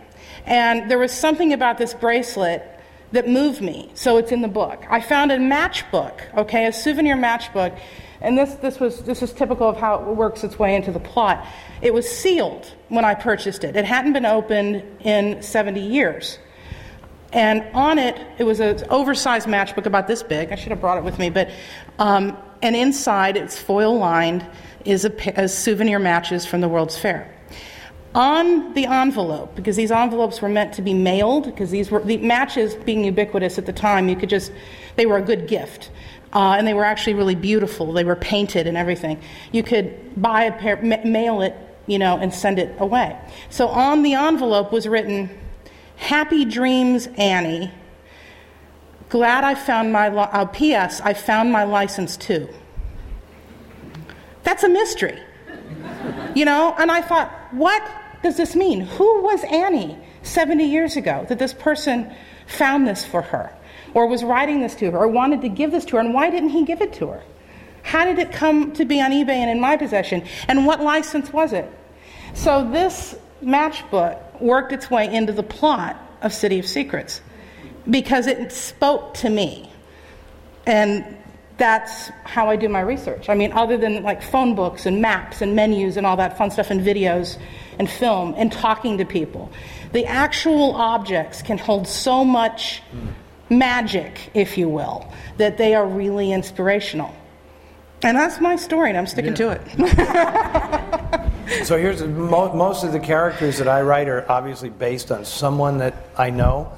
And 0.45 0.89
there 0.89 0.97
was 0.97 1.12
something 1.12 1.53
about 1.53 1.77
this 1.77 1.93
bracelet 1.93 2.67
that 3.12 3.27
moved 3.27 3.62
me, 3.62 3.91
so 3.93 4.17
it's 4.17 4.31
in 4.31 4.41
the 4.41 4.47
book. 4.47 4.86
I 4.89 5.01
found 5.01 5.31
a 5.31 5.38
matchbook, 5.38 6.34
okay, 6.38 6.65
a 6.65 6.73
souvenir 6.73 7.15
matchbook, 7.15 7.77
and 8.21 8.38
this, 8.38 8.53
this, 8.55 8.79
was, 8.79 9.03
this 9.03 9.21
is 9.21 9.34
typical 9.34 9.67
of 9.67 9.77
how 9.77 9.95
it 9.95 10.15
works 10.15 10.43
its 10.43 10.57
way 10.57 10.75
into 10.75 10.91
the 10.91 10.99
plot. 10.99 11.45
It 11.82 11.94
was 11.94 12.10
sealed 12.10 12.72
when 12.89 13.06
I 13.06 13.15
purchased 13.15 13.63
it, 13.63 13.76
it 13.76 13.86
hadn't 13.86 14.13
been 14.13 14.26
opened 14.26 14.84
in 15.02 15.41
70 15.41 15.80
years. 15.80 16.38
And 17.34 17.65
on 17.74 17.98
it, 17.98 18.20
it 18.38 18.44
was 18.44 18.60
an 18.60 18.84
oversized 18.89 19.48
matchbook 19.48 19.86
about 19.86 20.08
this 20.08 20.22
big. 20.22 20.52
I 20.52 20.56
should 20.56 20.72
have 20.72 20.82
brought 20.82 20.98
it 20.98 21.04
with 21.06 21.17
me, 21.17 21.30
but 21.30 21.50
um, 21.98 22.38
and 22.62 22.76
inside, 22.76 23.38
it's 23.38 23.58
foil 23.58 23.98
lined, 23.98 24.46
is 24.86 25.06
a, 25.06 25.41
a 25.41 25.48
souvenir 25.48 26.00
matches 26.00 26.46
from 26.46 26.62
the 26.62 26.67
World's 26.67 26.98
Fair. 26.98 27.34
On 28.13 28.74
the 28.74 28.86
envelope, 28.86 29.56
because 29.56 29.78
these 29.78 29.91
envelopes 29.91 30.41
were 30.41 30.50
meant 30.50 30.74
to 30.74 30.82
be 30.82 30.94
mailed, 30.94 31.46
because 31.46 31.72
these 31.72 31.89
were 31.89 32.02
the 32.02 32.17
matches 32.17 32.76
being 32.76 33.06
ubiquitous 33.06 33.58
at 33.58 33.65
the 33.65 33.74
time, 33.74 34.10
you 34.10 34.17
could 34.17 34.30
just 34.30 34.52
they 34.98 35.06
were 35.06 35.17
a 35.17 35.22
good 35.22 35.48
gift. 35.48 35.91
Uh, 36.34 36.56
and 36.58 36.65
they 36.65 36.74
were 36.74 36.86
actually 36.86 37.13
really 37.13 37.36
beautiful. 37.36 37.91
They 37.91 38.06
were 38.06 38.15
painted 38.15 38.65
and 38.65 38.78
everything. 38.78 39.20
You 39.52 39.63
could 39.63 40.22
buy 40.22 40.44
a 40.44 40.52
pair, 40.52 40.82
ma- 40.82 41.04
mail 41.04 41.41
it, 41.41 41.56
you 41.88 42.00
know, 42.00 42.17
and 42.17 42.34
send 42.34 42.60
it 42.60 42.76
away. 42.80 43.17
So 43.50 43.67
on 43.67 44.04
the 44.04 44.13
envelope 44.13 44.72
was 44.72 44.88
written, 44.88 45.30
"Happy 45.98 46.46
Dreams, 46.46 47.08
Annie." 47.17 47.72
Glad 49.10 49.44
I 49.44 49.56
found 49.56 49.91
my 49.91 50.08
li- 50.08 50.30
uh, 50.32 50.46
P.S. 50.46 51.02
I 51.02 51.13
found 51.13 51.52
my 51.52 51.65
license 51.65 52.15
too. 52.15 52.48
That's 54.44 54.63
a 54.63 54.70
mystery, 54.70 55.20
you 56.34 56.46
know. 56.46 56.74
And 56.80 56.89
I 56.89 57.02
thought, 57.02 57.30
what 57.52 57.84
does 58.24 58.38
this 58.38 58.56
mean? 58.56 58.82
Who 58.82 59.22
was 59.22 59.44
Annie 59.44 59.98
70 60.24 60.63
years 60.65 60.96
ago 60.96 61.26
that 61.30 61.39
this 61.39 61.54
person 61.54 62.13
found 62.48 62.88
this 62.88 63.04
for 63.04 63.22
her, 63.22 63.52
or 63.94 64.08
was 64.08 64.24
writing 64.24 64.62
this 64.62 64.76
to 64.76 64.91
her, 64.91 64.98
or 64.98 65.08
wanted 65.10 65.41
to 65.41 65.50
give 65.50 65.72
this 65.72 65.86
to 65.86 65.98
her, 65.98 66.00
and 66.00 66.13
why 66.13 66.30
didn't 66.30 66.50
he 66.50 66.63
give 66.63 66.82
it 66.82 66.94
to 66.94 67.08
her? 67.08 67.24
How 67.84 68.06
did 68.06 68.20
it 68.20 68.32
come 68.32 68.72
to 68.74 68.86
be 68.86 69.02
on 69.02 69.12
eBay 69.12 69.30
and 69.30 69.50
in 69.50 69.60
my 69.60 69.78
possession? 69.78 70.24
And 70.48 70.65
what 70.65 70.82
license 70.82 71.32
was 71.34 71.54
it? 71.54 71.70
So 72.34 72.70
this 72.70 73.15
matchbook 73.44 74.41
worked 74.41 74.72
its 74.72 74.89
way 74.89 75.13
into 75.13 75.34
the 75.34 75.44
plot 75.44 75.98
of 76.22 76.34
City 76.34 76.60
of 76.60 76.67
Secrets 76.67 77.22
because 77.89 78.28
it 78.28 78.52
spoke 78.52 79.13
to 79.15 79.30
me. 79.30 79.72
And 80.65 81.17
that's 81.58 82.10
how 82.24 82.50
I 82.50 82.56
do 82.56 82.70
my 82.70 82.82
research. 82.82 83.30
I 83.30 83.36
mean, 83.36 83.52
other 83.52 83.78
than 83.78 84.04
like 84.04 84.22
phone 84.22 84.56
books 84.56 84.86
and 84.86 85.02
maps 85.02 85.41
and 85.41 85.56
menus 85.56 85.98
and 85.98 86.08
all 86.08 86.17
that 86.17 86.38
fun 86.38 86.50
stuff 86.50 86.72
and 86.72 86.82
videos 86.82 87.38
and 87.78 87.89
film 87.89 88.34
and 88.38 88.52
talking 88.52 88.98
to 88.98 89.06
people, 89.06 89.52
the 89.91 90.06
actual 90.06 90.76
objects 90.76 91.41
can 91.41 91.58
hold 91.58 91.88
so 91.88 92.24
much 92.26 92.80
hmm. 92.91 93.10
magic, 93.56 94.32
if 94.34 94.58
you 94.58 94.70
will, 94.70 95.12
that 95.38 95.58
they 95.58 95.76
are 95.76 95.86
really 95.86 96.32
inspirational. 96.32 97.13
And 98.03 98.17
that's 98.17 98.39
my 98.41 98.55
story, 98.55 98.89
and 98.89 98.97
I'm 98.97 99.07
sticking 99.07 99.33
to 99.35 99.51
it. 99.51 101.21
So 101.63 101.77
here's 101.77 102.01
mo- 102.01 102.53
most 102.53 102.83
of 102.83 102.93
the 102.93 102.99
characters 102.99 103.57
that 103.57 103.67
I 103.67 103.81
write 103.81 104.07
are 104.07 104.25
obviously 104.31 104.69
based 104.69 105.11
on 105.11 105.25
someone 105.25 105.79
that 105.79 105.93
I 106.17 106.29
know, 106.29 106.71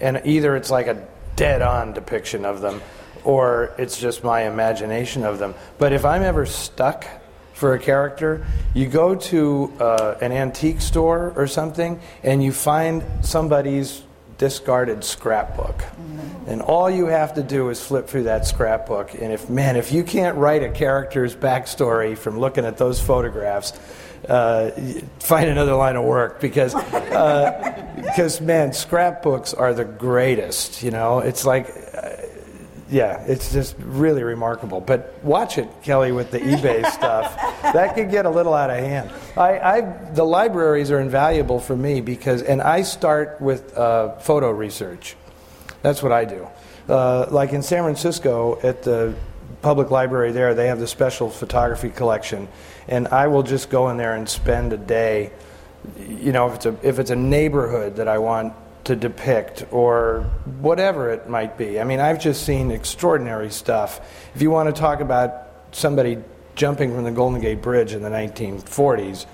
and 0.00 0.20
either 0.24 0.56
it's 0.56 0.70
like 0.70 0.88
a 0.88 1.06
dead-on 1.36 1.92
depiction 1.92 2.44
of 2.44 2.60
them, 2.60 2.82
or 3.22 3.72
it's 3.78 3.98
just 3.98 4.24
my 4.24 4.42
imagination 4.42 5.24
of 5.24 5.38
them. 5.38 5.54
But 5.78 5.92
if 5.92 6.04
I'm 6.04 6.22
ever 6.22 6.44
stuck 6.44 7.06
for 7.54 7.74
a 7.74 7.78
character, 7.78 8.44
you 8.74 8.88
go 8.88 9.14
to 9.14 9.72
uh, 9.78 10.16
an 10.20 10.32
antique 10.32 10.80
store 10.80 11.32
or 11.36 11.46
something, 11.46 12.00
and 12.22 12.42
you 12.42 12.52
find 12.52 13.04
somebody's 13.22 14.02
discarded 14.40 15.04
scrapbook. 15.04 15.84
And 16.46 16.62
all 16.62 16.90
you 16.90 17.06
have 17.06 17.34
to 17.34 17.42
do 17.42 17.68
is 17.68 17.78
flip 17.84 18.08
through 18.08 18.22
that 18.22 18.46
scrapbook. 18.46 19.12
And 19.12 19.34
if, 19.34 19.50
man, 19.50 19.76
if 19.76 19.92
you 19.92 20.02
can't 20.02 20.34
write 20.38 20.62
a 20.62 20.70
character's 20.70 21.36
backstory 21.36 22.16
from 22.16 22.40
looking 22.40 22.64
at 22.64 22.78
those 22.78 22.98
photographs, 22.98 23.78
uh, 24.26 24.70
find 25.18 25.50
another 25.50 25.74
line 25.74 25.96
of 25.96 26.04
work 26.06 26.40
because, 26.40 26.74
uh, 26.74 27.92
because 27.96 28.40
man, 28.40 28.72
scrapbooks 28.72 29.52
are 29.52 29.74
the 29.74 29.84
greatest. 29.84 30.82
You 30.82 30.90
know, 30.90 31.18
it's 31.18 31.44
like, 31.44 31.68
uh, 31.94 32.16
yeah, 32.90 33.22
it's 33.26 33.52
just 33.52 33.76
really 33.78 34.22
remarkable. 34.22 34.80
But 34.80 35.14
watch 35.22 35.58
it, 35.58 35.68
Kelli, 35.82 36.14
with 36.14 36.30
the 36.30 36.40
eBay 36.40 36.84
stuff. 36.90 37.36
That 37.62 37.94
could 37.94 38.10
get 38.10 38.26
a 38.26 38.30
little 38.30 38.52
out 38.52 38.70
of 38.70 38.78
hand. 38.78 39.10
I, 39.36 39.58
I, 39.58 39.80
the 40.12 40.24
libraries 40.24 40.90
are 40.90 41.00
invaluable 41.00 41.60
for 41.60 41.76
me 41.76 42.00
because, 42.00 42.42
and 42.42 42.60
I 42.60 42.82
start 42.82 43.40
with 43.40 43.76
uh, 43.76 44.16
photo 44.18 44.50
research. 44.50 45.16
That's 45.82 46.02
what 46.02 46.12
I 46.12 46.24
do. 46.24 46.48
Uh, 46.88 47.26
like 47.30 47.52
in 47.52 47.62
San 47.62 47.84
Francisco, 47.84 48.58
at 48.62 48.82
the 48.82 49.14
public 49.62 49.90
library 49.90 50.32
there, 50.32 50.54
they 50.54 50.66
have 50.66 50.80
the 50.80 50.88
special 50.88 51.30
photography 51.30 51.90
collection, 51.90 52.48
and 52.88 53.06
I 53.08 53.28
will 53.28 53.44
just 53.44 53.70
go 53.70 53.88
in 53.90 53.96
there 53.96 54.16
and 54.16 54.28
spend 54.28 54.72
a 54.72 54.76
day. 54.76 55.30
You 55.98 56.32
know, 56.32 56.48
if 56.48 56.56
it's 56.56 56.66
a 56.66 56.76
if 56.82 56.98
it's 56.98 57.10
a 57.10 57.16
neighborhood 57.16 57.96
that 57.96 58.08
I 58.08 58.18
want 58.18 58.54
to 58.84 58.96
depict 58.96 59.64
or 59.70 60.22
whatever 60.60 61.10
it 61.10 61.28
might 61.28 61.58
be. 61.58 61.80
I 61.80 61.84
mean, 61.84 62.00
I've 62.00 62.20
just 62.20 62.44
seen 62.44 62.70
extraordinary 62.70 63.50
stuff. 63.50 64.00
If 64.34 64.42
you 64.42 64.50
want 64.50 64.74
to 64.74 64.80
talk 64.80 65.00
about 65.00 65.48
somebody 65.72 66.18
jumping 66.54 66.94
from 66.94 67.04
the 67.04 67.10
Golden 67.10 67.40
Gate 67.40 67.62
Bridge 67.62 67.92
in 67.92 68.02
the 68.02 68.08
1940s, 68.08 69.26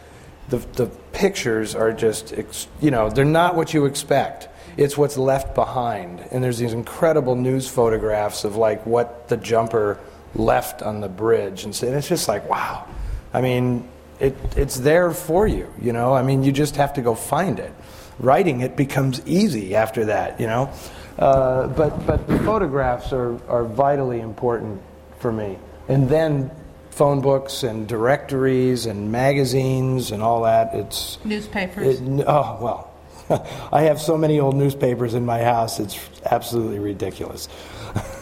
the, 0.49 0.59
the 0.59 0.87
pictures 1.13 1.75
are 1.75 1.93
just, 1.93 2.35
you 2.81 2.91
know, 2.91 3.11
they're 3.11 3.25
not 3.25 3.57
what 3.57 3.75
you 3.75 3.87
expect. 3.87 4.49
It's 4.77 4.97
what's 4.97 5.17
left 5.17 5.55
behind. 5.55 6.21
And 6.31 6.45
there's 6.45 6.59
these 6.59 6.73
incredible 6.73 7.35
news 7.35 7.69
photographs 7.69 8.45
of 8.45 8.57
like 8.57 8.85
what 8.87 9.29
the 9.29 9.37
jumper 9.37 9.99
left 10.35 10.83
on 10.83 11.01
the 11.01 11.09
bridge. 11.09 11.65
And, 11.65 11.75
it's 11.83 12.09
just 12.09 12.29
like, 12.29 12.49
wow. 12.49 12.87
I 13.33 13.41
mean, 13.41 13.89
it, 14.21 14.37
it's 14.57 14.77
there 14.77 15.11
for 15.11 15.47
you, 15.47 15.73
you 15.81 15.93
know? 15.93 16.15
I 16.15 16.23
mean, 16.23 16.43
you 16.43 16.53
just 16.53 16.77
have 16.77 16.95
to 16.95 17.03
go 17.03 17.15
find 17.15 17.59
it. 17.59 17.73
Writing 18.19 18.61
it 18.61 18.77
becomes 18.77 19.21
easy 19.27 19.75
after 19.75 20.07
that, 20.07 20.41
you 20.41 20.47
know? 20.47 20.73
Uh, 21.19 21.67
but, 21.69 22.07
but 22.07 22.27
the 22.27 22.39
photographs 22.41 23.13
are, 23.13 23.41
are 23.49 23.65
vitally 23.65 24.21
important 24.21 24.81
for 25.19 25.33
me. 25.33 25.59
And 25.89 26.09
then 26.09 26.51
phone 26.91 27.21
books 27.21 27.63
and 27.63 27.87
directories 27.87 28.87
and 28.87 29.13
magazines 29.13 30.13
and 30.13 30.23
all 30.23 30.43
that. 30.43 30.75
It's 30.75 31.23
newspapers. 31.25 32.01
It, 32.01 32.25
oh 32.27 32.59
well, 32.61 32.91
I 33.73 33.83
have 33.83 34.01
so 34.01 34.17
many 34.17 34.41
old 34.41 34.57
newspapers 34.57 35.13
in 35.13 35.27
my 35.27 35.43
house. 35.43 35.79
It's 35.79 35.99
absolutely 36.25 36.79
ridiculous. 36.79 37.49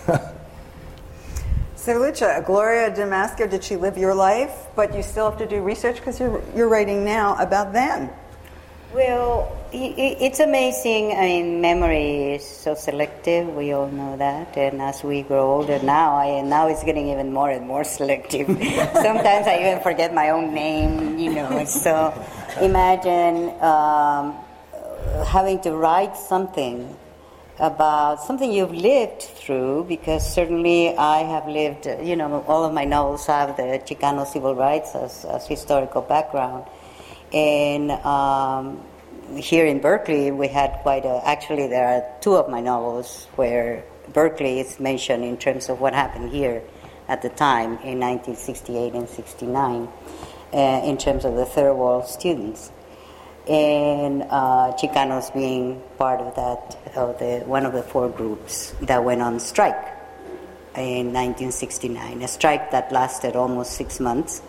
so, 1.84 2.00
Lucha, 2.00 2.44
Gloria 2.46 2.90
Damasco, 2.90 3.48
did 3.48 3.62
she 3.62 3.76
live 3.76 3.98
your 3.98 4.14
life? 4.14 4.68
But 4.74 4.94
you 4.94 5.02
still 5.02 5.28
have 5.28 5.38
to 5.38 5.46
do 5.46 5.60
research 5.60 5.96
because 5.96 6.18
you're 6.18 6.40
you're 6.56 6.68
writing 6.68 7.04
now 7.04 7.36
about 7.36 7.74
them. 7.74 8.08
Well, 8.94 9.54
it's 9.70 10.40
amazing. 10.40 11.12
I 11.12 11.26
mean, 11.26 11.60
memory 11.60 12.34
is 12.36 12.48
so 12.48 12.74
selective. 12.74 13.48
We 13.48 13.72
all 13.72 13.90
know 13.90 14.16
that, 14.16 14.56
and 14.56 14.80
as 14.80 15.04
we 15.04 15.22
grow 15.22 15.52
older 15.52 15.78
now, 15.82 16.16
I 16.16 16.40
now 16.40 16.68
it's 16.68 16.84
getting 16.84 17.08
even 17.08 17.32
more 17.34 17.50
and 17.50 17.66
more 17.66 17.84
selective. 17.98 18.46
Sometimes 18.46 19.46
I 19.46 19.58
even 19.60 19.82
forget 19.82 20.14
my 20.14 20.30
own 20.30 20.54
name. 20.54 21.18
You 21.18 21.34
know, 21.34 21.64
so 21.66 22.14
imagine 22.62 23.50
um, 23.60 24.34
having 25.26 25.60
to 25.62 25.72
write 25.76 26.16
something 26.16 26.96
about 27.58 28.22
something 28.22 28.52
you've 28.52 28.74
lived 28.74 29.22
through, 29.22 29.84
because 29.88 30.26
certainly 30.34 30.96
I 30.96 31.18
have 31.20 31.46
lived. 31.46 31.86
You 31.86 32.16
know, 32.16 32.44
all 32.48 32.64
of 32.64 32.72
my 32.72 32.84
novels 32.84 33.26
have 33.26 33.56
the 33.56 33.80
Chicano 33.84 34.26
civil 34.26 34.54
rights 34.54 34.94
as, 34.94 35.24
as 35.24 35.46
historical 35.46 36.02
background 36.02 36.64
and 37.34 37.90
um, 37.90 38.80
here 39.36 39.66
in 39.66 39.80
Berkeley, 39.80 40.30
we 40.30 40.46
had 40.46 40.78
quite 40.82 41.04
a. 41.04 41.20
Actually, 41.26 41.66
there 41.66 41.88
are 41.88 42.20
two 42.20 42.36
of 42.36 42.48
my 42.48 42.60
novels 42.60 43.26
where 43.34 43.84
Berkeley 44.12 44.60
is 44.60 44.78
mentioned 44.78 45.24
in 45.24 45.36
terms 45.36 45.68
of 45.68 45.80
what 45.80 45.94
happened 45.94 46.30
here 46.30 46.62
at 47.08 47.22
the 47.22 47.28
time 47.28 47.72
in 47.82 47.98
1968 47.98 48.94
and 48.94 49.08
69, 49.08 49.88
uh, 50.52 50.56
in 50.84 50.96
terms 50.96 51.24
of 51.24 51.34
the 51.34 51.44
third 51.44 51.74
world 51.74 52.06
students, 52.06 52.70
and 53.48 54.22
uh, 54.22 54.72
Chicanos 54.80 55.32
being 55.34 55.82
part 55.98 56.20
of 56.20 56.34
that, 56.36 56.78
of 56.96 57.18
the 57.18 57.42
one 57.46 57.66
of 57.66 57.72
the 57.72 57.82
four 57.82 58.08
groups 58.08 58.74
that 58.82 59.04
went 59.04 59.20
on 59.20 59.38
strike 59.38 59.92
in 60.76 61.12
1969, 61.12 62.22
a 62.22 62.28
strike 62.28 62.70
that 62.70 62.90
lasted 62.90 63.36
almost 63.36 63.72
six 63.72 64.00
months. 64.00 64.42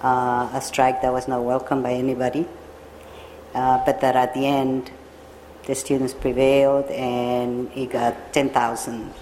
Uh, 0.00 0.48
a 0.52 0.60
strike 0.60 1.02
that 1.02 1.12
was 1.12 1.26
not 1.26 1.42
welcomed 1.42 1.82
by 1.82 1.92
anybody, 1.92 2.46
uh, 3.54 3.82
but 3.84 4.00
that 4.00 4.14
at 4.14 4.34
the 4.34 4.46
end 4.46 4.90
the 5.66 5.74
students 5.74 6.14
prevailed 6.14 6.86
and 6.90 7.70
he 7.70 7.86
got 7.86 8.32
10,000, 8.32 9.12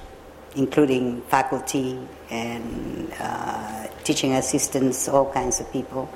including 0.57 1.23
faculty 1.23 1.99
and 2.31 3.13
uh, 3.19 3.87
teaching 4.05 4.35
assistants, 4.35 5.09
all 5.09 5.33
kinds 5.33 5.61
of 5.61 5.73
people, 5.73 6.09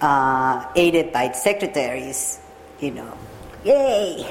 uh, 0.00 0.66
aided 0.74 1.12
by 1.12 1.32
secretaries, 1.32 2.40
you 2.80 2.90
know. 2.92 3.16
Yay! 3.64 4.24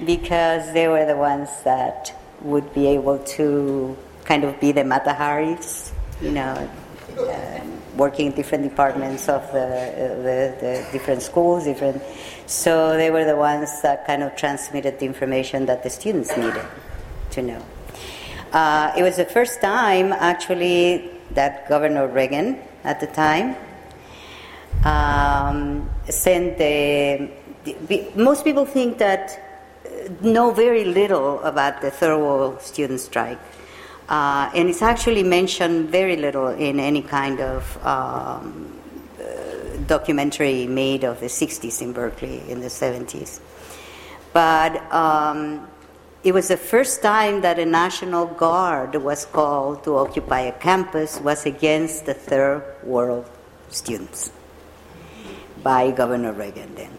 because 0.06 0.72
they 0.72 0.88
were 0.88 1.04
the 1.04 1.16
ones 1.16 1.48
that 1.64 2.12
would 2.40 2.74
be 2.74 2.88
able 2.88 3.18
to 3.20 3.96
kind 4.24 4.44
of 4.44 4.58
be 4.60 4.72
the 4.72 4.82
Mataharis, 4.82 5.92
you 6.20 6.32
know, 6.32 6.70
working 7.96 8.26
in 8.26 8.32
different 8.32 8.64
departments 8.64 9.28
of 9.28 9.46
the, 9.52 9.68
the, 10.22 10.56
the, 10.60 10.86
different 10.92 11.22
schools, 11.22 11.64
different. 11.64 12.02
So 12.46 12.96
they 12.96 13.10
were 13.10 13.24
the 13.24 13.36
ones 13.36 13.82
that 13.82 14.06
kind 14.06 14.22
of 14.22 14.34
transmitted 14.36 14.98
the 14.98 15.06
information 15.06 15.66
that 15.66 15.82
the 15.82 15.90
students 15.90 16.36
needed 16.36 16.66
to 17.30 17.42
know. 17.42 17.64
Uh, 18.52 18.92
it 18.96 19.02
was 19.02 19.16
the 19.16 19.24
first 19.24 19.60
time, 19.60 20.12
actually, 20.12 21.10
that 21.32 21.68
Governor 21.68 22.08
Reagan 22.08 22.60
at 22.84 23.00
the 23.00 23.06
time 23.06 23.56
um, 24.84 25.88
sent 26.08 26.58
the, 26.58 27.30
the. 27.64 28.10
Most 28.16 28.44
people 28.44 28.66
think 28.66 28.98
that 28.98 29.40
uh, 29.86 29.88
know 30.20 30.50
very 30.50 30.84
little 30.84 31.40
about 31.42 31.80
the 31.80 31.90
third 31.90 32.18
world 32.18 32.60
student 32.62 33.00
strike. 33.00 33.38
Uh, 34.08 34.50
and 34.54 34.68
it's 34.68 34.82
actually 34.82 35.22
mentioned 35.22 35.88
very 35.88 36.16
little 36.16 36.48
in 36.48 36.78
any 36.78 37.00
kind 37.00 37.40
of 37.40 37.86
um, 37.86 38.78
uh, 39.18 39.76
documentary 39.86 40.66
made 40.66 41.04
of 41.04 41.20
the 41.20 41.26
60s 41.26 41.80
in 41.80 41.92
Berkeley 41.94 42.42
in 42.50 42.60
the 42.60 42.68
70s. 42.68 43.40
But 44.34 44.92
um, 44.92 45.66
it 46.22 46.32
was 46.32 46.48
the 46.48 46.58
first 46.58 47.00
time 47.00 47.40
that 47.42 47.58
a 47.58 47.64
National 47.64 48.26
Guard 48.26 48.94
was 48.96 49.24
called 49.24 49.84
to 49.84 49.96
occupy 49.96 50.40
a 50.40 50.52
campus 50.52 51.18
was 51.20 51.46
against 51.46 52.04
the 52.04 52.14
third 52.14 52.62
world 52.82 53.24
students 53.70 54.30
by 55.64 55.90
Governor 55.90 56.32
Reagan 56.32 56.72
then. 56.76 56.96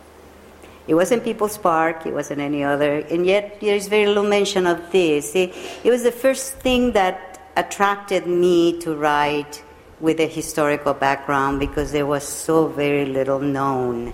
It 0.87 0.95
wasn't 0.95 1.23
People's 1.23 1.57
Park, 1.57 2.05
it 2.05 2.13
wasn't 2.13 2.41
any 2.41 2.63
other, 2.63 2.99
and 3.09 3.25
yet 3.25 3.61
there 3.61 3.75
is 3.75 3.87
very 3.87 4.05
little 4.05 4.27
mention 4.27 4.67
of 4.67 4.91
this. 4.91 5.33
It, 5.35 5.55
it 5.83 5.89
was 5.89 6.03
the 6.03 6.11
first 6.11 6.55
thing 6.55 6.91
that 6.91 7.39
attracted 7.55 8.27
me 8.27 8.79
to 8.81 8.95
write 8.95 9.63
with 9.99 10.19
a 10.19 10.27
historical 10.27 10.93
background 10.93 11.59
because 11.59 11.91
there 11.91 12.05
was 12.05 12.27
so 12.27 12.67
very 12.67 13.05
little 13.05 13.39
known. 13.39 14.13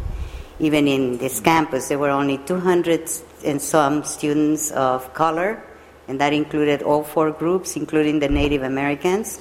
Even 0.59 0.87
in 0.87 1.17
this 1.17 1.39
campus, 1.39 1.87
there 1.87 1.97
were 1.97 2.11
only 2.11 2.37
200 2.37 3.09
and 3.43 3.61
some 3.61 4.03
students 4.03 4.71
of 4.71 5.13
color, 5.13 5.61
and 6.07 6.21
that 6.21 6.33
included 6.33 6.83
all 6.83 7.03
four 7.03 7.31
groups, 7.31 7.75
including 7.75 8.19
the 8.19 8.29
Native 8.29 8.61
Americans. 8.61 9.39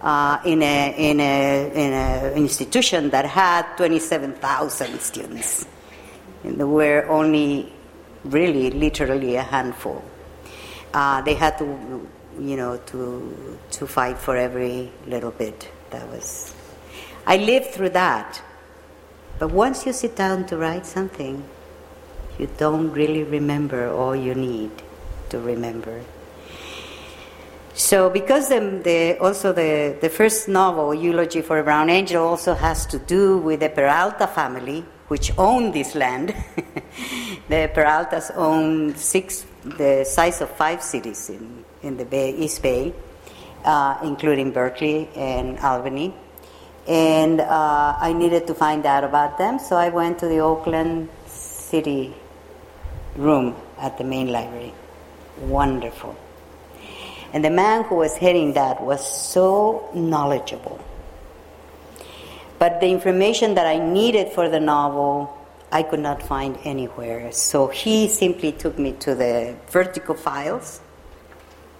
Uh, 0.00 0.38
in 0.44 0.62
a 0.62 0.94
in 1.10 1.20
a 1.20 1.70
in 1.72 1.92
an 1.92 2.34
institution 2.34 3.08
that 3.10 3.24
had 3.24 3.64
27,000 3.76 5.00
students 5.00 5.66
And 6.44 6.58
there 6.58 6.66
were 6.66 7.06
only 7.08 7.72
really 8.24 8.70
literally 8.70 9.36
a 9.36 9.42
handful. 9.42 10.04
Uh, 10.94 11.20
they 11.22 11.34
had 11.34 11.58
to, 11.58 12.06
you 12.38 12.56
know, 12.56 12.76
to 12.86 13.58
to 13.70 13.86
fight 13.86 14.18
for 14.18 14.36
every 14.36 14.90
little 15.06 15.32
bit. 15.32 15.68
That 15.90 16.08
was. 16.08 16.54
I 17.26 17.38
lived 17.38 17.74
through 17.74 17.90
that, 17.90 18.40
but 19.38 19.50
once 19.50 19.86
you 19.86 19.92
sit 19.92 20.14
down 20.14 20.46
to 20.46 20.56
write 20.56 20.86
something, 20.86 21.42
you 22.38 22.48
don't 22.58 22.92
really 22.92 23.24
remember 23.24 23.90
all 23.90 24.14
you 24.14 24.34
need 24.34 24.70
to 25.30 25.40
remember. 25.40 26.00
So, 27.76 28.08
because 28.08 28.48
the, 28.48 28.80
the, 28.82 29.18
also 29.20 29.52
the, 29.52 29.98
the 30.00 30.08
first 30.08 30.48
novel, 30.48 30.94
Eulogy 30.94 31.42
for 31.42 31.58
a 31.58 31.62
Brown 31.62 31.90
Angel, 31.90 32.24
also 32.24 32.54
has 32.54 32.86
to 32.86 32.98
do 32.98 33.36
with 33.36 33.60
the 33.60 33.68
Peralta 33.68 34.26
family, 34.26 34.82
which 35.08 35.30
owned 35.36 35.74
this 35.74 35.94
land. 35.94 36.28
the 37.50 37.70
Peraltas 37.74 38.34
own 38.34 38.96
six, 38.96 39.44
the 39.62 40.04
size 40.04 40.40
of 40.40 40.48
five 40.52 40.82
cities 40.82 41.28
in, 41.28 41.66
in 41.82 41.98
the 41.98 42.06
Bay, 42.06 42.34
East 42.34 42.62
Bay, 42.62 42.94
uh, 43.66 43.98
including 44.02 44.52
Berkeley 44.52 45.10
and 45.14 45.58
Albany. 45.58 46.14
And 46.88 47.42
uh, 47.42 47.98
I 48.00 48.14
needed 48.14 48.46
to 48.46 48.54
find 48.54 48.86
out 48.86 49.04
about 49.04 49.36
them, 49.36 49.58
so 49.58 49.76
I 49.76 49.90
went 49.90 50.18
to 50.20 50.28
the 50.28 50.38
Oakland 50.38 51.10
City 51.26 52.14
room 53.16 53.54
at 53.78 53.98
the 53.98 54.04
main 54.04 54.32
library. 54.32 54.72
Wonderful. 55.40 56.16
And 57.36 57.44
the 57.44 57.50
man 57.50 57.84
who 57.84 57.96
was 57.96 58.16
heading 58.16 58.54
that 58.54 58.80
was 58.80 59.04
so 59.04 59.90
knowledgeable 59.92 60.80
but 62.58 62.80
the 62.80 62.88
information 62.88 63.54
that 63.54 63.66
I 63.66 63.78
needed 63.78 64.32
for 64.32 64.48
the 64.48 64.60
novel, 64.60 65.36
I 65.70 65.82
could 65.82 66.00
not 66.00 66.22
find 66.22 66.58
anywhere. 66.64 67.30
So 67.32 67.68
he 67.68 68.08
simply 68.08 68.52
took 68.52 68.78
me 68.78 68.92
to 69.00 69.14
the 69.14 69.56
vertical 69.68 70.14
files 70.14 70.80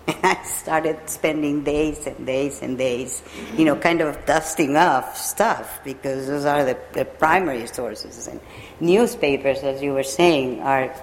And 0.07 0.17
I 0.23 0.43
started 0.45 0.99
spending 1.11 1.65
days 1.65 2.07
and 2.07 2.27
days 2.27 2.63
and 2.63 2.79
days, 2.79 3.25
you 3.57 3.65
know, 3.65 3.75
kind 3.75 4.01
of 4.01 4.25
dusting 4.25 4.77
off 4.77 5.17
stuff 5.17 5.81
because 5.83 6.29
those 6.29 6.45
are 6.45 6.65
the, 6.65 6.79
the 6.93 7.05
primary 7.05 7.67
sources. 7.67 8.29
And 8.29 8.41
newspapers, 8.79 9.65
as 9.65 9.83
you 9.83 9.95
were 9.95 10.05
saying, 10.05 10.61
are 10.61 10.95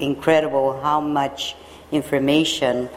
incredible 0.00 0.80
how 0.80 1.00
much 1.00 1.56
information 1.92 2.88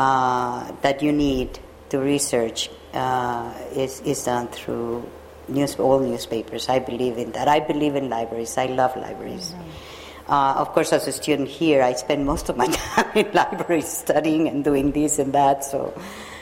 uh, 0.00 0.72
that 0.80 1.02
you 1.02 1.12
need 1.12 1.58
to 1.90 1.98
research 1.98 2.70
uh, 2.94 3.52
is, 3.76 4.00
is 4.00 4.24
done 4.24 4.48
through 4.48 5.06
news, 5.46 5.76
all 5.76 6.00
newspapers. 6.00 6.70
I 6.70 6.78
believe 6.78 7.18
in 7.18 7.32
that. 7.32 7.48
I 7.48 7.60
believe 7.60 7.96
in 7.96 8.08
libraries. 8.08 8.56
I 8.56 8.66
love 8.66 8.96
libraries. 8.96 9.52
Mm-hmm. 9.52 10.32
Uh, 10.32 10.54
of 10.54 10.72
course, 10.72 10.94
as 10.94 11.06
a 11.06 11.12
student 11.12 11.48
here, 11.48 11.82
I 11.82 11.92
spend 11.92 12.24
most 12.24 12.48
of 12.48 12.56
my 12.56 12.66
time 12.94 13.12
in 13.14 13.30
libraries 13.32 13.88
studying 13.88 14.48
and 14.48 14.64
doing 14.64 14.92
this 14.92 15.18
and 15.18 15.34
that. 15.34 15.64
So, 15.64 15.92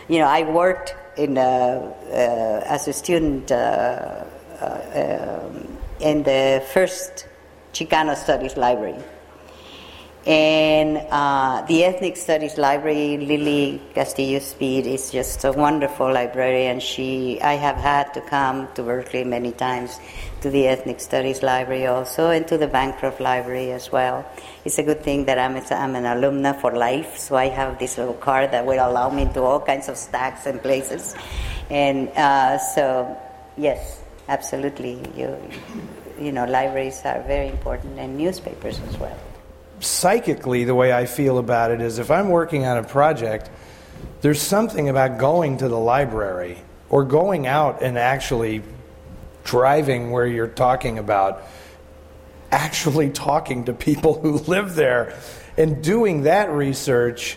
you 0.08 0.20
know, 0.20 0.28
I 0.28 0.48
worked 0.48 0.94
in 1.16 1.36
a, 1.36 1.40
uh, 2.12 2.74
as 2.74 2.86
a 2.86 2.92
student 2.92 3.50
uh, 3.50 4.24
uh, 4.60 5.42
um, 5.50 5.78
in 5.98 6.22
the 6.22 6.62
first 6.72 7.26
Chicano 7.72 8.16
Studies 8.16 8.56
Library 8.56 9.02
and 10.26 10.98
uh, 11.10 11.62
the 11.66 11.84
Ethnic 11.84 12.16
Studies 12.16 12.58
Library, 12.58 13.16
Lily 13.18 13.80
Castillo 13.94 14.40
Speed, 14.40 14.86
is 14.86 15.10
just 15.10 15.44
a 15.44 15.52
wonderful 15.52 16.12
librarian. 16.12 16.80
She, 16.80 17.40
I 17.40 17.54
have 17.54 17.76
had 17.76 18.12
to 18.14 18.20
come 18.20 18.68
to 18.74 18.82
Berkeley 18.82 19.24
many 19.24 19.52
times 19.52 19.98
to 20.40 20.50
the 20.50 20.66
Ethnic 20.66 21.00
Studies 21.00 21.42
Library 21.42 21.86
also, 21.86 22.30
and 22.30 22.46
to 22.48 22.58
the 22.58 22.66
Bancroft 22.66 23.20
Library 23.20 23.72
as 23.72 23.90
well. 23.92 24.26
It's 24.64 24.78
a 24.78 24.82
good 24.82 25.02
thing 25.02 25.24
that 25.26 25.38
I'm, 25.38 25.56
I'm 25.56 25.94
an 25.94 26.04
alumna 26.04 26.60
for 26.60 26.76
life, 26.76 27.16
so 27.16 27.36
I 27.36 27.48
have 27.48 27.78
this 27.78 27.96
little 27.96 28.14
card 28.14 28.50
that 28.50 28.66
will 28.66 28.84
allow 28.84 29.10
me 29.10 29.30
to 29.34 29.42
all 29.42 29.60
kinds 29.60 29.88
of 29.88 29.96
stacks 29.96 30.46
and 30.46 30.60
places. 30.60 31.14
And 31.70 32.08
uh, 32.10 32.58
so, 32.58 33.16
yes, 33.56 34.02
absolutely, 34.28 35.00
you, 35.16 35.36
you 36.20 36.32
know, 36.32 36.44
libraries 36.44 37.00
are 37.04 37.22
very 37.22 37.48
important, 37.48 37.98
and 37.98 38.16
newspapers 38.18 38.80
as 38.80 38.98
well 38.98 39.18
psychically, 39.80 40.64
the 40.64 40.74
way 40.74 40.92
I 40.92 41.06
feel 41.06 41.38
about 41.38 41.70
it 41.70 41.80
is 41.80 41.98
if 41.98 42.10
I'm 42.10 42.28
working 42.28 42.64
on 42.64 42.78
a 42.78 42.84
project, 42.84 43.50
there's 44.20 44.40
something 44.40 44.88
about 44.88 45.18
going 45.18 45.58
to 45.58 45.68
the 45.68 45.78
library 45.78 46.58
or 46.90 47.04
going 47.04 47.46
out 47.46 47.82
and 47.82 47.98
actually 47.98 48.62
driving 49.44 50.10
where 50.10 50.26
you're 50.26 50.46
talking 50.46 50.98
about 50.98 51.42
actually 52.50 53.10
talking 53.10 53.64
to 53.66 53.72
people 53.72 54.20
who 54.20 54.32
live 54.46 54.74
there 54.74 55.18
and 55.56 55.82
doing 55.82 56.22
that 56.22 56.50
research 56.50 57.36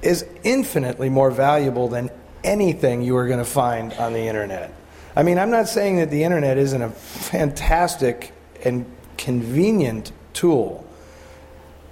is 0.00 0.24
infinitely 0.42 1.08
more 1.08 1.30
valuable 1.30 1.88
than 1.88 2.10
anything 2.44 3.02
you 3.02 3.16
are 3.16 3.26
going 3.26 3.38
to 3.38 3.44
find 3.44 3.92
on 3.94 4.12
the 4.12 4.20
internet. 4.20 4.72
I 5.14 5.22
mean, 5.22 5.38
I'm 5.38 5.50
not 5.50 5.68
saying 5.68 5.96
that 5.96 6.10
the 6.10 6.24
internet 6.24 6.58
isn't 6.58 6.80
a 6.80 6.90
fantastic 6.90 8.32
and 8.64 8.86
convenient 9.16 10.12
tool. 10.32 10.86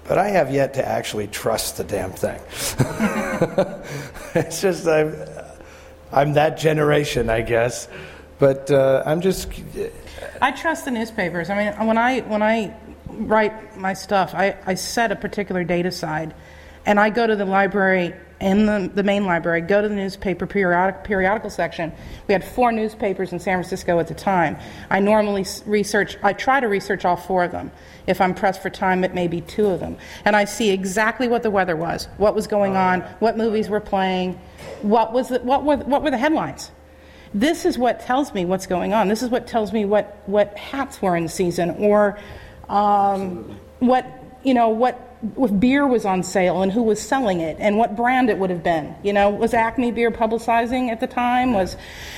But 0.05 0.19
I 0.19 0.29
have 0.29 0.51
yet 0.51 0.75
to 0.75 0.87
actually 0.87 1.29
trust 1.29 1.77
the 1.77 1.85
damn 1.85 2.13
thing. 2.13 2.41
it's 4.35 4.61
just 4.61 4.87
I'm, 4.87 5.15
I'm 6.13 6.33
that 6.35 6.59
generation, 6.59 7.31
I 7.31 7.43
guess. 7.43 7.89
But 8.39 8.71
uh, 8.71 9.03
I'm 9.07 9.21
just. 9.21 9.53
I 10.41 10.51
trust 10.53 10.87
the 10.87 10.91
newspapers. 10.91 11.51
I 11.51 11.57
mean, 11.57 11.87
when 11.87 11.99
I 11.99 12.21
when 12.21 12.43
I 12.43 12.75
write 13.07 13.77
my 13.77 13.93
stuff, 13.93 14.35
I, 14.35 14.57
I 14.67 14.75
set 14.75 15.13
a 15.13 15.17
particular 15.17 15.63
date 15.63 15.87
aside, 15.87 16.35
and 16.87 16.99
I 16.99 17.11
go 17.11 17.27
to 17.27 17.37
the 17.37 17.45
library 17.45 18.15
in 18.41 18.65
the, 18.65 18.91
the 18.95 19.03
main 19.03 19.27
library, 19.27 19.61
go 19.61 19.83
to 19.83 19.89
the 19.89 19.95
newspaper 19.95 20.47
periodic, 20.47 21.05
periodical 21.05 21.51
section. 21.51 21.93
We 22.27 22.33
had 22.33 22.43
four 22.43 22.73
newspapers 22.73 23.33
in 23.33 23.39
San 23.39 23.59
Francisco 23.59 23.99
at 23.99 24.09
the 24.09 24.15
time. 24.15 24.57
I 24.89 24.99
normally 25.01 25.45
research, 25.67 26.17
I 26.23 26.33
try 26.33 26.59
to 26.61 26.67
research 26.67 27.05
all 27.05 27.17
four 27.17 27.45
of 27.45 27.53
them. 27.53 27.71
If 28.07 28.21
I'm 28.21 28.35
pressed 28.35 28.63
for 28.63 28.71
time, 28.71 29.05
it 29.05 29.15
may 29.15 29.29
be 29.29 29.43
two 29.43 29.67
of 29.67 29.81
them. 29.81 29.99
And 30.25 30.35
I 30.35 30.47
see 30.47 30.71
exactly 30.71 31.29
what 31.29 31.43
the 31.43 31.51
weather 31.51 31.77
was, 31.77 32.07
what 32.17 32.35
was 32.35 32.47
going 32.47 32.77
on, 32.77 33.03
what 33.19 33.37
movies 33.37 33.69
were 33.69 33.81
playing, 33.81 34.41
what, 34.81 35.13
was 35.13 35.29
the, 35.29 35.41
what, 35.41 35.65
were, 35.65 35.77
what 35.77 36.03
were 36.03 36.11
the 36.11 36.19
headlines. 36.19 36.71
This 37.35 37.67
is 37.67 37.77
what 37.77 38.01
tells 38.01 38.33
me 38.33 38.47
what's 38.47 38.67
going 38.67 38.95
on. 38.95 39.09
This 39.09 39.23
is 39.23 39.29
what 39.29 39.47
tells 39.47 39.73
me 39.73 39.85
what, 39.85 40.23
what 40.27 40.57
hats 40.57 41.01
were 41.03 41.15
in 41.15 41.29
season 41.29 41.71
or 41.73 42.19
um, 42.71 43.61
what, 43.81 44.07
you 44.43 44.55
know, 44.55 44.71
what 44.71 45.10
if 45.37 45.61
beer 45.61 45.87
was 45.87 46.05
on 46.05 46.23
sale 46.23 46.63
and 46.63 46.73
who 46.73 46.83
was 46.83 47.01
selling 47.01 47.41
it 47.41 47.57
and 47.61 47.77
what 47.77 47.97
brand 47.97 48.31
it 48.31 48.39
would 48.39 48.51
have 48.51 48.63
been. 48.63 48.95
You 49.03 49.13
know, 49.13 49.31
was 49.31 49.55
Acme 49.55 49.93
beer 49.93 50.11
publicizing 50.11 50.89
at 50.89 51.01
the 51.01 51.07
time? 51.07 51.53
Was 51.53 51.77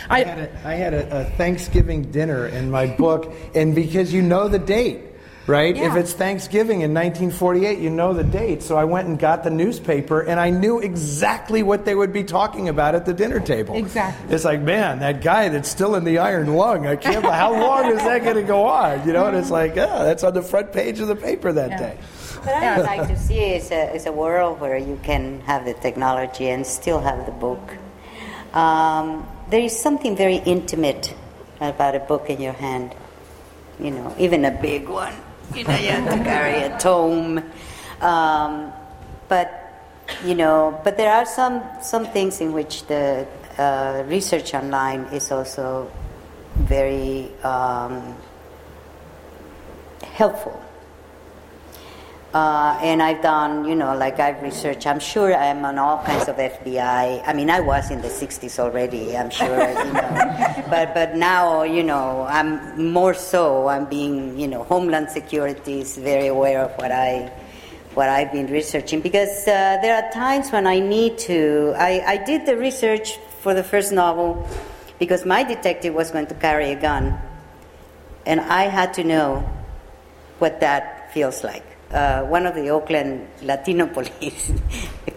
I, 0.09 0.20
I 0.20 0.24
had, 0.24 0.38
a, 0.38 0.68
I 0.68 0.74
had 0.74 0.94
a, 0.94 1.20
a 1.20 1.24
Thanksgiving 1.36 2.11
dinner 2.11 2.46
in 2.46 2.70
my 2.70 2.86
book, 2.86 3.32
and 3.55 3.74
because 3.74 4.12
you 4.12 4.22
know 4.22 4.48
the 4.48 4.59
date, 4.59 5.00
right? 5.46 5.74
Yeah. 5.74 5.90
If 5.90 5.96
it's 5.96 6.12
Thanksgiving 6.12 6.82
in 6.82 6.94
1948, 6.94 7.78
you 7.78 7.90
know 7.90 8.12
the 8.12 8.24
date. 8.24 8.62
So 8.62 8.76
I 8.76 8.84
went 8.84 9.09
and 9.09 9.18
got 9.18 9.42
the 9.42 9.50
newspaper, 9.50 10.20
and 10.20 10.38
I 10.38 10.50
knew 10.50 10.78
exactly 10.78 11.62
what 11.62 11.84
they 11.84 11.94
would 11.94 12.12
be 12.12 12.24
talking 12.24 12.68
about 12.68 12.94
at 12.94 13.05
the 13.05 13.14
dinner 13.14 13.40
table. 13.40 13.74
Exactly. 13.74 14.34
It's 14.34 14.44
like, 14.44 14.61
man, 14.61 15.00
that 15.00 15.22
guy 15.22 15.48
that's 15.48 15.68
still 15.68 15.96
in 15.96 16.05
the 16.05 16.18
iron 16.18 16.55
lung. 16.55 16.86
I 16.86 16.96
can't. 16.96 17.24
how 17.24 17.53
long 17.53 17.90
is 17.90 17.98
that 17.98 18.22
going 18.22 18.36
to 18.36 18.42
go 18.42 18.66
on? 18.66 19.07
You 19.07 19.12
know, 19.12 19.26
and 19.26 19.36
it's 19.36 19.50
like, 19.62 19.72
oh, 19.72 20.05
that's 20.05 20.22
on 20.22 20.34
the 20.34 20.42
front 20.42 20.72
page 20.72 21.00
of 21.00 21.09
the 21.09 21.16
paper 21.16 21.53
that 21.53 21.70
yeah. 21.70 21.78
day. 21.78 21.98
What 22.43 22.57
I 22.57 22.76
would 22.76 22.86
like 22.86 23.07
to 23.07 23.16
see 23.16 23.38
is 23.38 23.70
a, 23.70 24.03
a 24.05 24.11
world 24.11 24.59
where 24.59 24.76
you 24.76 24.99
can 25.05 25.43
have 25.43 25.64
the 25.64 25.74
technology 25.74 26.49
and 26.49 26.66
still 26.66 26.99
have 26.99 27.24
the 27.24 27.30
book. 27.30 27.76
Um, 28.53 29.28
there 29.49 29.61
is 29.61 29.78
something 29.78 30.16
very 30.16 30.38
intimate 30.38 31.14
about 31.61 31.95
a 31.95 32.01
book 32.01 32.28
in 32.30 32.40
your 32.40 32.53
hand, 32.55 32.97
you 33.78 33.93
know, 33.93 34.12
even 34.18 34.45
a 34.45 34.51
big 34.51 34.88
one. 34.88 35.14
You 35.55 35.62
know, 35.62 35.76
you 35.76 35.90
have 35.90 36.18
to 36.18 36.24
carry 36.24 36.62
a 36.62 36.76
tome. 36.80 37.45
Um, 38.01 38.72
but, 39.28 39.49
you 40.24 40.34
know, 40.34 40.80
but 40.82 40.97
there 40.97 41.12
are 41.12 41.24
some, 41.24 41.62
some 41.80 42.07
things 42.07 42.40
in 42.40 42.53
which 42.53 42.88
the 42.88 43.24
uh, 43.57 44.03
research 44.09 44.53
online 44.53 45.05
is 45.12 45.30
also 45.30 45.88
very 46.57 47.30
um, 47.45 48.16
helpful 50.03 50.61
uh, 52.35 52.78
and 52.80 53.03
I've 53.03 53.20
done, 53.20 53.66
you 53.66 53.74
know, 53.74 53.95
like 53.95 54.18
I've 54.18 54.41
researched. 54.43 54.87
I'm 54.87 55.01
sure 55.01 55.35
I'm 55.35 55.64
on 55.66 55.78
all 55.78 56.03
kinds 56.03 56.28
of 56.28 56.37
FBI. 56.37 57.22
I 57.26 57.33
mean, 57.35 57.51
I 57.51 57.61
was 57.61 57.91
in 57.91 58.01
the 58.01 58.09
'60s 58.09 58.59
already. 58.59 59.16
I'm 59.16 59.28
sure, 59.28 59.68
you 59.68 59.93
know, 59.93 60.64
but 60.70 60.95
but 60.95 61.14
now, 61.14 61.62
you 61.62 61.83
know, 61.83 62.24
I'm 62.28 62.91
more 62.91 63.12
so. 63.12 63.68
I'm 63.68 63.85
being, 63.85 64.39
you 64.39 64.49
know, 64.49 64.64
Homeland 64.64 65.11
Security 65.11 65.80
is 65.80 65.99
very 65.99 66.28
aware 66.28 66.61
of 66.64 66.70
what 66.78 66.91
I 66.91 67.30
what 67.93 68.09
I've 68.09 68.33
been 68.33 68.47
researching 68.47 69.03
because 69.03 69.47
uh, 69.47 69.76
there 69.83 70.03
are 70.03 70.11
times 70.11 70.51
when 70.51 70.66
I 70.66 70.78
need 70.78 71.18
to. 71.28 71.74
I, 71.76 72.01
I 72.01 72.16
did 72.16 72.47
the 72.47 72.57
research 72.57 73.18
for 73.41 73.53
the 73.53 73.62
first 73.62 73.93
novel 73.93 74.49
because 74.99 75.26
my 75.26 75.43
detective 75.43 75.93
was 75.93 76.11
going 76.11 76.28
to 76.28 76.35
carry 76.35 76.72
a 76.72 76.80
gun, 76.80 77.20
and 78.24 78.41
I 78.41 78.62
had 78.72 78.95
to 78.95 79.05
know 79.05 79.45
what 80.39 80.61
that 80.61 81.12
feels 81.12 81.45
like 81.45 81.71
uh, 81.93 82.22
one 82.24 82.47
of 82.47 82.55
the 82.55 82.70
Oakland 82.70 83.28
Latino 83.43 83.86
police 83.99 84.53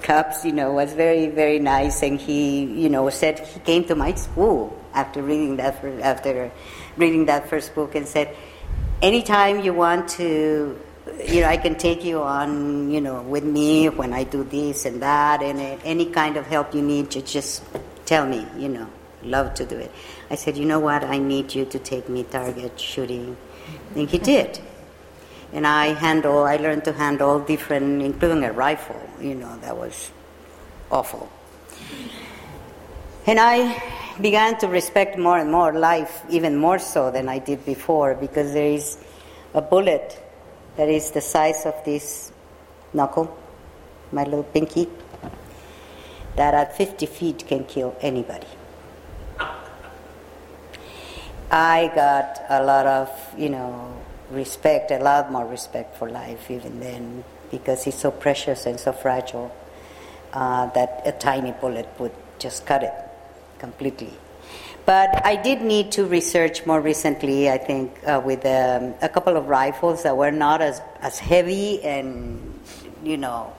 cops, 0.02 0.46
you 0.46 0.52
know, 0.52 0.74
was 0.74 0.94
very, 0.94 1.28
very 1.28 1.60
nice, 1.60 2.04
and 2.04 2.20
he, 2.20 2.66
you 2.66 2.90
know, 2.90 3.10
said 3.10 3.40
he 3.40 3.60
came 3.62 3.86
to 3.86 3.96
my 3.96 4.14
school 4.14 4.78
after 4.94 5.22
reading 5.22 5.58
that 5.58 5.84
after 6.02 6.52
reading 6.98 7.26
that 7.26 7.50
first 7.50 7.74
book 7.76 7.96
and 7.96 8.08
said, 8.08 8.36
anytime 9.02 9.62
you 9.62 9.74
want 9.74 10.08
to, 10.10 10.80
you 11.28 11.42
know, 11.42 11.48
I 11.48 11.58
can 11.58 11.76
take 11.76 12.04
you 12.04 12.22
on, 12.22 12.92
you 12.92 13.02
know, 13.02 13.22
with 13.22 13.44
me 13.44 13.90
when 13.90 14.14
I 14.14 14.24
do 14.24 14.44
this 14.44 14.86
and 14.86 15.02
that, 15.02 15.42
and 15.42 15.60
any 15.84 16.06
kind 16.06 16.38
of 16.38 16.46
help 16.46 16.74
you 16.76 16.82
need, 16.82 17.16
you 17.16 17.22
just 17.22 17.64
tell 18.06 18.26
me, 18.28 18.46
you 18.58 18.70
know, 18.70 18.88
love 19.24 19.54
to 19.56 19.66
do 19.66 19.78
it. 19.78 19.92
I 20.30 20.36
said, 20.36 20.56
you 20.58 20.66
know 20.66 20.80
what, 20.80 21.04
I 21.04 21.18
need 21.18 21.54
you 21.56 21.66
to 21.66 21.80
take 21.80 22.10
me 22.10 22.24
target 22.24 22.80
shooting, 22.80 23.36
and 23.96 24.10
he 24.10 24.18
did 24.20 24.60
and 25.56 25.66
I 25.66 25.94
handle, 25.94 26.44
I 26.44 26.58
learned 26.58 26.84
to 26.84 26.92
handle 26.92 27.40
different, 27.40 28.02
including 28.02 28.44
a 28.44 28.52
rifle, 28.52 29.00
you 29.22 29.36
know, 29.36 29.58
that 29.60 29.78
was 29.78 30.12
awful. 30.92 31.32
And 33.26 33.40
I 33.40 33.82
began 34.20 34.58
to 34.60 34.68
respect 34.68 35.18
more 35.18 35.38
and 35.38 35.50
more 35.50 35.72
life, 35.72 36.24
even 36.30 36.58
more 36.58 36.78
so 36.78 37.10
than 37.10 37.30
I 37.30 37.40
did 37.40 37.66
before, 37.66 38.16
because 38.16 38.52
there 38.52 38.68
is 38.68 38.98
a 39.54 39.62
bullet 39.62 40.22
that 40.76 40.90
is 40.90 41.12
the 41.12 41.22
size 41.22 41.66
of 41.66 41.74
this 41.86 42.34
knuckle, 42.92 43.34
my 44.12 44.26
little 44.26 44.44
pinky, 44.44 44.90
that 46.36 46.54
at 46.54 46.76
50 46.76 47.06
feet 47.06 47.48
can 47.48 47.64
kill 47.64 47.96
anybody. 48.02 48.48
I 51.50 51.90
got 51.96 52.44
a 52.50 52.62
lot 52.62 52.86
of, 52.86 53.10
you 53.38 53.48
know, 53.48 54.05
respect, 54.36 54.92
a 54.92 55.00
lot 55.00 55.32
more 55.32 55.46
respect 55.46 55.98
for 55.98 56.10
life 56.10 56.52
even 56.52 56.80
then, 56.80 57.24
because 57.50 57.88
it's 57.88 58.00
so 58.00 58.12
precious 58.12 58.66
and 58.68 58.80
so 58.80 58.92
fragile. 58.92 59.52
uh, 60.36 60.68
that 60.72 61.02
a 61.06 61.12
tiny 61.14 61.54
bullet 61.54 61.88
would 61.98 62.12
just 62.40 62.66
cut 62.66 62.84
it 62.84 62.94
completely. 63.58 64.14
But 64.86 65.26
I 65.26 65.36
did 65.36 65.62
need 65.62 65.94
to 65.94 66.06
research 66.06 66.66
more 66.66 66.80
recently, 66.80 67.50
I 67.50 67.58
think, 67.58 67.98
uh, 68.06 68.22
with 68.24 68.46
um, 68.46 68.94
a 69.02 69.10
couple 69.10 69.36
of 69.36 69.48
rifles 69.48 70.04
that 70.04 70.16
were 70.16 70.32
not 70.32 70.62
as, 70.62 70.80
as 71.02 71.18
heavy 71.18 71.82
and, 71.82 72.60
you 73.04 73.18
know, 73.18 73.52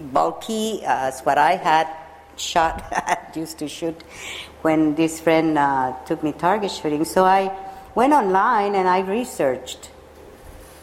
bulky 0.00 0.82
as 0.84 1.20
what 1.20 1.38
I 1.38 1.54
had 1.54 1.86
shot, 2.36 2.82
used 3.36 3.58
to 3.58 3.68
shoot 3.68 4.02
when 4.62 4.96
this 4.96 5.20
friend 5.20 5.56
uh, 5.58 5.94
took 6.06 6.24
me 6.24 6.32
target 6.32 6.72
shooting. 6.72 7.04
So 7.04 7.24
I 7.24 7.54
went 7.96 8.12
online 8.12 8.76
and 8.76 8.86
I 8.86 9.00
researched, 9.00 9.90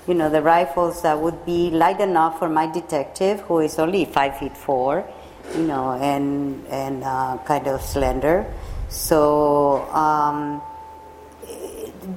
you 0.08 0.16
know, 0.16 0.30
the 0.30 0.42
rifles 0.42 1.04
that 1.04 1.22
would 1.22 1.46
be 1.46 1.70
light 1.70 2.02
enough 2.02 2.40
for 2.40 2.50
my 2.50 2.66
detective, 2.66 3.40
who 3.42 3.60
is 3.60 3.80
only 3.80 4.04
five 4.04 4.38
feet 4.38 4.58
four, 4.58 5.08
you 5.56 5.64
know, 5.64 5.94
and 5.94 6.66
and 6.68 7.04
uh, 7.04 7.38
kind 7.46 7.68
of 7.68 7.82
slender. 7.82 8.52
So 8.90 9.84
um, 9.94 10.62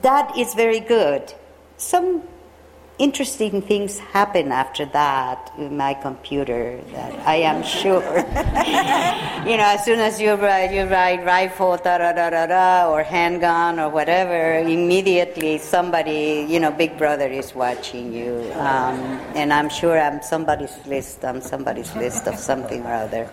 that 0.03 0.37
is 0.37 0.55
very 0.55 0.81
good. 0.81 1.33
Some 1.77 2.23
interesting 2.99 3.61
things 3.61 3.99
happen 3.99 4.51
after 4.51 4.87
that 4.87 5.53
with 5.59 5.71
my 5.71 5.95
computer 5.95 6.81
that 6.93 7.13
I 7.27 7.37
am 7.37 7.63
sure. 7.63 8.03
you 9.47 9.57
know, 9.57 9.69
as 9.69 9.85
soon 9.85 9.99
as 9.99 10.21
you 10.21 10.35
write, 10.35 10.73
you 10.73 10.85
write 10.85 11.25
rifle, 11.25 11.77
da 11.77 11.99
da 11.99 12.13
da 12.13 12.31
da 12.31 12.47
da, 12.47 12.91
or 12.91 13.03
handgun 13.03 13.79
or 13.79 13.91
whatever, 13.91 14.59
immediately 14.59 15.59
somebody, 15.59 16.47
you 16.49 16.59
know, 16.59 16.71
Big 16.71 16.97
Brother 16.97 17.29
is 17.29 17.55
watching 17.55 18.13
you. 18.13 18.51
Um, 18.55 18.99
and 19.35 19.53
I'm 19.53 19.69
sure 19.69 19.99
I'm 20.01 20.23
somebody's 20.23 20.75
list, 20.87 21.25
I'm 21.25 21.41
somebody's 21.41 21.95
list 21.97 22.27
of 22.27 22.37
something 22.39 22.83
or 22.85 22.95
other. 22.95 23.31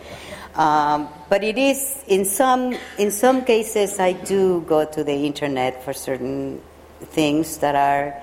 Um, 0.55 1.07
but 1.29 1.43
it 1.43 1.57
is 1.57 2.03
in 2.07 2.25
some 2.25 2.75
in 2.99 3.09
some 3.09 3.43
cases 3.43 3.99
I 3.99 4.11
do 4.13 4.61
go 4.61 4.85
to 4.85 5.03
the 5.03 5.25
internet 5.25 5.83
for 5.83 5.93
certain 5.93 6.61
things 7.01 7.57
that 7.57 7.75
are 7.75 8.22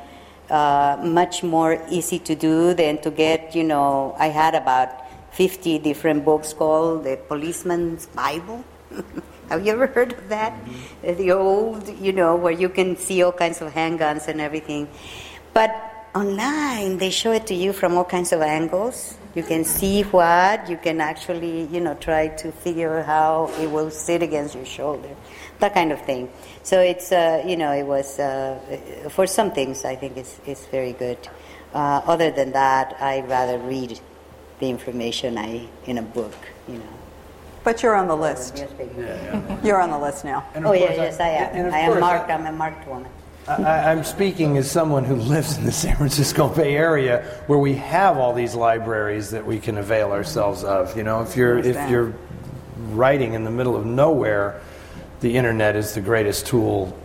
uh, 0.50 0.98
much 1.02 1.42
more 1.42 1.82
easy 1.90 2.18
to 2.18 2.34
do 2.34 2.74
than 2.74 3.00
to 3.02 3.10
get, 3.10 3.54
you 3.54 3.64
know, 3.64 4.14
I 4.18 4.28
had 4.28 4.54
about 4.54 4.90
50 5.32 5.78
different 5.78 6.24
books 6.24 6.52
called 6.52 7.04
the 7.04 7.18
Policeman's 7.28 8.06
Bible. 8.06 8.64
Have 9.48 9.66
you 9.66 9.72
ever 9.72 9.86
heard 9.86 10.12
of 10.12 10.28
that? 10.28 10.52
Mm-hmm. 10.52 11.16
The 11.16 11.32
old, 11.32 11.88
you 11.98 12.12
know, 12.12 12.36
where 12.36 12.52
you 12.52 12.68
can 12.68 12.96
see 12.96 13.22
all 13.22 13.32
kinds 13.32 13.60
of 13.60 13.72
handguns 13.72 14.28
and 14.28 14.40
everything. 14.40 14.88
But 15.54 15.70
online, 16.14 16.98
they 16.98 17.10
show 17.10 17.32
it 17.32 17.46
to 17.48 17.54
you 17.54 17.72
from 17.72 17.96
all 17.96 18.04
kinds 18.04 18.32
of 18.32 18.42
angles. 18.42 19.16
You 19.34 19.42
can 19.44 19.64
see 19.64 20.02
what, 20.02 20.68
you 20.68 20.76
can 20.76 21.00
actually, 21.00 21.66
you 21.66 21.80
know, 21.80 21.94
try 21.94 22.28
to 22.28 22.50
figure 22.50 23.02
how 23.02 23.50
it 23.60 23.70
will 23.70 23.90
sit 23.90 24.22
against 24.22 24.56
your 24.56 24.64
shoulder, 24.64 25.14
that 25.60 25.72
kind 25.72 25.92
of 25.92 26.00
thing. 26.02 26.30
So 26.62 26.80
it's, 26.80 27.10
uh, 27.10 27.42
you 27.46 27.56
know, 27.56 27.72
it 27.72 27.84
was, 27.84 28.18
uh, 28.18 28.58
for 29.10 29.26
some 29.26 29.50
things, 29.50 29.84
I 29.84 29.96
think 29.96 30.16
it's, 30.16 30.38
it's 30.46 30.66
very 30.66 30.92
good. 30.92 31.18
Uh, 31.72 32.02
other 32.04 32.30
than 32.30 32.52
that, 32.52 32.96
I 33.00 33.20
rather 33.22 33.58
read 33.58 33.98
the 34.58 34.68
information 34.68 35.38
I, 35.38 35.68
in 35.86 35.98
a 35.98 36.02
book, 36.02 36.34
you 36.68 36.74
know. 36.74 36.94
But 37.64 37.82
you're 37.82 37.94
on 37.94 38.08
the 38.08 38.16
list. 38.16 38.64
You're 39.62 39.80
on 39.80 39.90
the 39.90 39.98
list 39.98 40.24
now. 40.24 40.46
Oh, 40.56 40.72
yeah, 40.72 40.94
yes, 40.94 41.20
I 41.20 41.28
am. 41.28 41.74
I 41.74 41.78
am 41.80 42.00
marked, 42.00 42.30
I'm 42.30 42.46
a 42.46 42.52
marked 42.52 42.88
woman. 42.88 43.10
I, 43.46 43.92
am 43.92 44.04
speaking 44.04 44.56
as 44.56 44.70
someone 44.70 45.04
who 45.04 45.16
lives 45.16 45.58
in 45.58 45.64
the 45.64 45.72
San 45.84 45.96
Francisco 45.96 46.48
Bay 46.48 46.76
Area, 46.76 47.22
where 47.46 47.58
we 47.58 47.74
have 47.74 48.16
all 48.16 48.32
these 48.32 48.54
libraries 48.54 49.30
that 49.30 49.44
we 49.44 49.58
can 49.58 49.78
avail 49.78 50.12
ourselves 50.12 50.64
of. 50.64 50.96
You 50.96 51.02
know, 51.02 51.22
if 51.22 51.36
you're 51.36 51.58
if 51.58 51.90
you're 51.90 52.14
writing 52.92 53.34
in 53.34 53.44
the 53.44 53.50
middle 53.50 53.76
of 53.76 53.84
nowhere, 53.84 54.60
the 55.20 55.36
internet 55.36 55.76
is 55.76 55.94
the 55.94 56.00
greatest 56.00 56.46
tool, 56.46 56.96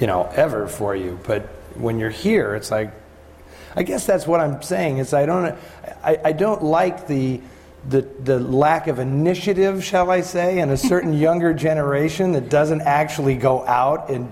you 0.00 0.06
know, 0.06 0.30
ever 0.34 0.68
for 0.68 0.94
you. 0.94 1.18
But 1.24 1.42
when 1.74 1.98
you're 1.98 2.10
here, 2.10 2.54
it's 2.54 2.70
like, 2.70 2.92
I 3.74 3.82
guess 3.82 4.06
that's 4.06 4.26
what 4.26 4.40
I'm 4.40 4.62
saying. 4.62 4.98
Is 4.98 5.12
I 5.12 5.26
don't, 5.26 5.56
I, 6.02 6.18
I 6.24 6.32
don't 6.32 6.62
like 6.62 7.06
the, 7.06 7.40
the 7.88 8.00
the 8.00 8.40
lack 8.40 8.86
of 8.88 8.98
initiative, 8.98 9.84
shall 9.84 10.10
I 10.10 10.22
say, 10.22 10.58
in 10.60 10.70
a 10.70 10.76
certain 10.76 11.12
younger 11.18 11.52
generation 11.52 12.32
that 12.32 12.48
doesn't 12.48 12.80
actually 12.82 13.36
go 13.36 13.64
out 13.66 14.10
and 14.10 14.30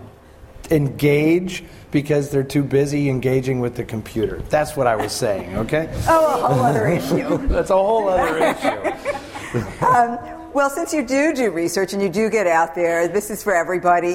engage 0.71 1.63
because 1.91 2.31
they're 2.31 2.43
too 2.43 2.65
busy 2.65 3.09
engaging 3.09 3.61
with 3.61 3.77
the 3.77 3.85
computer. 3.85 4.43
That's 4.49 4.77
what 4.77 4.87
I 4.87 4.97
was 4.97 5.13
saying. 5.13 5.57
Okay. 5.59 5.89
Oh, 6.09 6.45
a 6.45 6.49
whole 6.55 6.65
other 6.65 6.89
issue. 6.99 7.49
that's 7.49 7.71
a 7.71 7.75
whole 7.77 8.09
other 8.09 8.39
issue. 9.53 9.85
um, 9.85 10.34
well, 10.55 10.71
since 10.71 10.95
you 10.95 11.05
do 11.05 11.35
do 11.35 11.51
research 11.51 11.93
and 11.93 12.01
you 12.01 12.09
do 12.09 12.31
get 12.31 12.47
out 12.47 12.77
there, 12.77 13.09
this 13.09 13.29
is 13.29 13.43
for 13.43 13.55
everybody. 13.55 14.15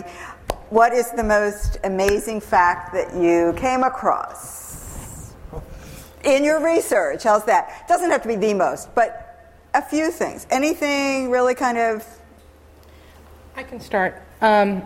What 0.69 0.93
is 0.93 1.11
the 1.11 1.23
most 1.23 1.77
amazing 1.83 2.39
fact 2.39 2.93
that 2.93 3.13
you 3.13 3.53
came 3.57 3.83
across 3.83 5.35
in 6.23 6.45
your 6.45 6.63
research? 6.63 7.23
How's 7.23 7.43
that? 7.45 7.87
Doesn't 7.89 8.09
have 8.09 8.21
to 8.21 8.29
be 8.29 8.37
the 8.37 8.53
most, 8.53 8.95
but 8.95 9.53
a 9.73 9.81
few 9.81 10.11
things. 10.11 10.47
Anything 10.49 11.29
really 11.29 11.55
kind 11.55 11.77
of. 11.77 12.07
I 13.57 13.63
can 13.63 13.81
start. 13.81 14.21
Um, 14.41 14.83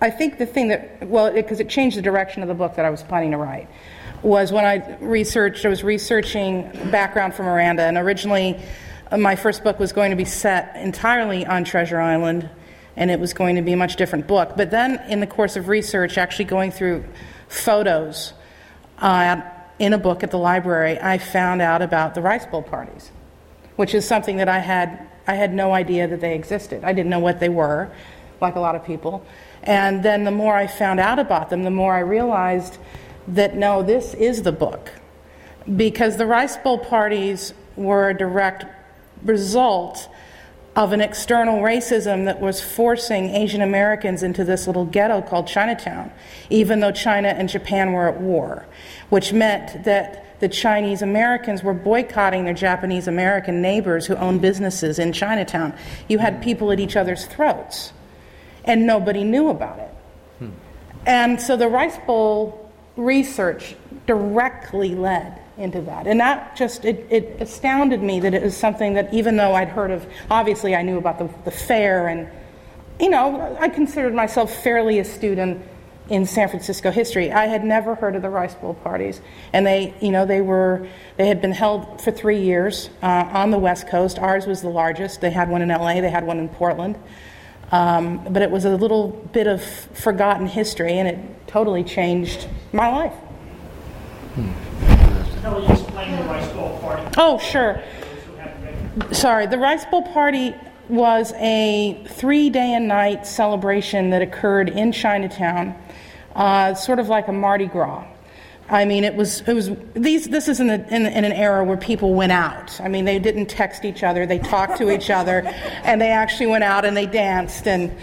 I 0.00 0.10
think 0.10 0.38
the 0.38 0.46
thing 0.46 0.68
that, 0.68 1.08
well, 1.08 1.32
because 1.32 1.58
it, 1.58 1.66
it 1.66 1.70
changed 1.70 1.96
the 1.96 2.02
direction 2.02 2.42
of 2.42 2.48
the 2.48 2.54
book 2.54 2.76
that 2.76 2.84
I 2.84 2.90
was 2.90 3.02
planning 3.02 3.32
to 3.32 3.38
write, 3.38 3.68
was 4.22 4.52
when 4.52 4.64
I 4.64 4.96
researched, 5.00 5.64
I 5.64 5.68
was 5.68 5.82
researching 5.82 6.70
background 6.92 7.34
for 7.34 7.42
Miranda, 7.42 7.82
and 7.82 7.96
originally 7.96 8.60
my 9.12 9.36
first 9.36 9.62
book 9.62 9.78
was 9.78 9.92
going 9.92 10.10
to 10.10 10.16
be 10.16 10.24
set 10.24 10.76
entirely 10.76 11.46
on 11.46 11.64
Treasure 11.64 12.00
Island, 12.00 12.48
and 12.96 13.10
it 13.10 13.20
was 13.20 13.34
going 13.34 13.56
to 13.56 13.62
be 13.62 13.72
a 13.72 13.76
much 13.76 13.96
different 13.96 14.26
book. 14.26 14.54
But 14.56 14.70
then, 14.70 15.00
in 15.08 15.20
the 15.20 15.26
course 15.26 15.56
of 15.56 15.68
research, 15.68 16.18
actually 16.18 16.46
going 16.46 16.70
through 16.70 17.04
photos 17.48 18.32
uh, 18.98 19.42
in 19.78 19.92
a 19.92 19.98
book 19.98 20.22
at 20.22 20.30
the 20.30 20.38
library, 20.38 20.98
I 21.00 21.18
found 21.18 21.62
out 21.62 21.82
about 21.82 22.14
the 22.14 22.22
Rice 22.22 22.46
Bowl 22.46 22.62
parties, 22.62 23.10
which 23.76 23.94
is 23.94 24.06
something 24.06 24.38
that 24.38 24.48
I 24.48 24.58
had 24.58 25.06
I 25.28 25.34
had 25.34 25.52
no 25.52 25.72
idea 25.72 26.06
that 26.06 26.20
they 26.20 26.34
existed. 26.34 26.84
I 26.84 26.92
didn't 26.92 27.10
know 27.10 27.18
what 27.18 27.40
they 27.40 27.48
were, 27.48 27.90
like 28.40 28.54
a 28.54 28.60
lot 28.60 28.76
of 28.76 28.84
people. 28.84 29.26
And 29.64 30.02
then 30.04 30.22
the 30.22 30.30
more 30.30 30.54
I 30.54 30.68
found 30.68 31.00
out 31.00 31.18
about 31.18 31.50
them, 31.50 31.64
the 31.64 31.70
more 31.70 31.94
I 31.94 32.00
realized 32.00 32.78
that 33.28 33.56
no, 33.56 33.82
this 33.82 34.14
is 34.14 34.42
the 34.42 34.52
book. 34.52 34.92
Because 35.76 36.16
the 36.16 36.26
Rice 36.26 36.56
Bowl 36.56 36.78
parties 36.78 37.52
were 37.74 38.10
a 38.10 38.16
direct 38.16 38.66
result 39.24 40.08
of 40.76 40.92
an 40.92 41.00
external 41.00 41.60
racism 41.60 42.26
that 42.26 42.38
was 42.38 42.60
forcing 42.60 43.30
Asian 43.34 43.62
Americans 43.62 44.22
into 44.22 44.44
this 44.44 44.66
little 44.66 44.84
ghetto 44.84 45.22
called 45.22 45.46
Chinatown, 45.46 46.12
even 46.50 46.80
though 46.80 46.92
China 46.92 47.28
and 47.28 47.48
Japan 47.48 47.92
were 47.92 48.08
at 48.08 48.20
war, 48.20 48.66
which 49.08 49.32
meant 49.32 49.84
that 49.84 50.38
the 50.40 50.48
Chinese 50.50 51.00
Americans 51.00 51.62
were 51.62 51.72
boycotting 51.72 52.44
their 52.44 52.52
Japanese 52.52 53.08
American 53.08 53.62
neighbors 53.62 54.04
who 54.04 54.14
owned 54.16 54.42
businesses 54.42 54.98
in 54.98 55.14
Chinatown. 55.14 55.72
You 56.08 56.18
had 56.18 56.42
people 56.42 56.70
at 56.70 56.78
each 56.78 56.94
other's 56.94 57.24
throats, 57.24 57.94
and 58.66 58.86
nobody 58.86 59.24
knew 59.24 59.48
about 59.48 59.78
it. 59.78 59.94
Hmm. 60.40 60.50
And 61.06 61.40
so 61.40 61.56
the 61.56 61.68
Rice 61.68 61.96
Bowl 62.06 62.70
research 62.96 63.76
directly 64.06 64.94
led 64.94 65.40
into 65.58 65.80
that. 65.82 66.06
And 66.06 66.20
that 66.20 66.56
just, 66.56 66.84
it, 66.84 67.06
it 67.10 67.36
astounded 67.40 68.02
me 68.02 68.20
that 68.20 68.34
it 68.34 68.42
was 68.42 68.56
something 68.56 68.94
that 68.94 69.12
even 69.12 69.36
though 69.36 69.54
I'd 69.54 69.68
heard 69.68 69.90
of, 69.90 70.06
obviously 70.30 70.74
I 70.74 70.82
knew 70.82 70.98
about 70.98 71.18
the, 71.18 71.30
the 71.44 71.50
fair 71.50 72.08
and, 72.08 72.28
you 73.00 73.10
know, 73.10 73.56
I 73.60 73.68
considered 73.68 74.14
myself 74.14 74.62
fairly 74.62 74.98
astute 74.98 75.38
in, 75.38 75.62
in 76.08 76.26
San 76.26 76.48
Francisco 76.48 76.90
history. 76.90 77.32
I 77.32 77.46
had 77.46 77.64
never 77.64 77.94
heard 77.94 78.16
of 78.16 78.22
the 78.22 78.28
Rice 78.28 78.54
Bowl 78.54 78.74
parties. 78.74 79.20
And 79.52 79.66
they, 79.66 79.94
you 80.00 80.10
know, 80.10 80.26
they 80.26 80.40
were, 80.40 80.86
they 81.16 81.26
had 81.26 81.40
been 81.40 81.52
held 81.52 82.02
for 82.02 82.10
three 82.10 82.40
years 82.40 82.90
uh, 83.02 83.06
on 83.06 83.50
the 83.50 83.58
West 83.58 83.88
Coast. 83.88 84.18
Ours 84.18 84.46
was 84.46 84.62
the 84.62 84.68
largest. 84.68 85.20
They 85.20 85.30
had 85.30 85.48
one 85.48 85.62
in 85.62 85.68
LA, 85.68 86.00
they 86.00 86.10
had 86.10 86.26
one 86.26 86.38
in 86.38 86.48
Portland. 86.48 86.98
Um, 87.72 88.32
but 88.32 88.42
it 88.42 88.50
was 88.50 88.64
a 88.64 88.76
little 88.76 89.08
bit 89.08 89.48
of 89.48 89.60
forgotten 89.64 90.46
history, 90.46 90.98
and 90.98 91.08
it 91.08 91.48
totally 91.48 91.82
changed 91.82 92.46
my 92.72 92.88
life. 92.88 93.14
Hmm 94.34 94.65
explain 95.70 96.16
the 96.16 96.22
Rice 96.24 96.52
Bowl 96.52 96.78
Party? 96.80 97.14
Oh, 97.16 97.38
sure. 97.38 97.82
Sorry, 99.12 99.46
the 99.46 99.58
Rice 99.58 99.84
Bowl 99.84 100.02
Party 100.02 100.54
was 100.88 101.32
a 101.36 102.04
three 102.08 102.50
day 102.50 102.74
and 102.74 102.88
night 102.88 103.26
celebration 103.26 104.10
that 104.10 104.22
occurred 104.22 104.68
in 104.68 104.92
Chinatown, 104.92 105.74
uh, 106.34 106.74
sort 106.74 106.98
of 106.98 107.08
like 107.08 107.28
a 107.28 107.32
Mardi 107.32 107.66
Gras. 107.66 108.06
I 108.68 108.84
mean, 108.84 109.04
it 109.04 109.14
was 109.14 109.42
it 109.42 109.54
was 109.54 109.70
these. 109.94 110.26
This 110.26 110.48
is 110.48 110.58
in, 110.58 110.66
the, 110.66 110.94
in, 110.94 111.06
in, 111.06 111.24
an 111.24 111.32
era 111.32 111.64
where 111.64 111.76
people 111.76 112.14
went 112.14 112.32
out. 112.32 112.80
I 112.80 112.88
mean, 112.88 113.04
they 113.04 113.20
didn't 113.20 113.46
text 113.46 113.84
each 113.84 114.02
other; 114.02 114.26
they 114.26 114.40
talked 114.40 114.78
to 114.78 114.90
each 114.90 115.08
other, 115.08 115.42
and 115.84 116.00
they 116.00 116.10
actually 116.10 116.48
went 116.48 116.64
out 116.64 116.84
and 116.84 116.96
they 116.96 117.06
danced 117.06 117.68
and 117.68 117.96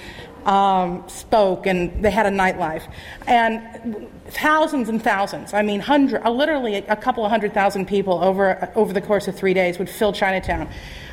um, 0.46 1.04
spoke, 1.08 1.66
and 1.66 2.04
they 2.04 2.12
had 2.12 2.26
a 2.26 2.32
nightlife. 2.32 2.84
And 3.28 4.10
thousands 4.28 4.90
and 4.90 5.02
thousands, 5.02 5.54
I 5.54 5.62
mean, 5.62 5.80
hundred, 5.80 6.24
uh, 6.26 6.32
literally 6.32 6.76
a 6.76 6.96
couple 6.96 7.24
of 7.26 7.32
hundred 7.32 7.54
thousand 7.54 7.88
people 7.88 8.24
over, 8.24 8.72
over 8.76 8.94
the 8.94 9.02
course 9.02 9.28
of 9.28 9.36
three 9.36 9.54
days 9.54 9.80
would 9.80 9.90
fill 9.90 10.14
Chinatown. 10.14 10.70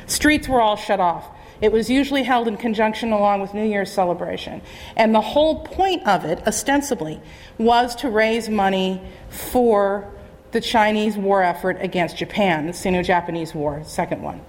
Streets 0.07 0.47
were 0.47 0.61
all 0.61 0.75
shut 0.75 0.99
off. 0.99 1.27
It 1.61 1.71
was 1.71 1.89
usually 1.89 2.23
held 2.23 2.47
in 2.47 2.57
conjunction 2.57 3.11
along 3.11 3.41
with 3.41 3.53
New 3.53 3.63
Year's 3.63 3.91
celebration. 3.91 4.61
And 4.95 5.13
the 5.13 5.21
whole 5.21 5.63
point 5.63 6.07
of 6.07 6.25
it, 6.25 6.45
ostensibly, 6.47 7.21
was 7.59 7.95
to 7.97 8.09
raise 8.09 8.49
money 8.49 8.99
for 9.29 10.11
the 10.51 10.59
Chinese 10.59 11.17
war 11.17 11.43
effort 11.43 11.77
against 11.79 12.17
Japan, 12.17 12.67
the 12.67 12.73
Sino 12.73 13.03
Japanese 13.03 13.53
War, 13.53 13.83
second 13.85 14.21
one. 14.23 14.41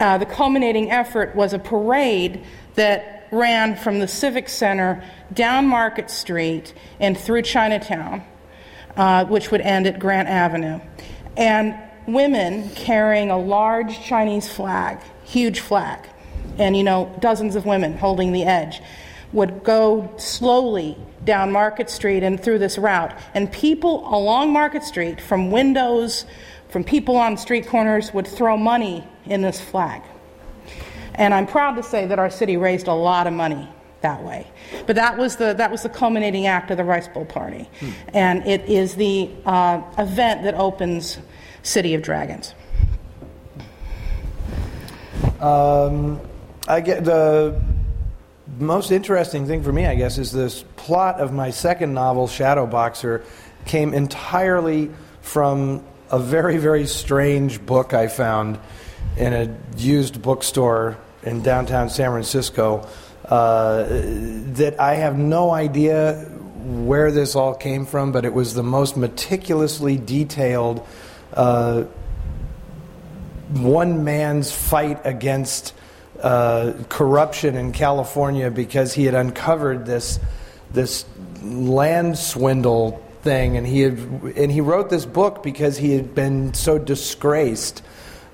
Uh, 0.00 0.16
the 0.16 0.26
culminating 0.26 0.90
effort 0.90 1.34
was 1.34 1.52
a 1.52 1.58
parade 1.58 2.44
that 2.76 3.17
ran 3.30 3.76
from 3.76 3.98
the 3.98 4.08
Civic 4.08 4.48
Center 4.48 5.04
down 5.32 5.66
Market 5.66 6.10
Street 6.10 6.74
and 7.00 7.16
through 7.16 7.42
Chinatown, 7.42 8.22
uh, 8.96 9.24
which 9.26 9.50
would 9.50 9.60
end 9.60 9.86
at 9.86 9.98
Grant 9.98 10.28
Avenue. 10.28 10.80
And 11.36 11.76
women 12.06 12.70
carrying 12.70 13.30
a 13.30 13.38
large 13.38 14.00
Chinese 14.00 14.48
flag, 14.48 14.98
huge 15.24 15.60
flag, 15.60 16.00
and 16.58 16.76
you 16.76 16.82
know, 16.82 17.14
dozens 17.20 17.54
of 17.54 17.66
women 17.66 17.96
holding 17.96 18.32
the 18.32 18.44
edge, 18.44 18.80
would 19.32 19.62
go 19.62 20.12
slowly 20.16 20.96
down 21.24 21.52
Market 21.52 21.90
Street 21.90 22.22
and 22.22 22.42
through 22.42 22.58
this 22.58 22.78
route. 22.78 23.14
And 23.34 23.52
people 23.52 24.12
along 24.14 24.52
Market 24.52 24.82
Street, 24.82 25.20
from 25.20 25.50
windows, 25.50 26.24
from 26.70 26.84
people 26.84 27.16
on 27.16 27.36
street 27.36 27.66
corners, 27.66 28.12
would 28.14 28.26
throw 28.26 28.56
money 28.56 29.06
in 29.26 29.42
this 29.42 29.60
flag. 29.60 30.02
And 31.18 31.34
I'm 31.34 31.46
proud 31.46 31.74
to 31.76 31.82
say 31.82 32.06
that 32.06 32.18
our 32.18 32.30
city 32.30 32.56
raised 32.56 32.86
a 32.86 32.94
lot 32.94 33.26
of 33.26 33.32
money 33.34 33.68
that 34.00 34.22
way. 34.22 34.46
But 34.86 34.96
that 34.96 35.18
was 35.18 35.36
the, 35.36 35.52
that 35.54 35.70
was 35.70 35.82
the 35.82 35.88
culminating 35.88 36.46
act 36.46 36.70
of 36.70 36.76
the 36.76 36.84
Rice 36.84 37.08
Bowl 37.08 37.24
Party. 37.24 37.68
Hmm. 37.80 37.90
And 38.14 38.46
it 38.46 38.64
is 38.66 38.94
the 38.94 39.28
uh, 39.44 39.82
event 39.98 40.44
that 40.44 40.54
opens 40.54 41.18
City 41.62 41.94
of 41.94 42.02
Dragons. 42.02 42.54
Um, 45.40 46.20
I 46.66 46.80
get 46.80 47.04
the 47.04 47.60
most 48.58 48.90
interesting 48.90 49.46
thing 49.46 49.62
for 49.62 49.72
me, 49.72 49.86
I 49.86 49.94
guess, 49.96 50.18
is 50.18 50.32
this 50.32 50.64
plot 50.76 51.20
of 51.20 51.32
my 51.32 51.50
second 51.50 51.94
novel, 51.94 52.28
Shadow 52.28 52.66
Boxer, 52.66 53.24
came 53.66 53.92
entirely 53.92 54.90
from 55.20 55.84
a 56.10 56.18
very, 56.18 56.56
very 56.56 56.86
strange 56.86 57.64
book 57.64 57.92
I 57.92 58.06
found 58.06 58.58
in 59.16 59.32
a 59.32 59.56
used 59.76 60.22
bookstore 60.22 60.96
in 61.22 61.42
downtown 61.42 61.90
San 61.90 62.10
Francisco. 62.10 62.86
Uh, 63.24 63.84
that 64.54 64.80
I 64.80 64.94
have 64.94 65.18
no 65.18 65.50
idea 65.50 66.14
where 66.14 67.10
this 67.10 67.34
all 67.34 67.54
came 67.54 67.84
from, 67.84 68.12
but 68.12 68.24
it 68.24 68.32
was 68.32 68.54
the 68.54 68.62
most 68.62 68.96
meticulously 68.96 69.96
detailed 69.96 70.86
uh, 71.34 71.84
one 73.50 74.04
man's 74.04 74.52
fight 74.52 75.00
against 75.04 75.74
uh, 76.22 76.72
corruption 76.88 77.56
in 77.56 77.72
California 77.72 78.50
because 78.50 78.92
he 78.92 79.04
had 79.04 79.14
uncovered 79.14 79.86
this 79.86 80.18
this 80.72 81.04
land 81.42 82.18
swindle 82.18 83.02
thing, 83.22 83.56
and 83.56 83.66
he 83.66 83.80
had 83.80 83.98
and 84.36 84.50
he 84.50 84.60
wrote 84.60 84.90
this 84.90 85.06
book 85.06 85.42
because 85.42 85.78
he 85.78 85.92
had 85.92 86.14
been 86.14 86.54
so 86.54 86.78
disgraced 86.78 87.82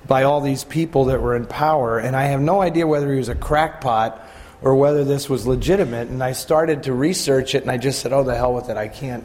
by 0.07 0.23
all 0.23 0.41
these 0.41 0.63
people 0.63 1.05
that 1.05 1.21
were 1.21 1.35
in 1.35 1.45
power, 1.45 1.97
and 1.97 2.15
I 2.15 2.25
have 2.25 2.41
no 2.41 2.61
idea 2.61 2.85
whether 2.87 3.11
he 3.11 3.17
was 3.17 3.29
a 3.29 3.35
crackpot 3.35 4.21
or 4.61 4.75
whether 4.75 5.03
this 5.03 5.29
was 5.29 5.45
legitimate. 5.45 6.09
And 6.09 6.23
I 6.23 6.31
started 6.31 6.83
to 6.83 6.93
research 6.93 7.55
it, 7.55 7.63
and 7.63 7.71
I 7.71 7.77
just 7.77 7.99
said, 7.99 8.13
"Oh, 8.13 8.23
the 8.23 8.35
hell 8.35 8.53
with 8.53 8.69
it! 8.69 8.77
I 8.77 8.87
can't." 8.87 9.23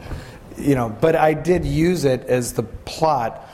You 0.57 0.75
know, 0.75 0.89
but 0.89 1.15
I 1.15 1.33
did 1.33 1.65
use 1.65 2.05
it 2.05 2.25
as 2.25 2.53
the 2.53 2.63
plot 2.63 3.47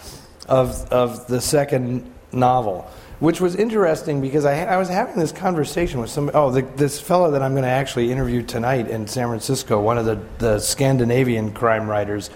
of 0.47 0.91
of 0.91 1.27
the 1.27 1.41
second 1.41 2.11
novel 2.31 2.89
which 3.19 3.41
was 3.41 3.55
interesting 3.55 4.21
because 4.21 4.45
I, 4.45 4.65
I 4.65 4.77
was 4.77 4.89
having 4.89 5.15
this 5.15 5.31
conversation 5.31 5.99
with 5.99 6.09
some 6.09 6.29
oh 6.33 6.51
the, 6.51 6.61
this 6.61 6.99
fellow 6.99 7.31
that 7.31 7.41
I'm 7.41 7.53
going 7.53 7.63
to 7.63 7.69
actually 7.69 8.11
interview 8.11 8.43
tonight 8.43 8.89
in 8.89 9.07
San 9.07 9.27
Francisco, 9.27 9.81
one 9.81 9.97
of 9.97 10.05
the, 10.05 10.19
the 10.37 10.59
Scandinavian 10.59 11.51
crime 11.51 11.89
writers, 11.89 12.29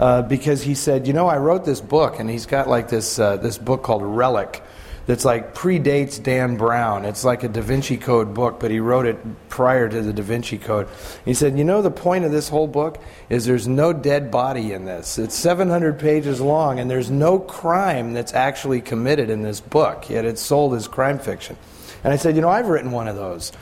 uh, 0.00 0.22
because 0.22 0.62
he 0.62 0.74
said, 0.74 1.06
you 1.06 1.12
know, 1.12 1.28
I 1.28 1.36
wrote 1.36 1.66
this 1.66 1.82
book, 1.82 2.18
and 2.18 2.30
he's 2.30 2.46
got 2.46 2.68
like 2.68 2.88
this 2.88 3.18
uh, 3.18 3.36
this 3.36 3.58
book 3.58 3.82
called 3.82 4.02
Relic, 4.02 4.62
that's 5.04 5.26
like 5.26 5.54
predates 5.54 6.22
Dan 6.22 6.56
Brown. 6.56 7.04
It's 7.04 7.22
like 7.22 7.42
a 7.42 7.48
Da 7.48 7.60
Vinci 7.60 7.98
Code 7.98 8.32
book, 8.32 8.60
but 8.60 8.70
he 8.70 8.80
wrote 8.80 9.04
it 9.04 9.18
prior 9.50 9.90
to 9.90 10.00
the 10.00 10.14
Da 10.14 10.22
Vinci 10.22 10.56
Code. 10.56 10.88
He 11.26 11.34
said, 11.34 11.58
You 11.58 11.64
know, 11.64 11.82
the 11.82 11.90
point 11.90 12.24
of 12.24 12.32
this 12.32 12.48
whole 12.48 12.66
book 12.66 12.96
is 13.28 13.44
there's 13.44 13.68
no 13.68 13.92
dead 13.92 14.30
body 14.30 14.72
in 14.72 14.86
this. 14.86 15.18
It's 15.18 15.34
700 15.34 15.98
pages 15.98 16.40
long, 16.40 16.78
and 16.78 16.90
there's 16.90 17.10
no 17.10 17.38
crime 17.38 18.14
that's 18.14 18.32
actually 18.32 18.80
committed 18.80 19.28
in 19.28 19.42
this 19.42 19.60
book, 19.60 20.08
yet 20.08 20.24
it's 20.24 20.40
sold 20.40 20.72
as 20.74 20.88
crime 20.88 21.18
fiction. 21.18 21.58
And 22.04 22.10
I 22.10 22.16
said, 22.16 22.36
You 22.36 22.40
know, 22.40 22.48
I've 22.48 22.68
written 22.68 22.90
one 22.90 23.06
of 23.06 23.16
those 23.16 23.52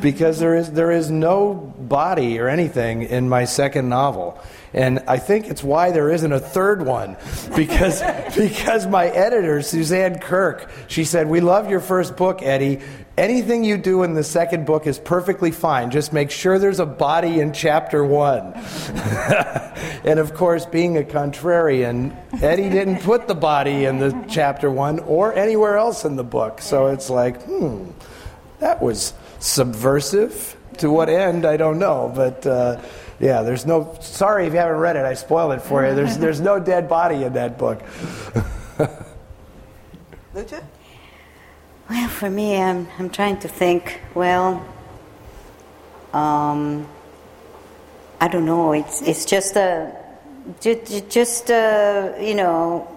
because 0.00 0.38
there 0.38 0.56
is, 0.56 0.70
there 0.72 0.90
is 0.90 1.10
no 1.10 1.54
body 1.54 2.38
or 2.38 2.48
anything 2.48 3.02
in 3.02 3.28
my 3.28 3.44
second 3.44 3.88
novel. 3.88 4.38
And 4.74 5.04
I 5.06 5.18
think 5.18 5.46
it's 5.46 5.62
why 5.62 5.92
there 5.92 6.10
isn't 6.10 6.32
a 6.32 6.40
third 6.40 6.84
one. 6.84 7.16
Because, 7.54 8.02
because 8.36 8.86
my 8.86 9.06
editor, 9.06 9.62
Suzanne 9.62 10.18
Kirk, 10.18 10.68
she 10.88 11.04
said, 11.04 11.28
We 11.28 11.40
love 11.40 11.70
your 11.70 11.80
first 11.80 12.16
book, 12.16 12.42
Eddie. 12.42 12.80
Anything 13.16 13.62
you 13.62 13.78
do 13.78 14.02
in 14.02 14.14
the 14.14 14.24
second 14.24 14.66
book 14.66 14.88
is 14.88 14.98
perfectly 14.98 15.52
fine. 15.52 15.92
Just 15.92 16.12
make 16.12 16.32
sure 16.32 16.58
there's 16.58 16.80
a 16.80 16.86
body 16.86 17.38
in 17.38 17.52
chapter 17.52 18.04
one. 18.04 18.52
and 20.04 20.18
of 20.18 20.34
course, 20.34 20.66
being 20.66 20.98
a 20.98 21.02
contrarian, 21.02 22.16
Eddie 22.42 22.68
didn't 22.68 23.02
put 23.02 23.28
the 23.28 23.36
body 23.36 23.84
in 23.84 24.00
the 24.00 24.26
chapter 24.28 24.68
one 24.68 24.98
or 24.98 25.32
anywhere 25.32 25.76
else 25.76 26.04
in 26.04 26.16
the 26.16 26.24
book. 26.24 26.60
So 26.60 26.88
it's 26.88 27.08
like, 27.08 27.40
hmm, 27.42 27.90
that 28.58 28.82
was 28.82 29.14
subversive. 29.38 30.56
To 30.78 30.90
what 30.90 31.08
end, 31.08 31.46
I 31.46 31.56
don't 31.56 31.78
know. 31.78 32.12
But. 32.12 32.44
Uh, 32.44 32.80
yeah, 33.20 33.42
there's 33.42 33.66
no. 33.66 33.96
Sorry 34.00 34.46
if 34.46 34.52
you 34.52 34.58
haven't 34.58 34.78
read 34.78 34.96
it. 34.96 35.04
I 35.04 35.14
spoiled 35.14 35.52
it 35.52 35.62
for 35.62 35.86
you. 35.86 35.94
There's 35.94 36.18
there's 36.24 36.40
no 36.40 36.58
dead 36.58 36.88
body 36.88 37.24
in 37.24 37.32
that 37.34 37.58
book. 37.58 37.82
Lucha. 40.34 40.62
Well, 41.88 42.08
for 42.08 42.30
me, 42.30 42.56
I'm 42.56 42.88
I'm 42.98 43.10
trying 43.10 43.38
to 43.40 43.48
think. 43.48 44.00
Well, 44.14 44.64
um, 46.12 46.88
I 48.20 48.28
don't 48.28 48.46
know. 48.46 48.72
It's 48.72 49.02
it's 49.02 49.24
just 49.24 49.56
a 49.56 49.94
just, 50.60 51.10
just 51.10 51.50
uh, 51.50 52.14
you 52.20 52.34
know. 52.34 52.88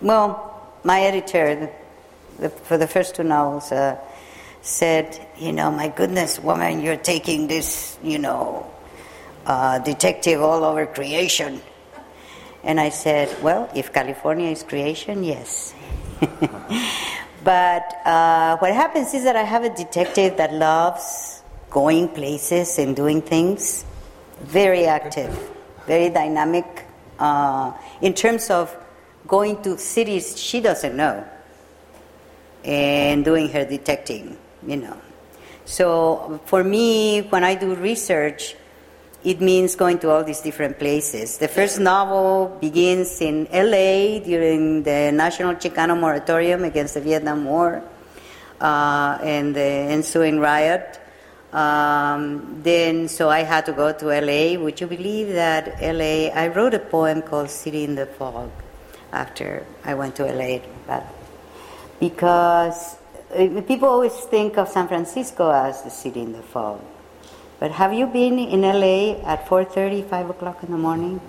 Well, 0.00 0.72
my 0.84 1.00
editor 1.02 1.54
the, 1.54 1.70
the, 2.42 2.48
for 2.48 2.76
the 2.76 2.86
first 2.86 3.14
two 3.14 3.24
novels 3.24 3.70
uh, 3.72 3.98
said, 4.62 5.18
you 5.38 5.52
know, 5.52 5.70
my 5.70 5.88
goodness, 5.88 6.38
woman, 6.38 6.80
you're 6.80 6.96
taking 6.96 7.48
this, 7.48 7.98
you 8.02 8.18
know, 8.18 8.70
uh, 9.46 9.78
detective 9.80 10.40
all 10.40 10.64
over 10.64 10.86
creation. 10.86 11.60
And 12.64 12.78
I 12.78 12.90
said, 12.90 13.42
well, 13.42 13.68
if 13.74 13.92
California 13.92 14.50
is 14.50 14.62
creation, 14.62 15.24
yes. 15.24 15.74
but 17.44 17.84
uh, 18.04 18.56
what 18.58 18.72
happens 18.72 19.14
is 19.14 19.24
that 19.24 19.34
I 19.34 19.42
have 19.42 19.64
a 19.64 19.74
detective 19.74 20.36
that 20.36 20.52
loves 20.52 21.42
going 21.70 22.08
places 22.08 22.78
and 22.78 22.94
doing 22.94 23.22
things, 23.22 23.84
very 24.40 24.86
active, 24.86 25.36
very 25.86 26.10
dynamic 26.10 26.84
uh, 27.18 27.72
in 28.00 28.14
terms 28.14 28.50
of 28.50 28.76
going 29.26 29.62
to 29.62 29.78
cities 29.78 30.38
she 30.38 30.60
doesn't 30.60 30.96
know 30.96 31.24
and 32.64 33.24
doing 33.24 33.48
her 33.48 33.64
detecting, 33.64 34.36
you 34.66 34.76
know. 34.76 34.96
So 35.64 36.40
for 36.44 36.62
me, 36.62 37.22
when 37.22 37.44
I 37.44 37.54
do 37.54 37.74
research, 37.74 38.56
it 39.24 39.40
means 39.40 39.76
going 39.76 39.98
to 40.00 40.10
all 40.10 40.24
these 40.24 40.40
different 40.40 40.78
places. 40.78 41.38
The 41.38 41.48
first 41.48 41.78
novel 41.78 42.56
begins 42.60 43.20
in 43.20 43.46
LA 43.52 44.18
during 44.18 44.82
the 44.82 45.12
National 45.12 45.54
Chicano 45.54 45.98
Moratorium 45.98 46.64
against 46.64 46.94
the 46.94 47.00
Vietnam 47.00 47.44
War 47.44 47.82
uh, 48.60 49.18
and 49.22 49.54
the 49.54 49.60
ensuing 49.60 50.40
riot. 50.40 50.98
Um, 51.52 52.62
then, 52.62 53.08
so 53.08 53.28
I 53.28 53.40
had 53.40 53.66
to 53.66 53.72
go 53.72 53.92
to 53.92 54.06
LA. 54.06 54.58
Would 54.58 54.80
you 54.80 54.86
believe 54.86 55.28
that 55.34 55.80
LA? 55.80 56.32
I 56.34 56.48
wrote 56.48 56.74
a 56.74 56.78
poem 56.78 57.22
called 57.22 57.50
City 57.50 57.84
in 57.84 57.94
the 57.94 58.06
Fog 58.06 58.50
after 59.12 59.66
I 59.84 59.94
went 59.94 60.16
to 60.16 60.24
LA, 60.24 60.60
but 60.86 61.04
because 62.00 62.96
uh, 63.34 63.60
people 63.62 63.88
always 63.88 64.12
think 64.12 64.58
of 64.58 64.68
San 64.68 64.88
Francisco 64.88 65.50
as 65.50 65.82
the 65.82 65.90
city 65.90 66.20
in 66.20 66.32
the 66.32 66.42
fog. 66.42 66.80
But 67.62 67.70
have 67.70 67.92
you 67.94 68.06
been 68.08 68.40
in 68.40 68.62
LA 68.62 69.22
at 69.22 69.46
4:30, 69.46 70.02
5 70.02 70.30
o'clock 70.30 70.64
in 70.64 70.72
the 70.72 70.76
morning? 70.76 71.20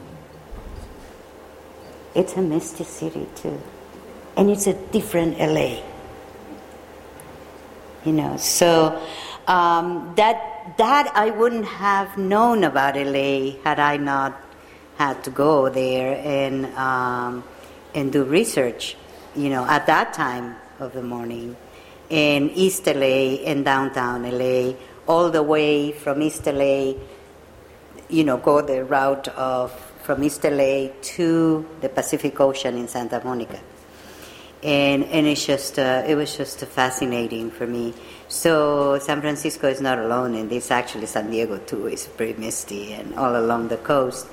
It's 2.15 2.33
a 2.33 2.41
misty 2.41 2.85
city 2.85 3.27
too, 3.35 3.61
and 4.35 4.49
it's 4.49 4.65
a 4.65 4.73
different 4.73 5.37
LA. 5.37 5.83
You 8.03 8.13
know, 8.13 8.37
so 8.37 8.99
um, 9.45 10.13
that 10.15 10.73
that 10.79 11.11
I 11.13 11.29
wouldn't 11.29 11.65
have 11.65 12.17
known 12.17 12.63
about 12.63 12.95
LA 12.95 13.61
had 13.63 13.79
I 13.79 13.97
not 13.97 14.33
had 14.97 15.23
to 15.25 15.29
go 15.29 15.69
there 15.69 16.17
and 16.25 16.65
um, 16.73 17.43
and 17.93 18.11
do 18.11 18.23
research. 18.23 18.97
You 19.35 19.51
know, 19.51 19.65
at 19.65 19.85
that 19.85 20.13
time 20.13 20.55
of 20.79 20.93
the 20.93 21.03
morning 21.03 21.55
in 22.09 22.49
East 22.49 22.87
LA 22.87 23.37
and 23.45 23.63
downtown 23.63 24.23
LA, 24.23 24.73
all 25.07 25.29
the 25.29 25.43
way 25.43 25.91
from 25.91 26.21
East 26.21 26.45
LA. 26.45 26.93
You 28.09 28.23
know, 28.23 28.37
go 28.37 28.61
the 28.61 28.83
route 28.83 29.27
of 29.29 29.71
from 30.03 30.23
East 30.23 30.43
LA 30.43 30.89
to 31.01 31.65
the 31.81 31.89
Pacific 31.89 32.39
Ocean 32.39 32.77
in 32.77 32.87
Santa 32.87 33.21
Monica 33.23 33.59
and 34.63 35.03
and 35.05 35.27
it's 35.27 35.45
just 35.45 35.77
uh, 35.77 36.03
it 36.07 36.15
was 36.15 36.35
just 36.35 36.59
fascinating 36.59 37.51
for 37.51 37.67
me. 37.67 37.93
So 38.29 38.97
San 38.99 39.21
Francisco 39.21 39.67
is 39.67 39.81
not 39.81 39.99
alone 39.99 40.33
in 40.35 40.47
this. 40.47 40.71
Actually, 40.71 41.05
San 41.05 41.29
Diego 41.29 41.57
too 41.57 41.87
is 41.87 42.07
pretty 42.07 42.39
misty 42.39 42.93
and 42.93 43.13
all 43.15 43.35
along 43.35 43.67
the 43.67 43.77
coast. 43.77 44.27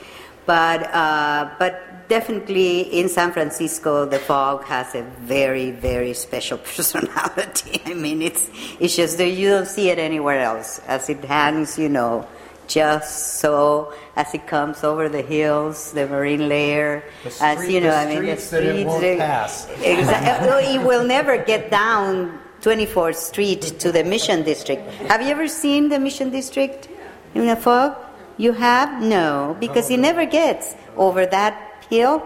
But 0.50 0.82
uh, 0.92 1.48
but 1.60 2.08
definitely 2.08 2.80
in 2.98 3.08
San 3.08 3.30
Francisco, 3.30 4.04
the 4.04 4.18
fog 4.18 4.64
has 4.64 4.96
a 4.96 5.02
very 5.22 5.70
very 5.70 6.12
special 6.12 6.58
personality. 6.74 7.80
I 7.86 7.94
mean, 7.94 8.20
it's 8.20 8.50
it's 8.80 8.96
just 8.96 9.18
that 9.18 9.30
you 9.30 9.50
don't 9.50 9.68
see 9.68 9.90
it 9.90 10.00
anywhere 10.00 10.40
else 10.40 10.80
as 10.88 11.08
it 11.08 11.22
hangs, 11.24 11.78
you 11.78 11.88
know. 11.88 12.26
Just 12.66 13.38
so 13.38 13.94
as 14.16 14.34
it 14.34 14.48
comes 14.48 14.82
over 14.82 15.08
the 15.08 15.22
hills, 15.22 15.92
the 15.92 16.08
marine 16.08 16.48
layer, 16.48 17.04
The 17.22 17.30
as 17.42 17.68
you 17.70 17.80
know, 17.80 17.94
I 17.94 18.06
mean, 18.06 18.26
the 18.26 18.36
streets 18.36 18.50
that 18.50 18.64
it 18.64 18.86
won't 18.86 19.18
pass. 19.18 19.70
Exactly. 19.78 20.74
it 20.74 20.82
will 20.82 21.04
never 21.04 21.38
get 21.38 21.70
down 21.70 22.40
24th 22.62 23.14
Street 23.14 23.62
to 23.78 23.92
the 23.92 24.02
Mission 24.02 24.42
District. 24.42 24.82
Have 25.10 25.22
you 25.22 25.28
ever 25.28 25.46
seen 25.46 25.90
the 25.90 26.00
Mission 26.00 26.30
District 26.30 26.88
in 27.34 27.46
the 27.46 27.54
fog? 27.54 28.09
You 28.40 28.52
have? 28.52 29.02
No, 29.02 29.54
because 29.60 29.86
he 29.86 29.98
never 29.98 30.24
gets 30.24 30.74
over 30.96 31.26
that 31.26 31.84
hill. 31.90 32.24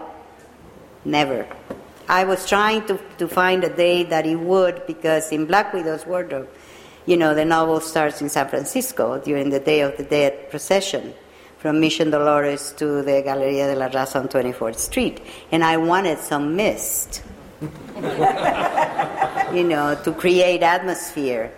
Never. 1.03 1.45
I 2.07 2.23
was 2.23 2.47
trying 2.47 2.85
to, 2.87 2.97
to 3.17 3.27
find 3.27 3.65
a 3.65 3.75
day 3.75 4.03
that 4.03 4.23
he 4.23 4.37
would 4.37 4.87
because 4.87 5.33
in 5.33 5.45
Black 5.45 5.73
Widow's 5.73 6.05
Wardrobe, 6.05 6.47
you 7.05 7.17
know, 7.17 7.35
the 7.35 7.43
novel 7.43 7.81
starts 7.81 8.21
in 8.21 8.29
San 8.29 8.47
Francisco 8.47 9.19
during 9.19 9.49
the 9.49 9.59
Day 9.59 9.81
of 9.81 9.97
the 9.97 10.05
Dead 10.05 10.49
procession 10.49 11.13
from 11.57 11.81
Mission 11.81 12.11
Dolores 12.11 12.71
to 12.77 13.01
the 13.01 13.21
Galeria 13.21 13.67
de 13.67 13.75
la 13.75 13.89
Raza 13.89 14.21
on 14.21 14.29
24th 14.29 14.77
Street. 14.77 15.19
And 15.51 15.65
I 15.65 15.75
wanted 15.75 16.19
some 16.19 16.55
mist, 16.55 17.23
you 17.61 17.67
know, 19.65 19.99
to 20.05 20.13
create 20.17 20.63
atmosphere. 20.63 21.51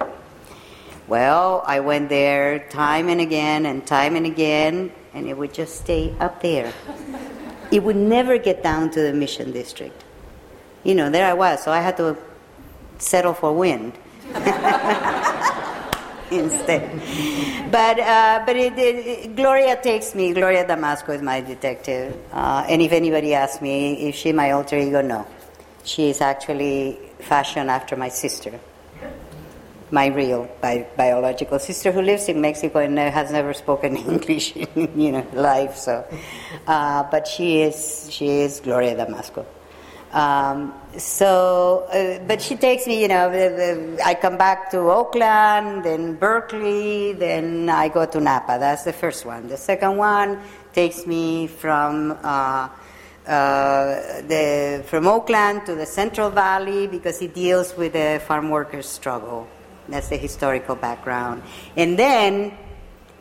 Well, 1.08 1.64
I 1.66 1.80
went 1.80 2.10
there 2.10 2.60
time 2.70 3.08
and 3.10 3.22
again 3.22 3.66
and 3.66 3.86
time 3.88 4.16
and 4.16 4.26
again, 4.26 4.92
and 5.14 5.28
it 5.28 5.38
would 5.38 5.54
just 5.54 5.76
stay 5.80 6.14
up 6.20 6.42
there. 6.42 6.74
It 7.72 7.84
would 7.84 7.96
never 7.96 8.38
get 8.38 8.62
down 8.64 8.92
to 8.92 9.02
the 9.02 9.14
Mission 9.14 9.52
District. 9.52 10.04
You 10.84 10.96
know, 10.96 11.10
there 11.10 11.26
I 11.26 11.34
was, 11.34 11.64
so 11.64 11.72
I 11.72 11.80
had 11.82 11.98
to 11.98 12.18
settle 12.98 13.34
for 13.34 13.54
wind 13.54 13.94
instead. 16.32 16.92
But 17.72 18.00
uh, 18.00 18.44
but 18.46 18.56
it, 18.56 18.78
it, 18.78 18.96
it- 19.08 19.36
Gloria 19.36 19.76
takes 19.82 20.14
me. 20.16 20.34
Gloria 20.34 20.66
Damasco 20.66 21.14
is 21.16 21.22
my 21.22 21.42
detective, 21.42 22.18
uh, 22.32 22.66
and 22.68 22.82
if 22.82 22.92
anybody 22.92 23.34
asks 23.34 23.62
me 23.62 24.08
if 24.10 24.16
she 24.16 24.32
my 24.34 24.52
alter 24.52 24.78
ego, 24.78 25.02
no, 25.02 25.26
she 25.84 26.10
is 26.10 26.20
actually 26.22 26.98
fashioned 27.20 27.70
after 27.70 27.96
my 27.96 28.10
sister, 28.10 28.60
my 29.92 30.08
real 30.08 30.50
bi- 30.62 30.88
biological 30.96 31.60
sister 31.60 31.92
who 31.92 32.02
lives 32.02 32.28
in 32.30 32.42
Mexico 32.42 32.80
and 32.80 32.98
uh, 32.98 33.12
has 33.12 33.32
never 33.32 33.54
spoken 33.54 33.96
English, 34.14 34.56
in 34.56 35.00
you 35.00 35.12
know, 35.12 35.28
life. 35.34 35.76
So, 35.76 36.06
uh, 36.68 37.04
but 37.10 37.28
she 37.28 37.62
is 37.62 38.08
she 38.12 38.42
is 38.42 38.60
Gloria 38.60 38.96
Damasco. 38.96 39.46
Um, 40.12 40.74
so, 40.98 41.86
uh, 41.92 42.26
but 42.26 42.42
she 42.42 42.56
takes 42.56 42.88
me, 42.88 43.02
you 43.02 43.10
know, 43.10 43.30
the, 43.30 43.98
the, 43.98 44.06
I 44.06 44.14
come 44.14 44.38
back 44.38 44.72
to 44.72 44.80
Oakland, 44.80 45.84
then 45.84 46.16
Berkeley, 46.16 47.12
then 47.12 47.70
I 47.70 47.90
go 47.90 48.06
to 48.06 48.20
Napa. 48.20 48.58
That's 48.58 48.84
the 48.84 48.94
first 48.94 49.26
one. 49.26 49.48
The 49.50 49.58
second 49.58 49.98
one 49.98 50.40
takes 50.72 51.06
me 51.06 51.48
from 51.48 52.18
uh, 52.24 52.70
uh, 53.28 54.22
the 54.22 54.84
from 54.88 55.08
Oakland 55.08 55.66
to 55.66 55.76
the 55.76 55.86
Central 55.86 56.30
Valley 56.30 56.88
because 56.88 57.22
it 57.22 57.34
deals 57.36 57.76
with 57.76 57.94
the 57.94 58.22
farm 58.26 58.50
workers' 58.50 58.88
struggle. 58.88 59.48
That's 59.90 60.10
the 60.10 60.18
historical 60.18 60.76
background. 60.76 61.44
And 61.76 61.98
then 61.98 62.58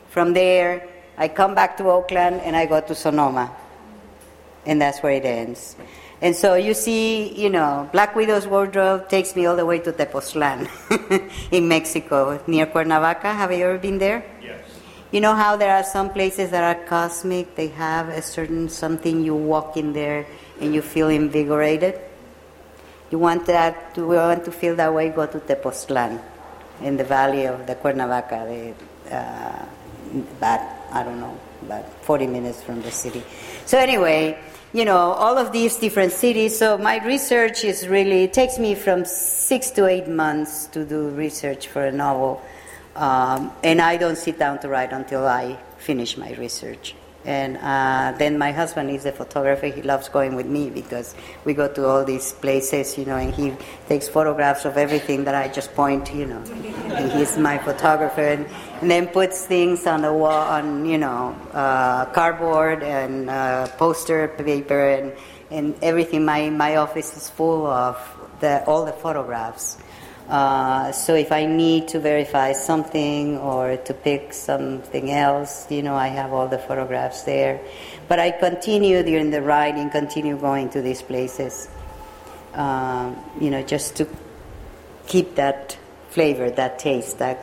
from 0.08 0.32
there, 0.32 0.88
I 1.16 1.28
come 1.28 1.54
back 1.54 1.76
to 1.78 1.88
Oakland 1.88 2.40
and 2.42 2.56
I 2.56 2.66
go 2.66 2.80
to 2.80 2.94
Sonoma 2.94 3.54
and 4.66 4.82
that's 4.82 5.02
where 5.02 5.12
it 5.12 5.24
ends. 5.24 5.76
And 6.20 6.34
so 6.34 6.54
you 6.54 6.74
see, 6.74 7.32
you 7.40 7.50
know, 7.50 7.88
Black 7.92 8.16
Widow's 8.16 8.46
wardrobe 8.46 9.08
takes 9.08 9.36
me 9.36 9.46
all 9.46 9.56
the 9.56 9.64
way 9.64 9.78
to 9.80 9.92
Tepoztlan 9.92 10.68
in 11.52 11.68
Mexico, 11.68 12.42
near 12.46 12.66
Cuernavaca. 12.66 13.32
Have 13.32 13.52
you 13.52 13.64
ever 13.64 13.78
been 13.78 13.98
there? 13.98 14.24
Yes. 14.42 14.60
You 15.12 15.20
know 15.20 15.34
how 15.34 15.56
there 15.56 15.76
are 15.76 15.84
some 15.84 16.10
places 16.10 16.50
that 16.50 16.64
are 16.64 16.84
cosmic, 16.86 17.54
they 17.54 17.68
have 17.68 18.08
a 18.08 18.22
certain 18.22 18.68
something, 18.68 19.22
you 19.22 19.34
walk 19.34 19.76
in 19.76 19.92
there 19.92 20.26
and 20.60 20.74
you 20.74 20.82
feel 20.82 21.08
invigorated? 21.08 22.00
You 23.10 23.18
want 23.18 23.46
that, 23.46 23.94
to, 23.94 24.06
we 24.06 24.16
want 24.16 24.44
to 24.46 24.50
feel 24.50 24.74
that 24.76 24.92
way, 24.92 25.10
go 25.10 25.26
to 25.26 25.38
Tepoztlan 25.38 26.20
in 26.82 26.96
the 26.96 27.04
valley 27.04 27.46
of 27.46 27.66
the 27.66 27.74
Cuernavaca, 27.74 28.74
uh, 29.10 29.66
about, 30.38 30.60
I 30.92 31.02
don't 31.02 31.20
know, 31.20 31.38
about 31.62 31.86
40 32.04 32.26
minutes 32.26 32.62
from 32.62 32.82
the 32.82 32.90
city. 32.90 33.22
So 33.64 33.78
anyway, 33.78 34.38
you 34.72 34.84
know, 34.84 34.96
all 34.96 35.38
of 35.38 35.52
these 35.52 35.76
different 35.76 36.12
cities. 36.12 36.58
So 36.58 36.78
my 36.78 37.04
research 37.04 37.64
is 37.64 37.88
really, 37.88 38.24
it 38.24 38.32
takes 38.32 38.58
me 38.58 38.74
from 38.74 39.04
six 39.04 39.70
to 39.70 39.86
eight 39.86 40.08
months 40.08 40.66
to 40.68 40.84
do 40.84 41.08
research 41.10 41.68
for 41.68 41.84
a 41.84 41.92
novel. 41.92 42.42
Um, 42.94 43.52
and 43.62 43.80
I 43.80 43.96
don't 43.96 44.16
sit 44.16 44.38
down 44.38 44.58
to 44.60 44.68
write 44.68 44.92
until 44.92 45.26
I 45.26 45.58
finish 45.78 46.16
my 46.16 46.32
research. 46.34 46.94
And 47.26 47.56
uh, 47.58 48.16
then 48.18 48.38
my 48.38 48.52
husband 48.52 48.88
is 48.90 49.04
a 49.04 49.10
photographer. 49.10 49.66
He 49.66 49.82
loves 49.82 50.08
going 50.08 50.36
with 50.36 50.46
me 50.46 50.70
because 50.70 51.16
we 51.44 51.54
go 51.54 51.66
to 51.66 51.84
all 51.84 52.04
these 52.04 52.32
places, 52.32 52.96
you 52.96 53.04
know, 53.04 53.16
and 53.16 53.34
he 53.34 53.52
takes 53.88 54.06
photographs 54.08 54.64
of 54.64 54.76
everything 54.76 55.24
that 55.24 55.34
I 55.34 55.48
just 55.48 55.74
point, 55.74 56.14
you 56.14 56.26
know. 56.26 56.42
and 56.94 57.10
he's 57.10 57.36
my 57.36 57.58
photographer, 57.58 58.22
and, 58.22 58.46
and 58.80 58.88
then 58.88 59.08
puts 59.08 59.44
things 59.44 59.88
on 59.88 60.02
the 60.02 60.12
wall, 60.12 60.46
on 60.46 60.86
you 60.86 60.98
know, 60.98 61.34
uh, 61.52 62.04
cardboard 62.06 62.84
and 62.84 63.28
uh, 63.28 63.66
poster 63.76 64.28
paper 64.28 64.88
and 64.88 65.12
and 65.50 65.74
everything. 65.82 66.24
My 66.24 66.48
my 66.50 66.76
office 66.76 67.16
is 67.16 67.28
full 67.28 67.66
of 67.66 67.98
the 68.38 68.64
all 68.66 68.84
the 68.84 68.92
photographs. 68.92 69.78
Uh, 70.28 70.90
so 70.90 71.14
if 71.14 71.30
I 71.30 71.46
need 71.46 71.88
to 71.88 72.00
verify 72.00 72.52
something 72.52 73.38
or 73.38 73.76
to 73.76 73.94
pick 73.94 74.32
something 74.32 75.10
else, 75.10 75.70
you 75.70 75.82
know, 75.82 75.94
I 75.94 76.08
have 76.08 76.32
all 76.32 76.48
the 76.48 76.58
photographs 76.58 77.22
there. 77.22 77.60
But 78.08 78.18
I 78.18 78.32
continue 78.32 79.02
during 79.02 79.30
the 79.30 79.40
writing, 79.40 79.88
continue 79.90 80.36
going 80.36 80.70
to 80.70 80.82
these 80.82 81.00
places, 81.02 81.68
um, 82.54 83.16
you 83.40 83.50
know, 83.50 83.62
just 83.62 83.96
to 83.96 84.08
keep 85.06 85.36
that 85.36 85.78
flavor, 86.10 86.50
that 86.50 86.78
taste, 86.80 87.18
that 87.18 87.38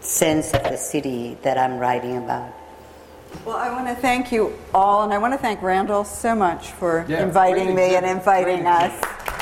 sense 0.00 0.52
of 0.54 0.62
the 0.62 0.76
city 0.76 1.36
that 1.42 1.58
I'm 1.58 1.78
writing 1.78 2.16
about. 2.18 2.52
Well, 3.44 3.56
I 3.56 3.70
want 3.70 3.88
to 3.88 3.94
thank 3.94 4.30
you 4.30 4.56
all, 4.72 5.02
and 5.02 5.12
I 5.12 5.18
want 5.18 5.34
to 5.34 5.38
thank 5.38 5.60
Randal 5.60 6.04
so 6.04 6.34
much 6.34 6.70
for 6.72 7.04
Yeah, 7.08 7.24
inviting 7.24 7.74
me 7.74 7.96
and 7.96 8.06
inviting 8.06 8.62
great 8.62 8.66
us. 8.66 9.35